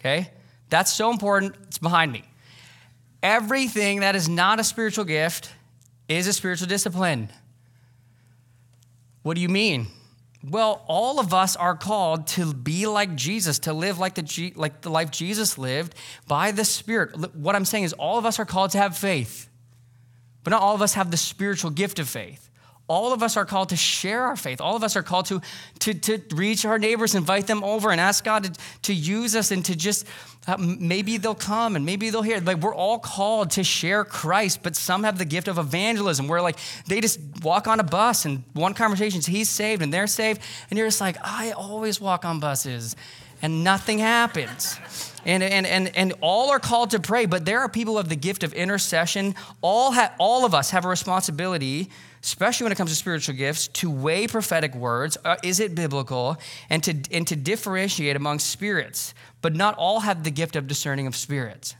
Okay? 0.00 0.32
That's 0.70 0.92
so 0.92 1.10
important. 1.10 1.56
It's 1.68 1.78
behind 1.78 2.12
me. 2.12 2.24
Everything 3.22 4.00
that 4.00 4.16
is 4.16 4.28
not 4.28 4.60
a 4.60 4.64
spiritual 4.64 5.04
gift 5.04 5.50
is 6.08 6.26
a 6.26 6.32
spiritual 6.32 6.68
discipline. 6.68 7.30
What 9.22 9.34
do 9.34 9.40
you 9.40 9.48
mean? 9.48 9.86
Well, 10.46 10.84
all 10.86 11.18
of 11.18 11.32
us 11.32 11.56
are 11.56 11.74
called 11.74 12.26
to 12.28 12.52
be 12.52 12.86
like 12.86 13.14
Jesus, 13.14 13.60
to 13.60 13.72
live 13.72 13.98
like 13.98 14.14
the, 14.14 14.52
like 14.56 14.82
the 14.82 14.90
life 14.90 15.10
Jesus 15.10 15.56
lived 15.56 15.94
by 16.28 16.50
the 16.50 16.66
Spirit. 16.66 17.34
What 17.34 17.56
I'm 17.56 17.64
saying 17.64 17.84
is, 17.84 17.94
all 17.94 18.18
of 18.18 18.26
us 18.26 18.38
are 18.38 18.44
called 18.44 18.72
to 18.72 18.78
have 18.78 18.96
faith, 18.96 19.48
but 20.42 20.50
not 20.50 20.60
all 20.60 20.74
of 20.74 20.82
us 20.82 20.94
have 20.94 21.10
the 21.10 21.16
spiritual 21.16 21.70
gift 21.70 21.98
of 21.98 22.08
faith. 22.08 22.50
All 22.86 23.14
of 23.14 23.22
us 23.22 23.36
are 23.38 23.46
called 23.46 23.70
to 23.70 23.76
share 23.76 24.24
our 24.24 24.36
faith. 24.36 24.60
All 24.60 24.76
of 24.76 24.84
us 24.84 24.94
are 24.94 25.02
called 25.02 25.26
to, 25.26 25.40
to, 25.80 25.94
to 25.94 26.22
reach 26.34 26.66
our 26.66 26.78
neighbors, 26.78 27.14
invite 27.14 27.46
them 27.46 27.64
over, 27.64 27.90
and 27.90 27.98
ask 27.98 28.24
God 28.24 28.44
to, 28.44 28.52
to 28.82 28.94
use 28.94 29.34
us 29.34 29.50
and 29.50 29.64
to 29.64 29.74
just 29.74 30.06
uh, 30.46 30.58
maybe 30.58 31.16
they'll 31.16 31.34
come 31.34 31.76
and 31.76 31.86
maybe 31.86 32.10
they'll 32.10 32.20
hear. 32.20 32.40
Like 32.40 32.58
we're 32.58 32.74
all 32.74 32.98
called 32.98 33.52
to 33.52 33.64
share 33.64 34.04
Christ, 34.04 34.62
but 34.62 34.76
some 34.76 35.04
have 35.04 35.16
the 35.16 35.24
gift 35.24 35.48
of 35.48 35.56
evangelism 35.56 36.28
where 36.28 36.42
like 36.42 36.58
they 36.86 37.00
just 37.00 37.18
walk 37.42 37.66
on 37.66 37.80
a 37.80 37.84
bus 37.84 38.26
and 38.26 38.42
one 38.52 38.74
conversation, 38.74 39.22
he's 39.22 39.48
saved 39.48 39.80
and 39.80 39.92
they're 39.92 40.06
saved, 40.06 40.42
and 40.68 40.78
you're 40.78 40.88
just 40.88 41.00
like, 41.00 41.16
I 41.22 41.52
always 41.52 42.02
walk 42.02 42.26
on 42.26 42.38
buses 42.38 42.96
and 43.40 43.64
nothing 43.64 43.98
happens. 43.98 44.78
And, 45.26 45.42
and, 45.42 45.66
and, 45.66 45.94
and 45.96 46.12
all 46.20 46.50
are 46.50 46.58
called 46.58 46.90
to 46.90 47.00
pray, 47.00 47.24
but 47.24 47.46
there 47.46 47.60
are 47.60 47.68
people 47.68 47.98
of 47.98 48.10
the 48.10 48.16
gift 48.16 48.42
of 48.42 48.52
intercession. 48.52 49.34
All, 49.62 49.92
ha- 49.92 50.12
all 50.18 50.44
of 50.44 50.54
us 50.54 50.70
have 50.70 50.84
a 50.84 50.88
responsibility 50.88 51.90
especially 52.24 52.64
when 52.64 52.72
it 52.72 52.76
comes 52.76 52.90
to 52.90 52.96
spiritual 52.96 53.34
gifts, 53.34 53.68
to 53.68 53.90
weigh 53.90 54.26
prophetic 54.26 54.74
words. 54.74 55.18
Uh, 55.24 55.36
is 55.42 55.60
it 55.60 55.74
biblical? 55.74 56.38
And 56.70 56.82
to, 56.84 56.96
and 57.12 57.26
to 57.28 57.36
differentiate 57.36 58.16
among 58.16 58.38
spirits. 58.38 59.14
But 59.42 59.54
not 59.54 59.76
all 59.76 60.00
have 60.00 60.24
the 60.24 60.30
gift 60.30 60.56
of 60.56 60.66
discerning 60.66 61.06
of 61.06 61.14
spirits. 61.14 61.76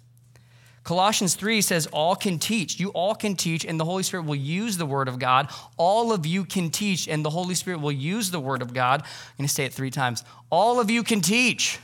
Colossians 0.83 1.35
3 1.35 1.63
says, 1.63 1.87
All 1.87 2.15
can 2.15 2.39
teach. 2.39 2.79
You 2.79 2.91
all 2.91 3.15
can 3.15 3.37
teach, 3.37 3.65
and 3.65 3.81
the 3.81 3.87
Holy 3.87 4.03
Spirit 4.03 4.27
will 4.27 4.35
use 4.35 4.77
the 4.77 4.85
Word 4.85 5.09
of 5.09 5.19
God. 5.19 5.49
All 5.79 6.13
of 6.13 6.27
you 6.27 6.45
can 6.45 6.71
teach, 6.71 7.09
and 7.09 7.25
the 7.25 7.31
Holy 7.31 7.55
Spirit 7.55 7.81
will 7.81 7.91
use 7.91 8.31
the 8.31 8.39
Word 8.39 8.61
of 8.61 8.75
God. 8.75 9.01
I'm 9.01 9.09
going 9.39 9.49
to 9.49 9.53
say 9.55 9.65
it 9.65 9.73
three 9.73 9.91
times. 9.91 10.25
All 10.51 10.79
of 10.79 10.91
you 10.91 11.03
can 11.03 11.23
teach. 11.23 11.79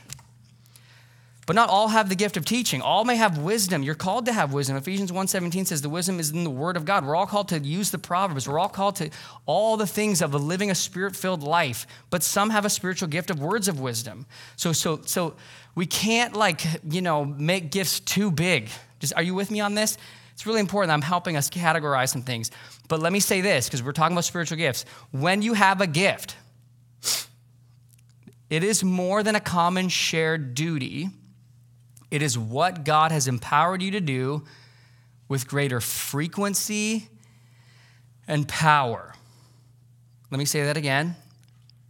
But 1.51 1.55
not 1.55 1.67
all 1.67 1.89
have 1.89 2.07
the 2.07 2.15
gift 2.15 2.37
of 2.37 2.45
teaching. 2.45 2.81
All 2.81 3.03
may 3.03 3.17
have 3.17 3.37
wisdom. 3.37 3.83
You're 3.83 3.93
called 3.93 4.25
to 4.27 4.31
have 4.31 4.53
wisdom. 4.53 4.77
Ephesians 4.77 5.11
1:17 5.11 5.65
says 5.65 5.81
the 5.81 5.89
wisdom 5.89 6.17
is 6.17 6.29
in 6.29 6.45
the 6.45 6.49
word 6.49 6.77
of 6.77 6.85
God. 6.85 7.05
We're 7.05 7.17
all 7.17 7.27
called 7.27 7.49
to 7.49 7.59
use 7.59 7.91
the 7.91 7.97
proverbs. 7.97 8.47
We're 8.47 8.57
all 8.57 8.69
called 8.69 8.95
to 8.95 9.09
all 9.45 9.75
the 9.75 9.85
things 9.85 10.21
of 10.21 10.33
living 10.33 10.71
a 10.71 10.75
spirit-filled 10.75 11.43
life. 11.43 11.85
But 12.09 12.23
some 12.23 12.51
have 12.51 12.63
a 12.63 12.69
spiritual 12.69 13.09
gift 13.09 13.29
of 13.29 13.41
words 13.41 13.67
of 13.67 13.81
wisdom. 13.81 14.27
So 14.55 14.71
so 14.71 15.01
so 15.05 15.33
we 15.75 15.85
can't 15.85 16.37
like, 16.37 16.61
you 16.89 17.01
know, 17.01 17.25
make 17.25 17.69
gifts 17.69 17.99
too 17.99 18.31
big. 18.31 18.69
Just 18.99 19.13
are 19.17 19.21
you 19.21 19.35
with 19.35 19.51
me 19.51 19.59
on 19.59 19.75
this? 19.75 19.97
It's 20.31 20.45
really 20.45 20.61
important. 20.61 20.93
I'm 20.93 21.01
helping 21.01 21.35
us 21.35 21.49
categorize 21.49 22.11
some 22.13 22.21
things. 22.21 22.49
But 22.87 23.01
let 23.01 23.11
me 23.11 23.19
say 23.19 23.41
this 23.41 23.67
because 23.67 23.83
we're 23.83 23.91
talking 23.91 24.15
about 24.15 24.23
spiritual 24.23 24.57
gifts. 24.57 24.85
When 25.11 25.41
you 25.41 25.53
have 25.55 25.81
a 25.81 25.87
gift, 25.87 26.37
it 28.49 28.63
is 28.63 28.85
more 28.85 29.21
than 29.21 29.35
a 29.35 29.41
common 29.41 29.89
shared 29.89 30.55
duty 30.55 31.09
it 32.11 32.21
is 32.21 32.37
what 32.37 32.83
God 32.83 33.11
has 33.11 33.27
empowered 33.27 33.81
you 33.81 33.91
to 33.91 34.01
do 34.01 34.43
with 35.29 35.47
greater 35.47 35.79
frequency 35.79 37.07
and 38.27 38.47
power. 38.47 39.15
Let 40.29 40.37
me 40.37 40.45
say 40.45 40.63
that 40.63 40.77
again. 40.77 41.15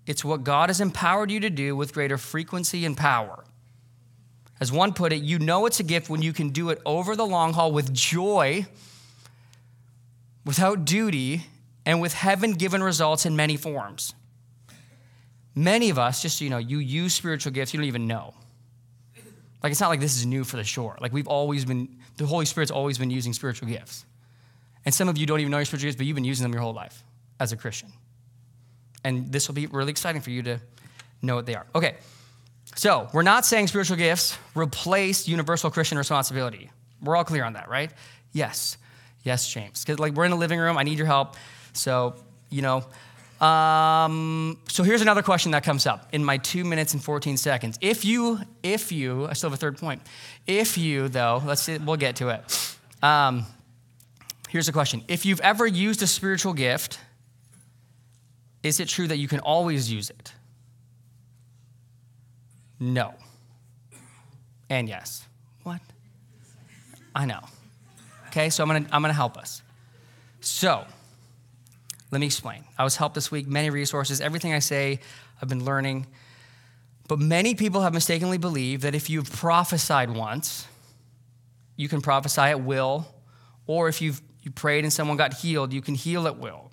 It's 0.06 0.24
what 0.24 0.44
God 0.44 0.70
has 0.70 0.80
empowered 0.80 1.32
you 1.32 1.40
to 1.42 1.50
do 1.50 1.76
with 1.76 1.94
greater 1.94 2.18
frequency 2.18 2.86
and 2.86 2.96
power. 2.96 3.44
As 4.60 4.72
one 4.72 4.94
put 4.94 5.12
it, 5.12 5.24
you 5.24 5.40
know 5.40 5.66
it's 5.66 5.80
a 5.80 5.84
gift 5.84 6.08
when 6.10 6.22
you 6.22 6.34
can 6.34 6.50
do 6.50 6.70
it 6.70 6.80
over 6.86 7.16
the 7.16 7.26
long 7.26 7.54
haul 7.54 7.72
with 7.72 7.92
joy, 7.92 8.68
without 10.46 10.86
duty, 10.86 11.48
and 11.84 12.00
with 12.00 12.14
heaven 12.14 12.54
given 12.54 12.84
results 12.84 13.26
in 13.26 13.36
many 13.36 13.58
forms. 13.58 14.14
Many 15.56 15.90
of 15.90 15.98
us, 15.98 16.22
just 16.22 16.38
so 16.38 16.44
you 16.44 16.52
know, 16.52 16.60
you 16.60 16.78
use 16.78 17.14
spiritual 17.14 17.52
gifts, 17.52 17.74
you 17.74 17.80
don't 17.80 17.88
even 17.88 18.06
know. 18.08 18.36
Like, 19.64 19.72
it's 19.72 19.82
not 19.82 19.90
like 19.90 20.00
this 20.00 20.18
is 20.18 20.26
new 20.26 20.44
for 20.44 20.58
the 20.58 20.64
shore. 20.64 20.98
Like, 21.00 21.14
we've 21.14 21.28
always 21.28 21.66
been, 21.66 21.98
the 22.18 22.26
Holy 22.26 22.46
Spirit's 22.46 22.72
always 22.72 22.98
been 22.98 23.12
using 23.12 23.34
spiritual 23.34 23.68
gifts. 23.68 24.06
And 24.86 24.94
some 24.94 25.08
of 25.08 25.18
you 25.18 25.26
don't 25.26 25.40
even 25.40 25.52
know 25.52 25.58
your 25.58 25.66
spiritual 25.66 25.88
gifts, 25.88 25.98
but 25.98 26.06
you've 26.06 26.16
been 26.16 26.26
using 26.26 26.44
them 26.44 26.54
your 26.54 26.62
whole 26.62 26.74
life 26.74 27.04
as 27.40 27.52
a 27.52 27.58
Christian. 27.58 27.92
And 29.04 29.32
this 29.32 29.48
will 29.48 29.56
be 29.56 29.68
really 29.68 29.92
exciting 29.92 30.22
for 30.22 30.32
you 30.32 30.42
to 30.44 30.60
know 31.22 31.36
what 31.36 31.46
they 31.46 31.56
are. 31.56 31.68
Okay, 31.76 31.96
so 32.76 33.08
we're 33.14 33.22
not 33.22 33.46
saying 33.46 33.68
spiritual 33.68 33.98
gifts 33.98 34.38
replace 34.56 35.28
universal 35.28 35.70
Christian 35.70 35.98
responsibility. 35.98 36.72
We're 37.02 37.16
all 37.16 37.24
clear 37.24 37.44
on 37.44 37.54
that, 37.54 37.70
right? 37.70 37.92
Yes. 38.32 38.78
Yes, 39.24 39.48
James. 39.48 39.84
Because, 39.84 40.00
like, 40.00 40.14
we're 40.14 40.26
in 40.26 40.32
the 40.32 40.38
living 40.38 40.60
room, 40.60 40.78
I 40.78 40.84
need 40.84 40.98
your 40.98 41.08
help. 41.08 41.36
So, 41.74 42.16
you 42.50 42.62
know, 42.62 42.84
um, 43.42 44.60
so 44.68 44.84
here's 44.84 45.02
another 45.02 45.24
question 45.24 45.52
that 45.52 45.64
comes 45.64 45.88
up 45.88 46.08
in 46.12 46.24
my 46.24 46.38
two 46.38 46.64
minutes 46.64 46.94
and 46.94 47.04
14 47.04 47.38
seconds. 47.38 47.78
If 47.82 48.06
you, 48.06 48.40
if 48.62 48.92
you, 48.92 49.28
I 49.28 49.34
still 49.34 49.50
have 49.50 49.58
a 49.58 49.60
third 49.60 49.78
point. 49.78 50.04
If 50.46 50.78
you, 50.78 51.08
though, 51.08 51.42
let's 51.44 51.64
see, 51.64 51.80
we'll 51.80 51.98
get 51.98 52.18
to 52.18 52.30
it. 52.30 52.78
Um, 53.02 53.48
here's 54.50 54.68
a 54.68 54.72
question. 54.72 55.04
If 55.08 55.26
you've 55.26 55.42
ever 55.42 55.66
used 55.66 56.04
a 56.04 56.08
spiritual 56.08 56.54
gift, 56.54 57.00
is 58.62 58.80
it 58.80 58.88
true 58.88 59.08
that 59.08 59.18
you 59.18 59.28
can 59.28 59.40
always 59.40 59.92
use 59.92 60.12
it? 60.12 60.34
No. 62.80 63.16
And 64.70 64.88
yes. 64.88 65.26
What? 65.64 65.82
I 67.16 67.26
know. 67.26 67.42
Okay, 68.28 68.52
so 68.52 68.64
I'm 68.64 68.70
gonna, 68.70 68.86
I'm 68.92 69.02
gonna 69.02 69.14
help 69.14 69.36
us. 69.36 69.64
So, 70.42 70.86
let 72.12 72.20
me 72.20 72.28
explain. 72.28 72.66
I 72.78 72.84
was 72.84 72.98
helped 72.98 73.16
this 73.16 73.32
week, 73.32 73.48
many 73.48 73.70
resources. 73.70 74.22
Everything 74.22 74.54
I 74.54 74.60
say, 74.60 75.00
I've 75.42 75.50
been 75.50 75.66
learning. 75.66 76.08
But 77.08 77.20
many 77.20 77.56
people 77.56 77.82
have 77.82 77.94
mistakenly 77.94 78.38
believed 78.38 78.84
that 78.84 78.94
if 78.94 79.10
you've 79.10 79.32
prophesied 79.32 80.10
once, 80.10 80.68
you 81.76 81.88
can 81.88 82.02
prophesy 82.02 82.42
at 82.42 82.62
will, 82.62 83.08
or 83.66 83.88
if 83.88 84.02
you've 84.02 84.22
you 84.44 84.52
prayed 84.52 84.84
and 84.84 84.92
someone 84.92 85.18
got 85.18 85.36
healed, 85.36 85.72
you 85.72 85.82
can 85.82 85.96
heal 85.96 86.28
at 86.28 86.38
will. 86.38 86.72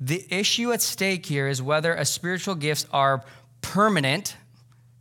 The 0.00 0.26
issue 0.30 0.72
at 0.72 0.82
stake 0.82 1.26
here 1.26 1.48
is 1.48 1.62
whether 1.62 1.94
a 1.94 2.04
spiritual 2.04 2.56
gifts 2.56 2.86
are 2.92 3.24
permanent. 3.60 4.36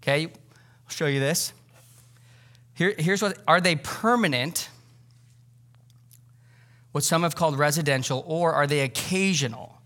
Okay, 0.02 0.26
I'll 0.26 0.90
show 0.90 1.08
you 1.08 1.20
this. 1.20 1.54
Here, 2.76 2.94
here's 2.98 3.22
what 3.22 3.38
are 3.48 3.60
they 3.60 3.76
permanent 3.76 4.70
what 6.94 7.04
some 7.04 7.24
have 7.24 7.36
called 7.36 7.58
residential, 7.58 8.24
or 8.26 8.54
are 8.54 8.66
they 8.66 8.80
occasional 8.82 9.78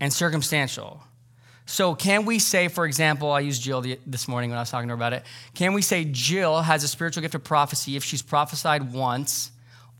and 0.00 0.12
circumstantial? 0.12 1.02
So, 1.64 1.94
can 1.94 2.24
we 2.24 2.38
say, 2.38 2.68
for 2.68 2.86
example, 2.86 3.30
I 3.30 3.40
used 3.40 3.62
Jill 3.62 3.84
this 4.06 4.26
morning 4.26 4.50
when 4.50 4.58
I 4.58 4.62
was 4.62 4.70
talking 4.70 4.88
to 4.88 4.92
her 4.92 4.96
about 4.96 5.12
it. 5.12 5.22
Can 5.54 5.74
we 5.74 5.82
say 5.82 6.04
Jill 6.04 6.60
has 6.62 6.82
a 6.82 6.88
spiritual 6.88 7.22
gift 7.22 7.34
of 7.34 7.44
prophecy 7.44 7.94
if 7.94 8.02
she's 8.02 8.22
prophesied 8.22 8.92
once? 8.92 9.50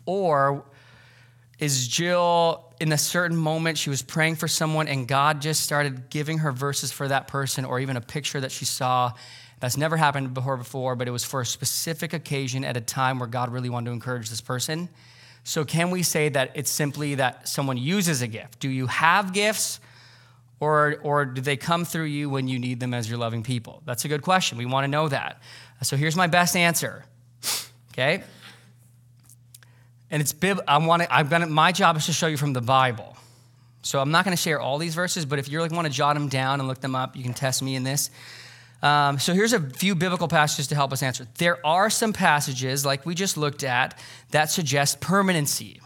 Or 0.07 0.65
is 1.59 1.87
Jill 1.87 2.65
in 2.81 2.91
a 2.91 2.99
certain 2.99 3.37
moment 3.37 3.79
she 3.79 3.91
was 3.91 4.03
praying 4.03 4.37
for 4.37 4.49
someone 4.49 4.89
and 4.89 5.07
God 5.07 5.43
just 5.43 5.61
started 5.61 6.09
giving 6.11 6.39
her 6.39 6.53
verses 6.53 6.91
for 6.91 7.07
that 7.09 7.29
person 7.29 7.65
or 7.65 7.81
even 7.81 7.97
a 7.97 8.01
picture 8.01 8.41
that 8.41 8.51
she 8.51 8.65
saw 8.65 9.13
that's 9.61 9.77
never 9.77 9.97
happened 9.97 10.35
before 10.35 10.57
before, 10.57 10.97
but 10.97 11.07
it 11.07 11.11
was 11.11 11.25
for 11.25 11.43
a 11.43 11.47
specific 11.47 12.13
occasion 12.13 12.65
at 12.65 12.77
a 12.77 12.81
time 12.81 13.19
where 13.19 13.29
God 13.29 13.53
really 13.53 13.69
wanted 13.69 13.91
to 13.91 13.93
encourage 13.93 14.31
this 14.31 14.41
person? 14.41 14.89
So, 15.49 15.65
can 15.65 15.91
we 15.91 16.03
say 16.03 16.29
that 16.29 16.51
it's 16.55 16.71
simply 16.71 17.15
that 17.15 17.49
someone 17.49 17.79
uses 17.79 18.21
a 18.21 18.27
gift? 18.27 18.61
Do 18.61 18.69
you 18.69 18.87
have 18.87 19.33
gifts, 19.33 19.81
or, 20.61 20.99
or 21.03 21.25
do 21.25 21.41
they 21.41 21.57
come 21.57 21.87
through 21.87 22.05
you 22.05 22.29
when 22.29 22.49
you 22.49 22.59
need 22.59 22.81
them 22.81 22.93
as 22.93 23.09
your 23.09 23.17
loving 23.17 23.43
people? 23.43 23.81
That's 23.87 24.05
a 24.05 24.09
good 24.09 24.21
question. 24.21 24.59
We 24.59 24.67
want 24.67 24.85
to 24.85 24.89
know 24.89 25.09
that. 25.09 25.41
So, 25.83 25.97
here's 25.97 26.17
my 26.17 26.27
best 26.27 26.55
answer. 26.55 27.07
Okay? 27.95 28.23
And 30.11 30.21
it's 30.21 30.35
bib- 30.35 30.61
I 30.69 30.77
want 30.77 31.01
to, 31.01 31.11
I'm 31.11 31.29
gonna, 31.29 31.47
my 31.47 31.73
job 31.73 31.97
is 31.97 32.05
to 32.05 32.13
show 32.13 32.27
you 32.27 32.37
from 32.37 32.53
the 32.53 32.61
Bible. 32.61 33.17
So 33.81 34.01
I'm 34.01 34.11
not 34.11 34.27
going 34.27 34.37
to 34.37 34.43
share 34.43 34.61
all 34.61 34.77
these 34.77 34.95
verses, 34.95 35.25
but 35.25 35.39
if 35.39 35.49
you 35.49 35.63
like 35.63 35.73
want 35.73 35.87
to 35.87 35.93
jot 35.93 36.13
them 36.13 36.29
down 36.29 36.61
and 36.61 36.69
look 36.69 36.83
them 36.83 36.95
up, 36.95 37.17
you 37.17 37.23
can 37.23 37.33
test 37.33 37.63
me 37.63 37.75
in 37.75 37.85
this. 37.85 38.11
Um, 38.83 39.19
so 39.19 39.35
here's 39.35 39.53
a 39.53 39.61
few 39.61 39.95
biblical 39.95 40.29
passages 40.29 40.69
to 40.69 40.75
help 40.75 40.93
us 40.93 41.03
answer. 41.03 41.27
There 41.39 41.65
are 41.67 41.91
some 41.91 42.13
passages, 42.13 42.87
like 42.87 43.05
we 43.05 43.15
just 43.15 43.37
looked 43.37 43.65
at, 43.65 43.99
that 44.31 44.51
suggest 44.51 45.01
permanency. 45.01 45.81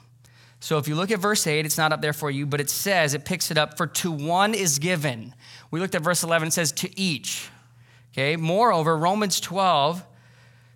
So 0.61 0.79
if 0.79 0.87
you 0.87 0.95
look 0.95 1.11
at 1.11 1.19
verse 1.19 1.47
8, 1.47 1.65
it's 1.65 1.79
not 1.79 1.93
up 1.93 2.03
there 2.03 2.13
for 2.13 2.31
you, 2.31 2.47
but 2.47 2.61
it 2.61 2.71
says, 2.71 3.15
it 3.15 3.25
picks 3.25 3.51
it 3.51 3.59
up, 3.59 3.77
for 3.77 3.87
to 3.87 4.13
one 4.13 4.55
is 4.55 4.79
given. 4.79 5.35
We 5.71 5.81
looked 5.81 5.95
at 5.95 6.03
verse 6.03 6.23
11, 6.23 6.49
it 6.49 6.51
says, 6.53 6.71
to 6.73 7.01
each. 7.01 7.49
Okay, 8.13 8.37
moreover, 8.37 8.97
Romans 8.97 9.41
12 9.41 10.05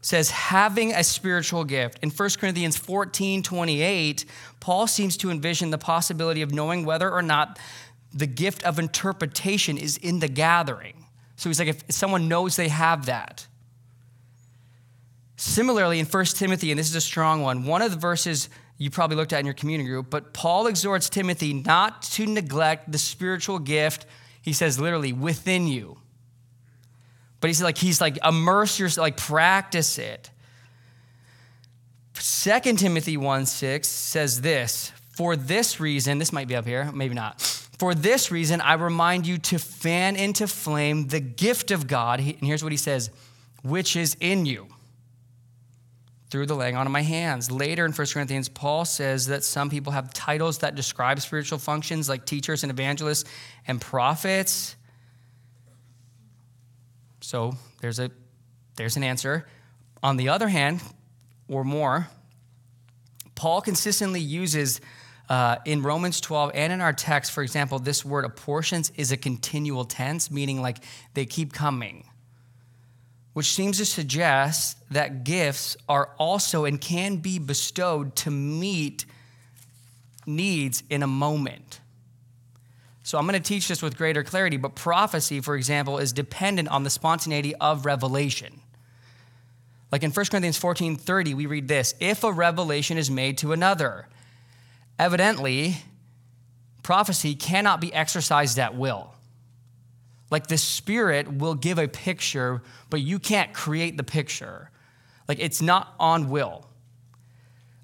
says 0.00 0.30
having 0.30 0.92
a 0.92 1.04
spiritual 1.04 1.64
gift. 1.64 1.98
In 2.02 2.10
1 2.10 2.30
Corinthians 2.38 2.76
14 2.76 3.42
28, 3.42 4.24
Paul 4.58 4.86
seems 4.86 5.16
to 5.18 5.30
envision 5.30 5.70
the 5.70 5.78
possibility 5.78 6.42
of 6.42 6.52
knowing 6.52 6.84
whether 6.84 7.10
or 7.10 7.22
not 7.22 7.58
the 8.12 8.26
gift 8.26 8.62
of 8.64 8.78
interpretation 8.78 9.76
is 9.76 9.96
in 9.98 10.20
the 10.20 10.28
gathering. 10.28 11.05
So 11.36 11.48
he's 11.48 11.58
like, 11.58 11.68
if 11.68 11.84
someone 11.90 12.28
knows 12.28 12.56
they 12.56 12.68
have 12.68 13.06
that. 13.06 13.46
Similarly, 15.36 15.98
in 15.98 16.06
1 16.06 16.24
Timothy, 16.26 16.70
and 16.70 16.78
this 16.78 16.88
is 16.88 16.96
a 16.96 17.00
strong 17.00 17.42
one, 17.42 17.64
one 17.64 17.82
of 17.82 17.90
the 17.90 17.98
verses 17.98 18.48
you 18.78 18.90
probably 18.90 19.16
looked 19.16 19.32
at 19.32 19.40
in 19.40 19.46
your 19.46 19.54
community 19.54 19.88
group, 19.88 20.08
but 20.08 20.32
Paul 20.32 20.66
exhorts 20.66 21.10
Timothy 21.10 21.52
not 21.52 22.02
to 22.02 22.26
neglect 22.26 22.90
the 22.90 22.98
spiritual 22.98 23.58
gift, 23.58 24.06
he 24.40 24.52
says 24.52 24.78
literally, 24.78 25.12
within 25.12 25.66
you 25.66 25.98
but 27.40 27.50
he's 27.50 27.62
like, 27.62 27.78
he's 27.78 28.00
like, 28.00 28.18
immerse 28.24 28.78
yourself, 28.78 29.02
like 29.02 29.16
practice 29.16 29.98
it. 29.98 30.30
2 32.14 32.60
Timothy 32.74 33.16
1 33.16 33.46
6 33.46 33.86
says 33.86 34.40
this 34.40 34.92
For 35.14 35.36
this 35.36 35.78
reason, 35.78 36.18
this 36.18 36.32
might 36.32 36.48
be 36.48 36.56
up 36.56 36.64
here, 36.64 36.90
maybe 36.92 37.14
not. 37.14 37.65
For 37.78 37.94
this 37.94 38.30
reason, 38.30 38.60
I 38.60 38.74
remind 38.74 39.26
you 39.26 39.38
to 39.38 39.58
fan 39.58 40.16
into 40.16 40.48
flame 40.48 41.08
the 41.08 41.20
gift 41.20 41.70
of 41.70 41.86
God. 41.86 42.20
And 42.20 42.40
here's 42.40 42.62
what 42.62 42.72
he 42.72 42.78
says, 42.78 43.10
which 43.62 43.96
is 43.96 44.16
in 44.20 44.46
you 44.46 44.68
through 46.30 46.46
the 46.46 46.54
laying 46.54 46.76
on 46.76 46.86
of 46.86 46.92
my 46.92 47.02
hands. 47.02 47.50
Later 47.50 47.84
in 47.84 47.92
1 47.92 48.06
Corinthians, 48.08 48.48
Paul 48.48 48.84
says 48.84 49.26
that 49.26 49.44
some 49.44 49.70
people 49.70 49.92
have 49.92 50.12
titles 50.12 50.58
that 50.58 50.74
describe 50.74 51.20
spiritual 51.20 51.58
functions, 51.58 52.08
like 52.08 52.24
teachers 52.24 52.64
and 52.64 52.70
evangelists 52.70 53.24
and 53.66 53.80
prophets. 53.80 54.74
So 57.20 57.56
there's, 57.80 57.98
a, 57.98 58.10
there's 58.76 58.96
an 58.96 59.04
answer. 59.04 59.46
On 60.02 60.16
the 60.16 60.30
other 60.30 60.48
hand, 60.48 60.82
or 61.48 61.62
more, 61.62 62.08
Paul 63.34 63.60
consistently 63.60 64.20
uses 64.20 64.80
uh, 65.28 65.56
in 65.64 65.82
Romans 65.82 66.20
12 66.20 66.52
and 66.54 66.72
in 66.72 66.80
our 66.80 66.92
text, 66.92 67.32
for 67.32 67.42
example, 67.42 67.78
this 67.78 68.04
word 68.04 68.24
apportions 68.24 68.92
is 68.96 69.10
a 69.12 69.16
continual 69.16 69.84
tense, 69.84 70.30
meaning 70.30 70.62
like 70.62 70.78
they 71.14 71.26
keep 71.26 71.52
coming, 71.52 72.04
which 73.32 73.52
seems 73.52 73.78
to 73.78 73.84
suggest 73.84 74.78
that 74.90 75.24
gifts 75.24 75.76
are 75.88 76.10
also 76.18 76.64
and 76.64 76.80
can 76.80 77.16
be 77.16 77.38
bestowed 77.38 78.14
to 78.16 78.30
meet 78.30 79.04
needs 80.26 80.82
in 80.90 81.02
a 81.02 81.06
moment. 81.08 81.80
So 83.02 83.18
I'm 83.18 83.26
going 83.26 83.40
to 83.40 83.48
teach 83.48 83.68
this 83.68 83.82
with 83.82 83.96
greater 83.96 84.24
clarity, 84.24 84.56
but 84.56 84.74
prophecy, 84.74 85.40
for 85.40 85.54
example, 85.54 85.98
is 85.98 86.12
dependent 86.12 86.68
on 86.68 86.82
the 86.82 86.90
spontaneity 86.90 87.54
of 87.56 87.86
revelation. 87.86 88.60
Like 89.92 90.02
in 90.02 90.10
1 90.10 90.26
Corinthians 90.26 90.56
14 90.56 90.96
30, 90.96 91.34
we 91.34 91.46
read 91.46 91.68
this 91.68 91.94
If 92.00 92.24
a 92.24 92.32
revelation 92.32 92.98
is 92.98 93.10
made 93.10 93.38
to 93.38 93.52
another, 93.52 94.08
evidently, 94.98 95.76
prophecy 96.82 97.34
cannot 97.34 97.80
be 97.80 97.92
exercised 97.92 98.58
at 98.58 98.76
will. 98.76 99.14
Like 100.30 100.48
the 100.48 100.58
Spirit 100.58 101.32
will 101.32 101.54
give 101.54 101.78
a 101.78 101.88
picture, 101.88 102.62
but 102.90 103.00
you 103.00 103.18
can't 103.18 103.52
create 103.52 103.96
the 103.96 104.04
picture. 104.04 104.70
Like 105.28 105.38
it's 105.40 105.62
not 105.62 105.94
on 105.98 106.28
will. 106.30 106.66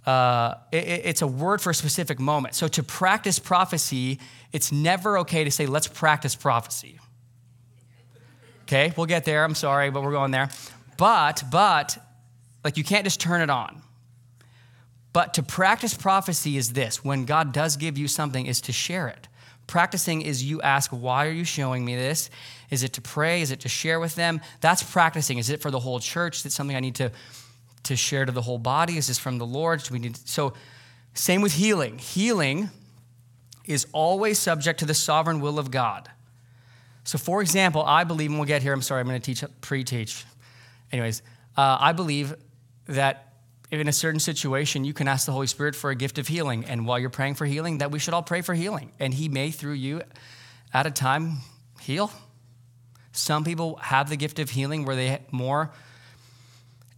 Uh, 0.04 0.54
it, 0.72 0.76
it's 1.04 1.22
a 1.22 1.26
word 1.26 1.60
for 1.60 1.70
a 1.70 1.74
specific 1.74 2.18
moment. 2.18 2.54
So 2.54 2.66
to 2.66 2.82
practice 2.82 3.38
prophecy 3.38 4.18
it's 4.52 4.70
never 4.70 5.18
okay 5.18 5.44
to 5.44 5.50
say, 5.50 5.66
let's 5.66 5.88
practice 5.88 6.36
prophecy. 6.36 6.98
Okay, 8.62 8.92
we'll 8.96 9.06
get 9.06 9.24
there. 9.24 9.44
I'm 9.44 9.54
sorry, 9.54 9.90
but 9.90 10.02
we're 10.02 10.12
going 10.12 10.30
there. 10.30 10.50
But, 10.98 11.42
but, 11.50 11.98
like 12.62 12.76
you 12.76 12.84
can't 12.84 13.04
just 13.04 13.20
turn 13.20 13.40
it 13.40 13.50
on. 13.50 13.82
But 15.12 15.34
to 15.34 15.42
practice 15.42 15.94
prophecy 15.94 16.56
is 16.56 16.72
this 16.72 17.04
when 17.04 17.24
God 17.24 17.52
does 17.52 17.76
give 17.76 17.98
you 17.98 18.08
something, 18.08 18.46
is 18.46 18.60
to 18.62 18.72
share 18.72 19.08
it. 19.08 19.28
Practicing 19.66 20.22
is 20.22 20.42
you 20.42 20.60
ask, 20.62 20.90
why 20.90 21.26
are 21.26 21.32
you 21.32 21.44
showing 21.44 21.84
me 21.84 21.94
this? 21.94 22.30
Is 22.70 22.82
it 22.82 22.94
to 22.94 23.00
pray? 23.00 23.42
Is 23.42 23.50
it 23.50 23.60
to 23.60 23.68
share 23.68 24.00
with 24.00 24.14
them? 24.14 24.40
That's 24.60 24.82
practicing. 24.82 25.38
Is 25.38 25.50
it 25.50 25.60
for 25.60 25.70
the 25.70 25.78
whole 25.78 26.00
church? 26.00 26.38
Is 26.38 26.46
it 26.46 26.52
something 26.52 26.76
I 26.76 26.80
need 26.80 26.96
to, 26.96 27.12
to 27.84 27.96
share 27.96 28.24
to 28.24 28.32
the 28.32 28.42
whole 28.42 28.58
body? 28.58 28.96
Is 28.96 29.06
this 29.06 29.18
from 29.18 29.38
the 29.38 29.46
Lord? 29.46 29.82
Do 29.82 29.92
we 29.94 30.00
need 30.00 30.16
so 30.28 30.54
same 31.14 31.42
with 31.42 31.52
healing. 31.52 31.98
Healing 31.98 32.70
is 33.66 33.86
always 33.92 34.38
subject 34.38 34.80
to 34.80 34.86
the 34.86 34.94
sovereign 34.94 35.40
will 35.40 35.58
of 35.58 35.70
God. 35.70 36.10
So, 37.04 37.18
for 37.18 37.42
example, 37.42 37.82
I 37.82 38.04
believe, 38.04 38.30
and 38.30 38.38
we'll 38.38 38.46
get 38.46 38.62
here, 38.62 38.72
I'm 38.72 38.82
sorry, 38.82 39.00
I'm 39.00 39.08
going 39.08 39.20
to 39.20 39.34
teach, 39.34 39.44
pre 39.60 39.84
teach. 39.84 40.24
Anyways, 40.90 41.22
uh, 41.56 41.76
I 41.80 41.92
believe 41.92 42.34
that 42.86 43.31
in 43.80 43.88
a 43.88 43.92
certain 43.92 44.20
situation, 44.20 44.84
you 44.84 44.92
can 44.92 45.08
ask 45.08 45.26
the 45.26 45.32
Holy 45.32 45.46
Spirit 45.46 45.74
for 45.74 45.90
a 45.90 45.94
gift 45.94 46.18
of 46.18 46.28
healing. 46.28 46.64
And 46.66 46.86
while 46.86 46.98
you're 46.98 47.10
praying 47.10 47.34
for 47.34 47.46
healing, 47.46 47.78
that 47.78 47.90
we 47.90 47.98
should 47.98 48.14
all 48.14 48.22
pray 48.22 48.42
for 48.42 48.54
healing. 48.54 48.92
And 49.00 49.14
He 49.14 49.28
may, 49.28 49.50
through 49.50 49.74
you, 49.74 50.02
at 50.74 50.86
a 50.86 50.90
time, 50.90 51.38
heal. 51.80 52.10
Some 53.12 53.44
people 53.44 53.76
have 53.76 54.08
the 54.08 54.16
gift 54.16 54.38
of 54.38 54.50
healing 54.50 54.84
where 54.84 54.96
they 54.96 55.20
more, 55.30 55.70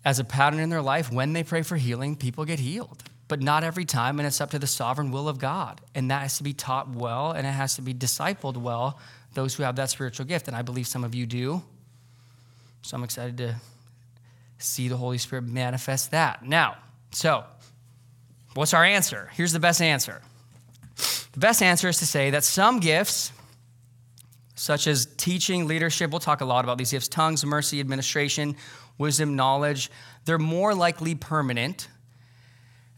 as 0.04 0.18
a 0.18 0.24
pattern 0.24 0.60
in 0.60 0.68
their 0.68 0.82
life, 0.82 1.12
when 1.12 1.32
they 1.32 1.42
pray 1.42 1.62
for 1.62 1.76
healing, 1.76 2.16
people 2.16 2.44
get 2.44 2.58
healed 2.58 3.02
but 3.28 3.42
not 3.42 3.64
every 3.64 3.84
time, 3.84 4.18
and 4.18 4.26
it's 4.26 4.40
up 4.40 4.50
to 4.50 4.58
the 4.58 4.66
sovereign 4.66 5.10
will 5.10 5.28
of 5.28 5.38
God. 5.38 5.80
And 5.94 6.10
that 6.10 6.22
has 6.22 6.36
to 6.38 6.42
be 6.42 6.52
taught 6.52 6.90
well, 6.90 7.32
and 7.32 7.46
it 7.46 7.50
has 7.50 7.76
to 7.76 7.82
be 7.82 7.94
discipled 7.94 8.56
well, 8.56 8.98
those 9.32 9.54
who 9.54 9.62
have 9.62 9.76
that 9.76 9.90
spiritual 9.90 10.26
gift. 10.26 10.46
And 10.46 10.56
I 10.56 10.62
believe 10.62 10.86
some 10.86 11.04
of 11.04 11.14
you 11.14 11.26
do. 11.26 11.62
So 12.82 12.96
I'm 12.96 13.04
excited 13.04 13.38
to 13.38 13.56
see 14.58 14.88
the 14.88 14.96
Holy 14.96 15.18
Spirit 15.18 15.42
manifest 15.42 16.10
that. 16.10 16.44
Now, 16.44 16.76
so 17.12 17.44
what's 18.54 18.74
our 18.74 18.84
answer? 18.84 19.30
Here's 19.34 19.52
the 19.52 19.60
best 19.60 19.80
answer. 19.80 20.22
The 21.32 21.40
best 21.40 21.62
answer 21.62 21.88
is 21.88 21.98
to 21.98 22.06
say 22.06 22.30
that 22.30 22.44
some 22.44 22.80
gifts, 22.80 23.32
such 24.54 24.86
as 24.86 25.06
teaching, 25.16 25.66
leadership, 25.66 26.10
we'll 26.10 26.20
talk 26.20 26.40
a 26.40 26.44
lot 26.44 26.64
about 26.64 26.78
these 26.78 26.92
gifts 26.92 27.08
tongues, 27.08 27.44
mercy, 27.44 27.80
administration, 27.80 28.56
wisdom, 28.98 29.34
knowledge, 29.34 29.90
they're 30.24 30.38
more 30.38 30.74
likely 30.74 31.14
permanent 31.14 31.88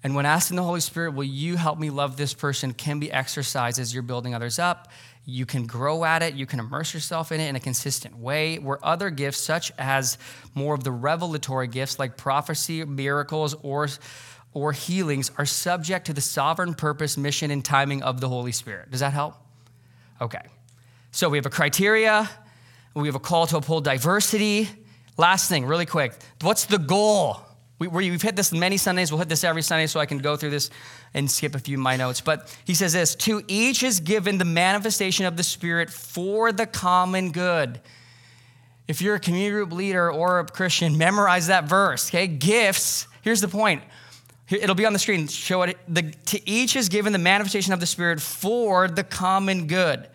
and 0.07 0.15
when 0.15 0.25
asking 0.25 0.57
the 0.57 0.63
Holy 0.63 0.79
Spirit, 0.79 1.15
will 1.15 1.25
you 1.25 1.57
help 1.57 1.81
me 1.81 1.91
love 1.91 2.17
this 2.17 2.33
person, 2.33 2.73
can 2.73 3.01
be 3.01 3.11
exercised 3.11 3.81
as 3.81 3.93
you're 3.93 4.05
building 4.05 4.37
others 4.37 4.61
up. 4.61 4.87
You 5.29 5.45
can 5.45 5.67
grow 5.67 6.05
at 6.05 6.23
it, 6.23 6.35
you 6.35 6.47
can 6.47 6.61
immerse 6.61 6.95
yourself 6.95 7.33
in 7.33 7.41
it 7.41 7.49
in 7.49 7.57
a 7.57 7.61
consistent 7.61 8.17
way. 8.17 8.59
Where 8.59 8.79
other 8.85 9.11
gifts, 9.11 9.39
such 9.39 9.73
as 9.77 10.19
more 10.55 10.73
of 10.73 10.85
the 10.85 10.93
revelatory 10.93 11.67
gifts 11.67 11.99
like 11.99 12.17
prophecy, 12.17 12.85
miracles, 12.85 13.55
or, 13.63 13.89
or 14.55 14.71
healings, 14.71 15.33
are 15.37 15.45
subject 15.45 16.07
to 16.07 16.13
the 16.13 16.21
sovereign 16.21 16.75
purpose, 16.75 17.17
mission, 17.17 17.51
and 17.51 17.65
timing 17.65 18.05
of 18.05 18.21
the 18.21 18.29
Holy 18.29 18.53
Spirit. 18.53 18.93
Does 18.93 19.01
that 19.01 19.13
help? 19.13 19.35
Okay. 20.21 20.43
So 21.11 21.29
we 21.29 21.39
have 21.39 21.47
a 21.47 21.51
criteria, 21.51 22.31
we 22.95 23.09
have 23.09 23.17
a 23.17 23.21
call 23.21 23.49
to 23.49 23.57
uphold 23.57 23.85
diversity. 23.85 24.69
Last 25.17 25.49
thing, 25.49 25.67
really 25.67 25.87
quick 25.87 26.15
what's 26.41 26.67
the 26.67 26.79
goal? 26.79 27.46
We, 27.79 27.89
we've 27.89 28.23
hit 28.23 28.37
this 28.37 28.53
many 28.53 28.79
Sundays. 28.79 29.13
We'll 29.13 29.19
hit 29.19 29.29
this 29.29 29.45
every 29.45 29.63
Sunday 29.63 29.87
so 29.87 30.01
I 30.01 30.07
can 30.07 30.19
go 30.19 30.37
through 30.37 30.51
this 30.51 30.71
and 31.13 31.31
skip 31.31 31.55
a 31.55 31.59
few 31.59 31.77
of 31.77 31.83
my 31.83 31.97
notes. 31.97 32.21
But 32.21 32.57
he 32.65 32.75
says 32.75 32.95
this 32.95 33.15
To 33.17 33.43
each 33.49 33.83
is 33.83 34.01
given 34.01 34.39
the 34.39 34.45
manifestation 34.45 35.27
of 35.27 35.37
the 35.37 35.43
Spirit 35.43 35.91
for 35.91 36.53
the 36.53 36.67
common 36.67 37.33
good. 37.33 37.81
If 38.89 39.03
you're 39.03 39.17
a 39.17 39.21
community 39.21 39.51
group 39.51 39.73
leader 39.73 40.11
or 40.11 40.39
a 40.39 40.47
Christian, 40.47 40.97
memorize 40.97 41.49
that 41.49 41.65
verse, 41.65 42.09
okay? 42.09 42.29
Gifts, 42.29 43.09
here's 43.23 43.41
the 43.41 43.49
point. 43.49 43.83
It'll 44.49 44.77
be 44.77 44.87
on 44.87 44.93
the 44.93 44.99
screen. 45.01 45.27
Show 45.27 45.63
it. 45.63 45.77
The, 45.89 46.03
to 46.27 46.49
each 46.49 46.77
is 46.77 46.89
given 46.89 47.13
the 47.13 47.19
manifestation 47.19 47.73
of 47.73 47.81
the 47.81 47.87
Spirit 47.87 48.21
for 48.21 48.87
the 48.87 49.03
common 49.03 49.67
good. 49.67 50.09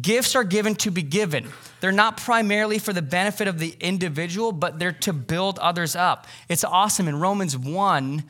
Gifts 0.00 0.34
are 0.34 0.44
given 0.44 0.74
to 0.76 0.90
be 0.90 1.02
given. 1.02 1.48
They're 1.80 1.92
not 1.92 2.16
primarily 2.16 2.78
for 2.78 2.92
the 2.92 3.02
benefit 3.02 3.48
of 3.48 3.58
the 3.58 3.74
individual, 3.80 4.52
but 4.52 4.78
they're 4.78 4.92
to 4.92 5.12
build 5.12 5.58
others 5.58 5.96
up. 5.96 6.26
It's 6.48 6.64
awesome. 6.64 7.08
In 7.08 7.18
Romans 7.18 7.56
1, 7.56 8.24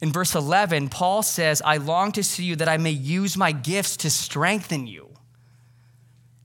in 0.00 0.12
verse 0.12 0.34
11, 0.34 0.88
Paul 0.88 1.22
says, 1.22 1.62
I 1.64 1.78
long 1.78 2.12
to 2.12 2.22
see 2.22 2.44
you 2.44 2.56
that 2.56 2.68
I 2.68 2.76
may 2.76 2.90
use 2.90 3.36
my 3.36 3.52
gifts 3.52 3.96
to 3.98 4.10
strengthen 4.10 4.86
you. 4.86 5.08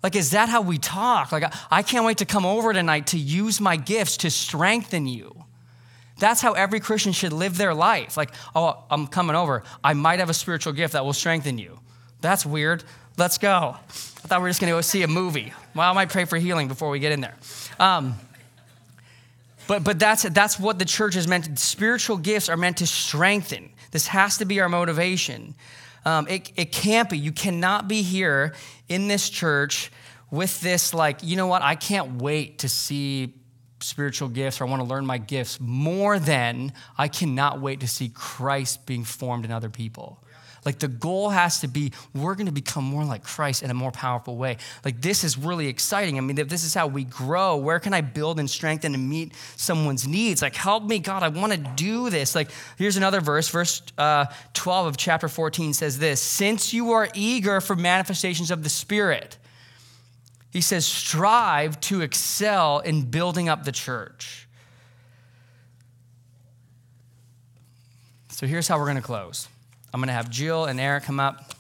Like, 0.03 0.16
is 0.16 0.32
that 0.32 0.49
how 0.49 0.62
we 0.62 0.78
talk? 0.78 1.32
Like, 1.32 1.51
I 1.72 1.82
can't 1.82 2.06
wait 2.06 2.20
to 2.20 2.26
come 2.26 2.45
over 2.45 2.74
tonight 2.74 3.08
to 3.08 3.18
use 3.18 3.60
my 3.60 3.76
gifts 3.76 4.18
to 4.18 4.30
strengthen 4.30 5.08
you. 5.08 5.45
That's 6.20 6.41
how 6.41 6.53
every 6.53 6.80
Christian 6.80 7.12
should 7.12 7.34
live 7.34 7.58
their 7.58 7.74
life. 7.74 8.16
Like, 8.16 8.32
oh, 8.56 8.84
I'm 8.89 9.08
coming 9.08 9.36
over. 9.36 9.64
I 9.84 9.93
might 9.93 10.20
have 10.20 10.30
a 10.30 10.34
spiritual 10.34 10.74
gift 10.74 10.93
that 10.93 11.03
will 11.03 11.14
strengthen 11.14 11.58
you. 11.58 11.80
That's 12.22 12.45
weird. 12.45 12.84
Let's 13.18 13.38
go. 13.38 13.78
I 13.78 14.28
thought 14.28 14.39
we 14.39 14.43
were 14.43 14.49
just 14.49 14.59
going 14.59 14.72
to 14.72 14.78
go 14.78 14.82
see 14.82 15.03
a 15.03 15.07
movie. 15.07 15.53
Well, 15.74 15.89
I 15.89 15.93
might 15.93 16.09
pray 16.09 16.26
for 16.26 16.38
healing 16.38 16.68
before 16.68 16.89
we 16.89 16.99
get 16.99 17.11
in 17.11 17.22
there. 17.22 17.36
Um, 17.80 18.16
but 19.68 19.84
but 19.84 19.99
that's, 19.99 20.24
that's 20.24 20.59
what 20.59 20.80
the 20.80 20.86
church 20.86 21.16
is 21.16 21.28
meant 21.28 21.45
to, 21.45 21.57
spiritual 21.57 22.18
gifts 22.18 22.49
are 22.49 22.57
meant 22.57 22.78
to 22.78 22.88
strengthen. 22.88 23.70
This 23.91 24.07
has 24.07 24.38
to 24.39 24.45
be 24.45 24.59
our 24.59 24.70
motivation. 24.70 25.55
Um, 26.03 26.28
it, 26.28 26.51
it 26.55 26.72
can't 26.72 27.09
be. 27.09 27.18
You 27.18 27.32
cannot 27.32 27.88
be 27.88 28.01
here 28.01 28.53
in 28.89 29.07
this 29.07 29.30
church 29.30 29.91
with 30.30 30.59
this, 30.61 30.93
like, 30.93 31.20
you 31.24 31.36
know 31.36 31.47
what? 31.47 31.61
I 31.61 31.76
can't 31.76 32.22
wait 32.22 32.59
to 32.59 32.70
see 32.70 33.34
spiritual 33.80 34.30
gifts 34.30 34.59
or 34.59 34.66
I 34.66 34.70
want 34.70 34.82
to 34.82 34.88
learn 34.88 35.05
my 35.05 35.18
gifts 35.18 35.59
more 35.59 36.20
than 36.20 36.74
I 36.97 37.07
cannot 37.07 37.61
wait 37.61 37.80
to 37.80 37.88
see 37.88 38.09
Christ 38.09 38.86
being 38.86 39.03
formed 39.03 39.45
in 39.45 39.51
other 39.51 39.70
people. 39.70 40.20
Like 40.66 40.80
the 40.80 40.88
goal 40.88 41.30
has 41.30 41.59
to 41.61 41.68
be, 41.68 41.91
we're 42.16 42.34
going 42.34 42.47
to 42.47 42.51
become 42.51 42.84
more 42.84 43.05
like 43.05 43.24
Christ 43.24 43.61
in 43.61 43.70
a 43.70 43.74
more 43.76 43.91
powerful 43.91 44.36
way. 44.36 44.57
Like 44.84 44.99
this 44.99 45.24
is 45.24 45.38
really 45.38 45.68
exciting. 45.68 46.18
I 46.18 46.22
mean, 46.22 46.39
if 46.39 46.49
this 46.49 46.63
is 46.63 46.74
how 46.74 46.88
we 46.88 47.03
grow, 47.03 47.55
where 47.55 47.80
can 47.80 47.93
I 47.93 48.01
build 48.01 48.39
and 48.39 48.49
strengthen 48.49 48.95
and 48.95 49.07
meet 49.07 49.34
someone's 49.55 50.07
needs? 50.07 50.41
Like, 50.41 50.55
help 50.55 50.84
me, 50.84 50.97
God, 50.97 51.22
I 51.22 51.28
want 51.28 51.53
to 51.53 51.59
do 51.59 52.09
this. 52.09 52.34
Like, 52.34 52.49
here's 52.78 52.97
another 52.97 53.22
verse. 53.22 53.47
Verse 53.47 53.84
uh, 53.99 54.26
12 54.53 54.88
of 54.88 54.97
chapter 54.97 55.28
14 55.28 55.74
says 55.74 55.99
this 55.99 56.20
Since 56.20 56.74
you 56.74 56.91
are 56.93 57.09
eager 57.13 57.61
for 57.61 57.76
manifestations 57.76 58.49
of 58.49 58.63
the 58.63 58.70
Spirit, 58.70 59.38
he 60.51 60.61
says, 60.61 60.86
strive 60.86 61.80
to 61.82 62.01
excel 62.01 62.80
in 62.80 63.03
building 63.03 63.49
up 63.49 63.66
the 63.66 63.72
church. 63.72 64.47
So 68.30 68.47
here's 68.47 68.68
how 68.68 68.80
we're 68.80 68.86
going 68.86 68.95
to 68.95 69.01
close. 69.01 69.47
I'm 69.95 70.01
going 70.01 70.07
to 70.07 70.13
have 70.13 70.29
Jill 70.29 70.65
and 70.65 70.77
Eric 70.77 71.05
come 71.05 71.21
up. 71.21 71.53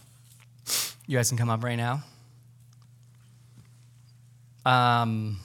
You 1.07 1.17
guys 1.17 1.29
can 1.29 1.37
come 1.37 1.49
up 1.49 1.63
right 1.63 1.77
now. 1.77 2.03
Um, 4.65 5.39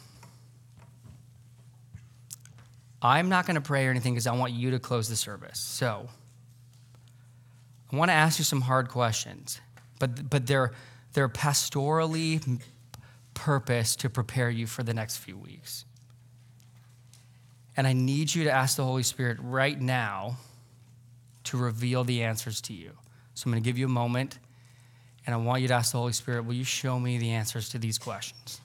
I'm 3.00 3.28
not 3.28 3.46
going 3.46 3.54
to 3.54 3.60
pray 3.60 3.86
or 3.86 3.90
anything 3.90 4.14
because 4.14 4.26
I 4.26 4.34
want 4.34 4.54
you 4.54 4.72
to 4.72 4.80
close 4.80 5.08
the 5.08 5.14
service. 5.14 5.60
So 5.60 6.08
I 7.92 7.96
want 7.96 8.08
to 8.08 8.12
ask 8.12 8.40
you 8.40 8.44
some 8.44 8.62
hard 8.62 8.88
questions, 8.88 9.60
but, 10.00 10.28
but 10.28 10.48
they're, 10.48 10.72
they're 11.12 11.28
pastorally 11.28 12.60
purpose 13.34 13.94
to 13.94 14.10
prepare 14.10 14.50
you 14.50 14.66
for 14.66 14.82
the 14.82 14.94
next 14.94 15.18
few 15.18 15.38
weeks. 15.38 15.84
And 17.76 17.86
I 17.86 17.92
need 17.92 18.34
you 18.34 18.42
to 18.42 18.50
ask 18.50 18.76
the 18.76 18.84
Holy 18.84 19.04
Spirit 19.04 19.38
right 19.40 19.80
now 19.80 20.38
to 21.44 21.56
reveal 21.56 22.04
the 22.04 22.22
answers 22.22 22.60
to 22.62 22.72
you. 22.72 22.92
So 23.34 23.46
I'm 23.46 23.52
going 23.52 23.62
to 23.62 23.68
give 23.68 23.78
you 23.78 23.86
a 23.86 23.88
moment, 23.88 24.38
and 25.26 25.34
I 25.34 25.38
want 25.38 25.62
you 25.62 25.68
to 25.68 25.74
ask 25.74 25.92
the 25.92 25.98
Holy 25.98 26.12
Spirit, 26.12 26.44
will 26.44 26.54
you 26.54 26.64
show 26.64 26.98
me 26.98 27.18
the 27.18 27.30
answers 27.30 27.70
to 27.70 27.78
these 27.78 27.98
questions? 27.98 28.60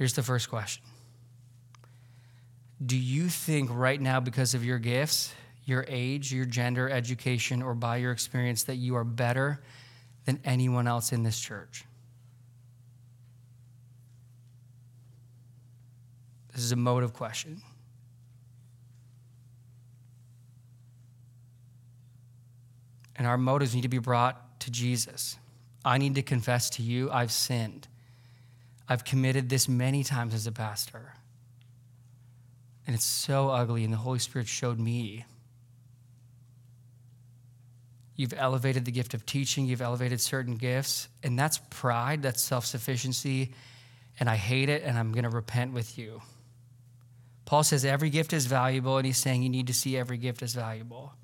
Here's 0.00 0.14
the 0.14 0.22
first 0.22 0.48
question 0.48 0.82
Do 2.84 2.96
you 2.96 3.28
think 3.28 3.68
right 3.70 4.00
now, 4.00 4.18
because 4.18 4.54
of 4.54 4.64
your 4.64 4.78
gifts, 4.78 5.34
your 5.66 5.84
age, 5.86 6.32
your 6.32 6.46
gender, 6.46 6.88
education, 6.88 7.62
or 7.62 7.74
by 7.74 7.98
your 7.98 8.10
experience 8.10 8.62
that 8.64 8.76
you 8.76 8.96
are 8.96 9.04
better 9.04 9.60
than 10.24 10.40
anyone 10.42 10.88
else 10.88 11.12
in 11.12 11.22
this 11.22 11.38
church? 11.38 11.84
This 16.52 16.62
is 16.64 16.72
a 16.72 16.76
motive 16.76 17.12
question. 17.12 17.62
And 23.16 23.26
our 23.26 23.36
motives 23.36 23.74
need 23.74 23.82
to 23.82 23.88
be 23.88 23.98
brought 23.98 24.60
to 24.60 24.70
Jesus. 24.70 25.36
I 25.84 25.98
need 25.98 26.14
to 26.14 26.22
confess 26.22 26.70
to 26.70 26.82
you 26.82 27.10
I've 27.10 27.32
sinned. 27.32 27.88
I've 28.88 29.04
committed 29.04 29.48
this 29.48 29.68
many 29.68 30.02
times 30.02 30.34
as 30.34 30.46
a 30.46 30.52
pastor. 30.52 31.14
And 32.86 32.96
it's 32.96 33.04
so 33.04 33.50
ugly, 33.50 33.84
and 33.84 33.92
the 33.92 33.98
Holy 33.98 34.18
Spirit 34.18 34.48
showed 34.48 34.78
me 34.78 35.24
You've 38.16 38.34
elevated 38.36 38.84
the 38.84 38.90
gift 38.90 39.14
of 39.14 39.24
teaching, 39.24 39.64
you've 39.64 39.80
elevated 39.80 40.20
certain 40.20 40.56
gifts, 40.56 41.08
and 41.22 41.38
that's 41.38 41.58
pride, 41.70 42.20
that's 42.20 42.42
self 42.42 42.66
sufficiency, 42.66 43.54
and 44.18 44.28
I 44.28 44.36
hate 44.36 44.68
it, 44.68 44.82
and 44.82 44.98
I'm 44.98 45.12
going 45.12 45.24
to 45.24 45.30
repent 45.30 45.72
with 45.72 45.96
you. 45.96 46.20
Paul 47.50 47.64
says 47.64 47.84
every 47.84 48.10
gift 48.10 48.32
is 48.32 48.46
valuable, 48.46 48.96
and 48.96 49.04
he's 49.04 49.18
saying 49.18 49.42
you 49.42 49.48
need 49.48 49.66
to 49.66 49.74
see 49.74 49.96
every 49.96 50.18
gift 50.18 50.40
as 50.40 50.54
valuable. 50.54 51.14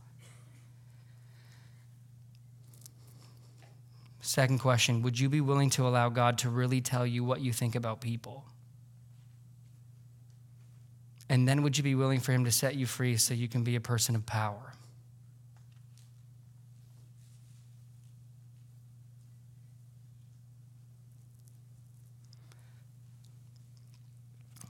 Second 4.22 4.58
question 4.58 5.02
Would 5.02 5.20
you 5.20 5.28
be 5.28 5.40
willing 5.40 5.70
to 5.70 5.86
allow 5.86 6.08
God 6.08 6.38
to 6.38 6.50
really 6.50 6.80
tell 6.80 7.06
you 7.06 7.22
what 7.22 7.42
you 7.42 7.52
think 7.52 7.76
about 7.76 8.00
people? 8.00 8.44
And 11.28 11.46
then 11.46 11.62
would 11.62 11.78
you 11.78 11.84
be 11.84 11.94
willing 11.94 12.18
for 12.18 12.32
Him 12.32 12.44
to 12.44 12.50
set 12.50 12.74
you 12.74 12.86
free 12.86 13.16
so 13.18 13.32
you 13.32 13.46
can 13.46 13.62
be 13.62 13.76
a 13.76 13.80
person 13.80 14.16
of 14.16 14.26
power? 14.26 14.72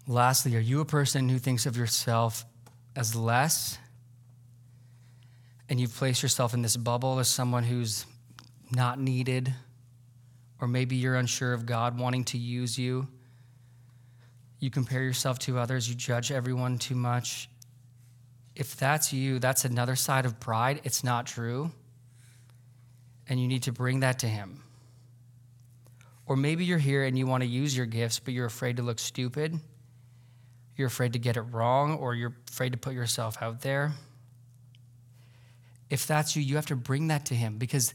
Lastly, 0.08 0.54
are 0.54 0.60
you 0.60 0.80
a 0.80 0.84
person 0.84 1.28
who 1.28 1.38
thinks 1.38 1.66
of 1.66 1.76
yourself 1.76 2.44
as 2.94 3.16
less? 3.16 3.76
And 5.68 5.80
you've 5.80 5.94
placed 5.94 6.22
yourself 6.22 6.54
in 6.54 6.62
this 6.62 6.76
bubble 6.76 7.18
as 7.18 7.26
someone 7.26 7.64
who's 7.64 8.06
not 8.70 9.00
needed? 9.00 9.52
Or 10.60 10.68
maybe 10.68 10.94
you're 10.94 11.16
unsure 11.16 11.52
of 11.52 11.66
God 11.66 11.98
wanting 11.98 12.24
to 12.26 12.38
use 12.38 12.78
you. 12.78 13.08
You 14.60 14.70
compare 14.70 15.02
yourself 15.02 15.40
to 15.40 15.58
others, 15.58 15.88
you 15.88 15.96
judge 15.96 16.30
everyone 16.30 16.78
too 16.78 16.94
much. 16.94 17.50
If 18.54 18.76
that's 18.76 19.12
you, 19.12 19.38
that's 19.40 19.64
another 19.64 19.96
side 19.96 20.24
of 20.24 20.38
pride. 20.38 20.80
It's 20.84 21.02
not 21.02 21.26
true. 21.26 21.72
And 23.28 23.40
you 23.40 23.48
need 23.48 23.64
to 23.64 23.72
bring 23.72 24.00
that 24.00 24.20
to 24.20 24.28
Him. 24.28 24.62
Or 26.26 26.36
maybe 26.36 26.64
you're 26.64 26.78
here 26.78 27.04
and 27.04 27.18
you 27.18 27.26
want 27.26 27.42
to 27.42 27.48
use 27.48 27.76
your 27.76 27.86
gifts, 27.86 28.18
but 28.20 28.32
you're 28.32 28.46
afraid 28.46 28.76
to 28.76 28.82
look 28.82 28.98
stupid 28.98 29.60
you're 30.76 30.88
afraid 30.88 31.14
to 31.14 31.18
get 31.18 31.36
it 31.36 31.42
wrong, 31.42 31.96
or 31.96 32.14
you're 32.14 32.34
afraid 32.48 32.72
to 32.72 32.78
put 32.78 32.94
yourself 32.94 33.36
out 33.40 33.62
there. 33.62 33.92
If 35.88 36.06
that's 36.06 36.36
you, 36.36 36.42
you 36.42 36.56
have 36.56 36.66
to 36.66 36.76
bring 36.76 37.08
that 37.08 37.26
to 37.26 37.34
Him 37.34 37.58
because 37.58 37.94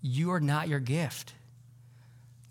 you 0.00 0.32
are 0.32 0.40
not 0.40 0.68
your 0.68 0.80
gift. 0.80 1.34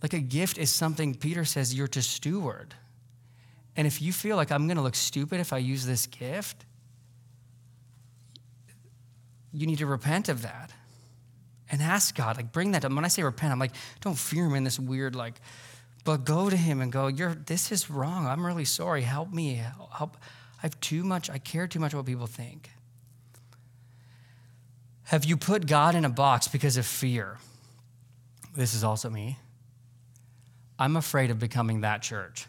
Like 0.02 0.14
a 0.14 0.20
gift 0.20 0.58
is 0.58 0.72
something 0.72 1.16
Peter 1.16 1.44
says 1.46 1.74
you're 1.74 1.88
to 1.90 2.02
steward. 2.02 2.76
And 3.76 3.88
if 3.88 4.02
you 4.02 4.14
feel 4.14 4.36
like 4.36 4.52
I'm 4.52 4.68
going 4.68 4.78
to 4.78 4.84
look 4.84 4.96
stupid 4.96 5.40
if 5.40 5.54
I 5.54 5.58
use 5.58 5.86
this 5.86 6.08
gift, 6.08 6.66
you 9.52 9.66
need 9.66 9.80
to 9.80 9.86
repent 9.86 10.30
of 10.30 10.44
that 10.44 10.72
and 11.70 11.82
ask 11.82 12.16
God, 12.16 12.38
like, 12.38 12.52
bring 12.52 12.72
that 12.72 12.86
up. 12.86 12.92
When 12.92 13.04
I 13.04 13.08
say 13.08 13.24
repent, 13.24 13.52
I'm 13.52 13.60
like, 13.60 13.74
don't 14.02 14.18
fear 14.18 14.46
Him 14.46 14.56
in 14.56 14.64
this 14.64 14.80
weird, 14.80 15.16
like, 15.16 15.42
but 16.08 16.24
go 16.24 16.50
to 16.50 16.56
him 16.56 16.80
and 16.80 16.90
go, 16.90 17.08
You're 17.08 17.36
this 17.36 17.70
is 17.70 17.90
wrong. 17.90 18.28
I'm 18.28 18.46
really 18.46 18.64
sorry. 18.64 19.02
Help 19.02 19.34
me. 19.34 19.62
Help. 19.92 20.16
I 20.58 20.62
have 20.62 20.80
too 20.80 21.04
much, 21.04 21.30
I 21.30 21.38
care 21.38 21.68
too 21.68 21.82
much 21.82 21.94
what 21.94 22.06
people 22.06 22.28
think. 22.28 22.70
Have 25.04 25.26
you 25.26 25.36
put 25.36 25.68
God 25.68 25.96
in 25.96 26.06
a 26.06 26.10
box 26.10 26.48
because 26.48 26.78
of 26.78 26.86
fear? 26.86 27.40
This 28.56 28.74
is 28.74 28.86
also 28.86 29.10
me. 29.10 29.38
I'm 30.80 30.96
afraid 30.96 31.30
of 31.30 31.40
becoming 31.40 31.82
that 31.82 32.02
church. 32.02 32.48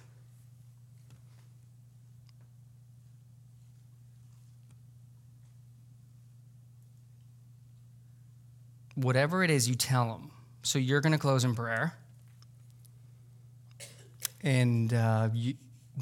Whatever 8.95 9.43
it 9.43 9.51
is, 9.51 9.69
you 9.69 9.75
tell 9.75 10.13
them. 10.13 10.31
So 10.63 10.79
you're 10.79 11.01
going 11.01 11.13
to 11.13 11.19
close 11.19 11.45
in 11.45 11.57
prayer. 11.57 11.98
And 14.43 14.93
uh, 14.95 15.31
you, 15.33 15.55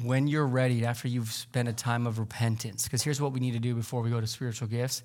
when 0.03 0.27
you're 0.27 0.45
ready, 0.45 0.85
after 0.85 1.07
you've 1.07 1.31
spent 1.31 1.67
a 1.67 1.73
time 1.73 2.05
of 2.05 2.19
repentance, 2.19 2.83
because 2.83 3.01
here's 3.01 3.19
what 3.19 3.31
we 3.31 3.39
need 3.39 3.53
to 3.53 3.59
do 3.59 3.73
before 3.73 4.01
we 4.01 4.09
go 4.09 4.21
to 4.21 4.27
spiritual 4.27 4.67
gifts 4.67 5.03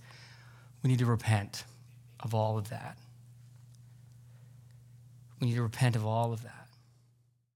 we 0.82 0.90
need 0.90 0.98
to 0.98 1.06
repent 1.06 1.64
of 2.20 2.34
all 2.34 2.58
of 2.58 2.70
that. 2.70 2.98
We 5.40 5.48
need 5.48 5.54
to 5.54 5.62
repent 5.62 5.96
of 5.96 6.06
all 6.06 6.32
of 6.32 6.42
that. 6.42 6.61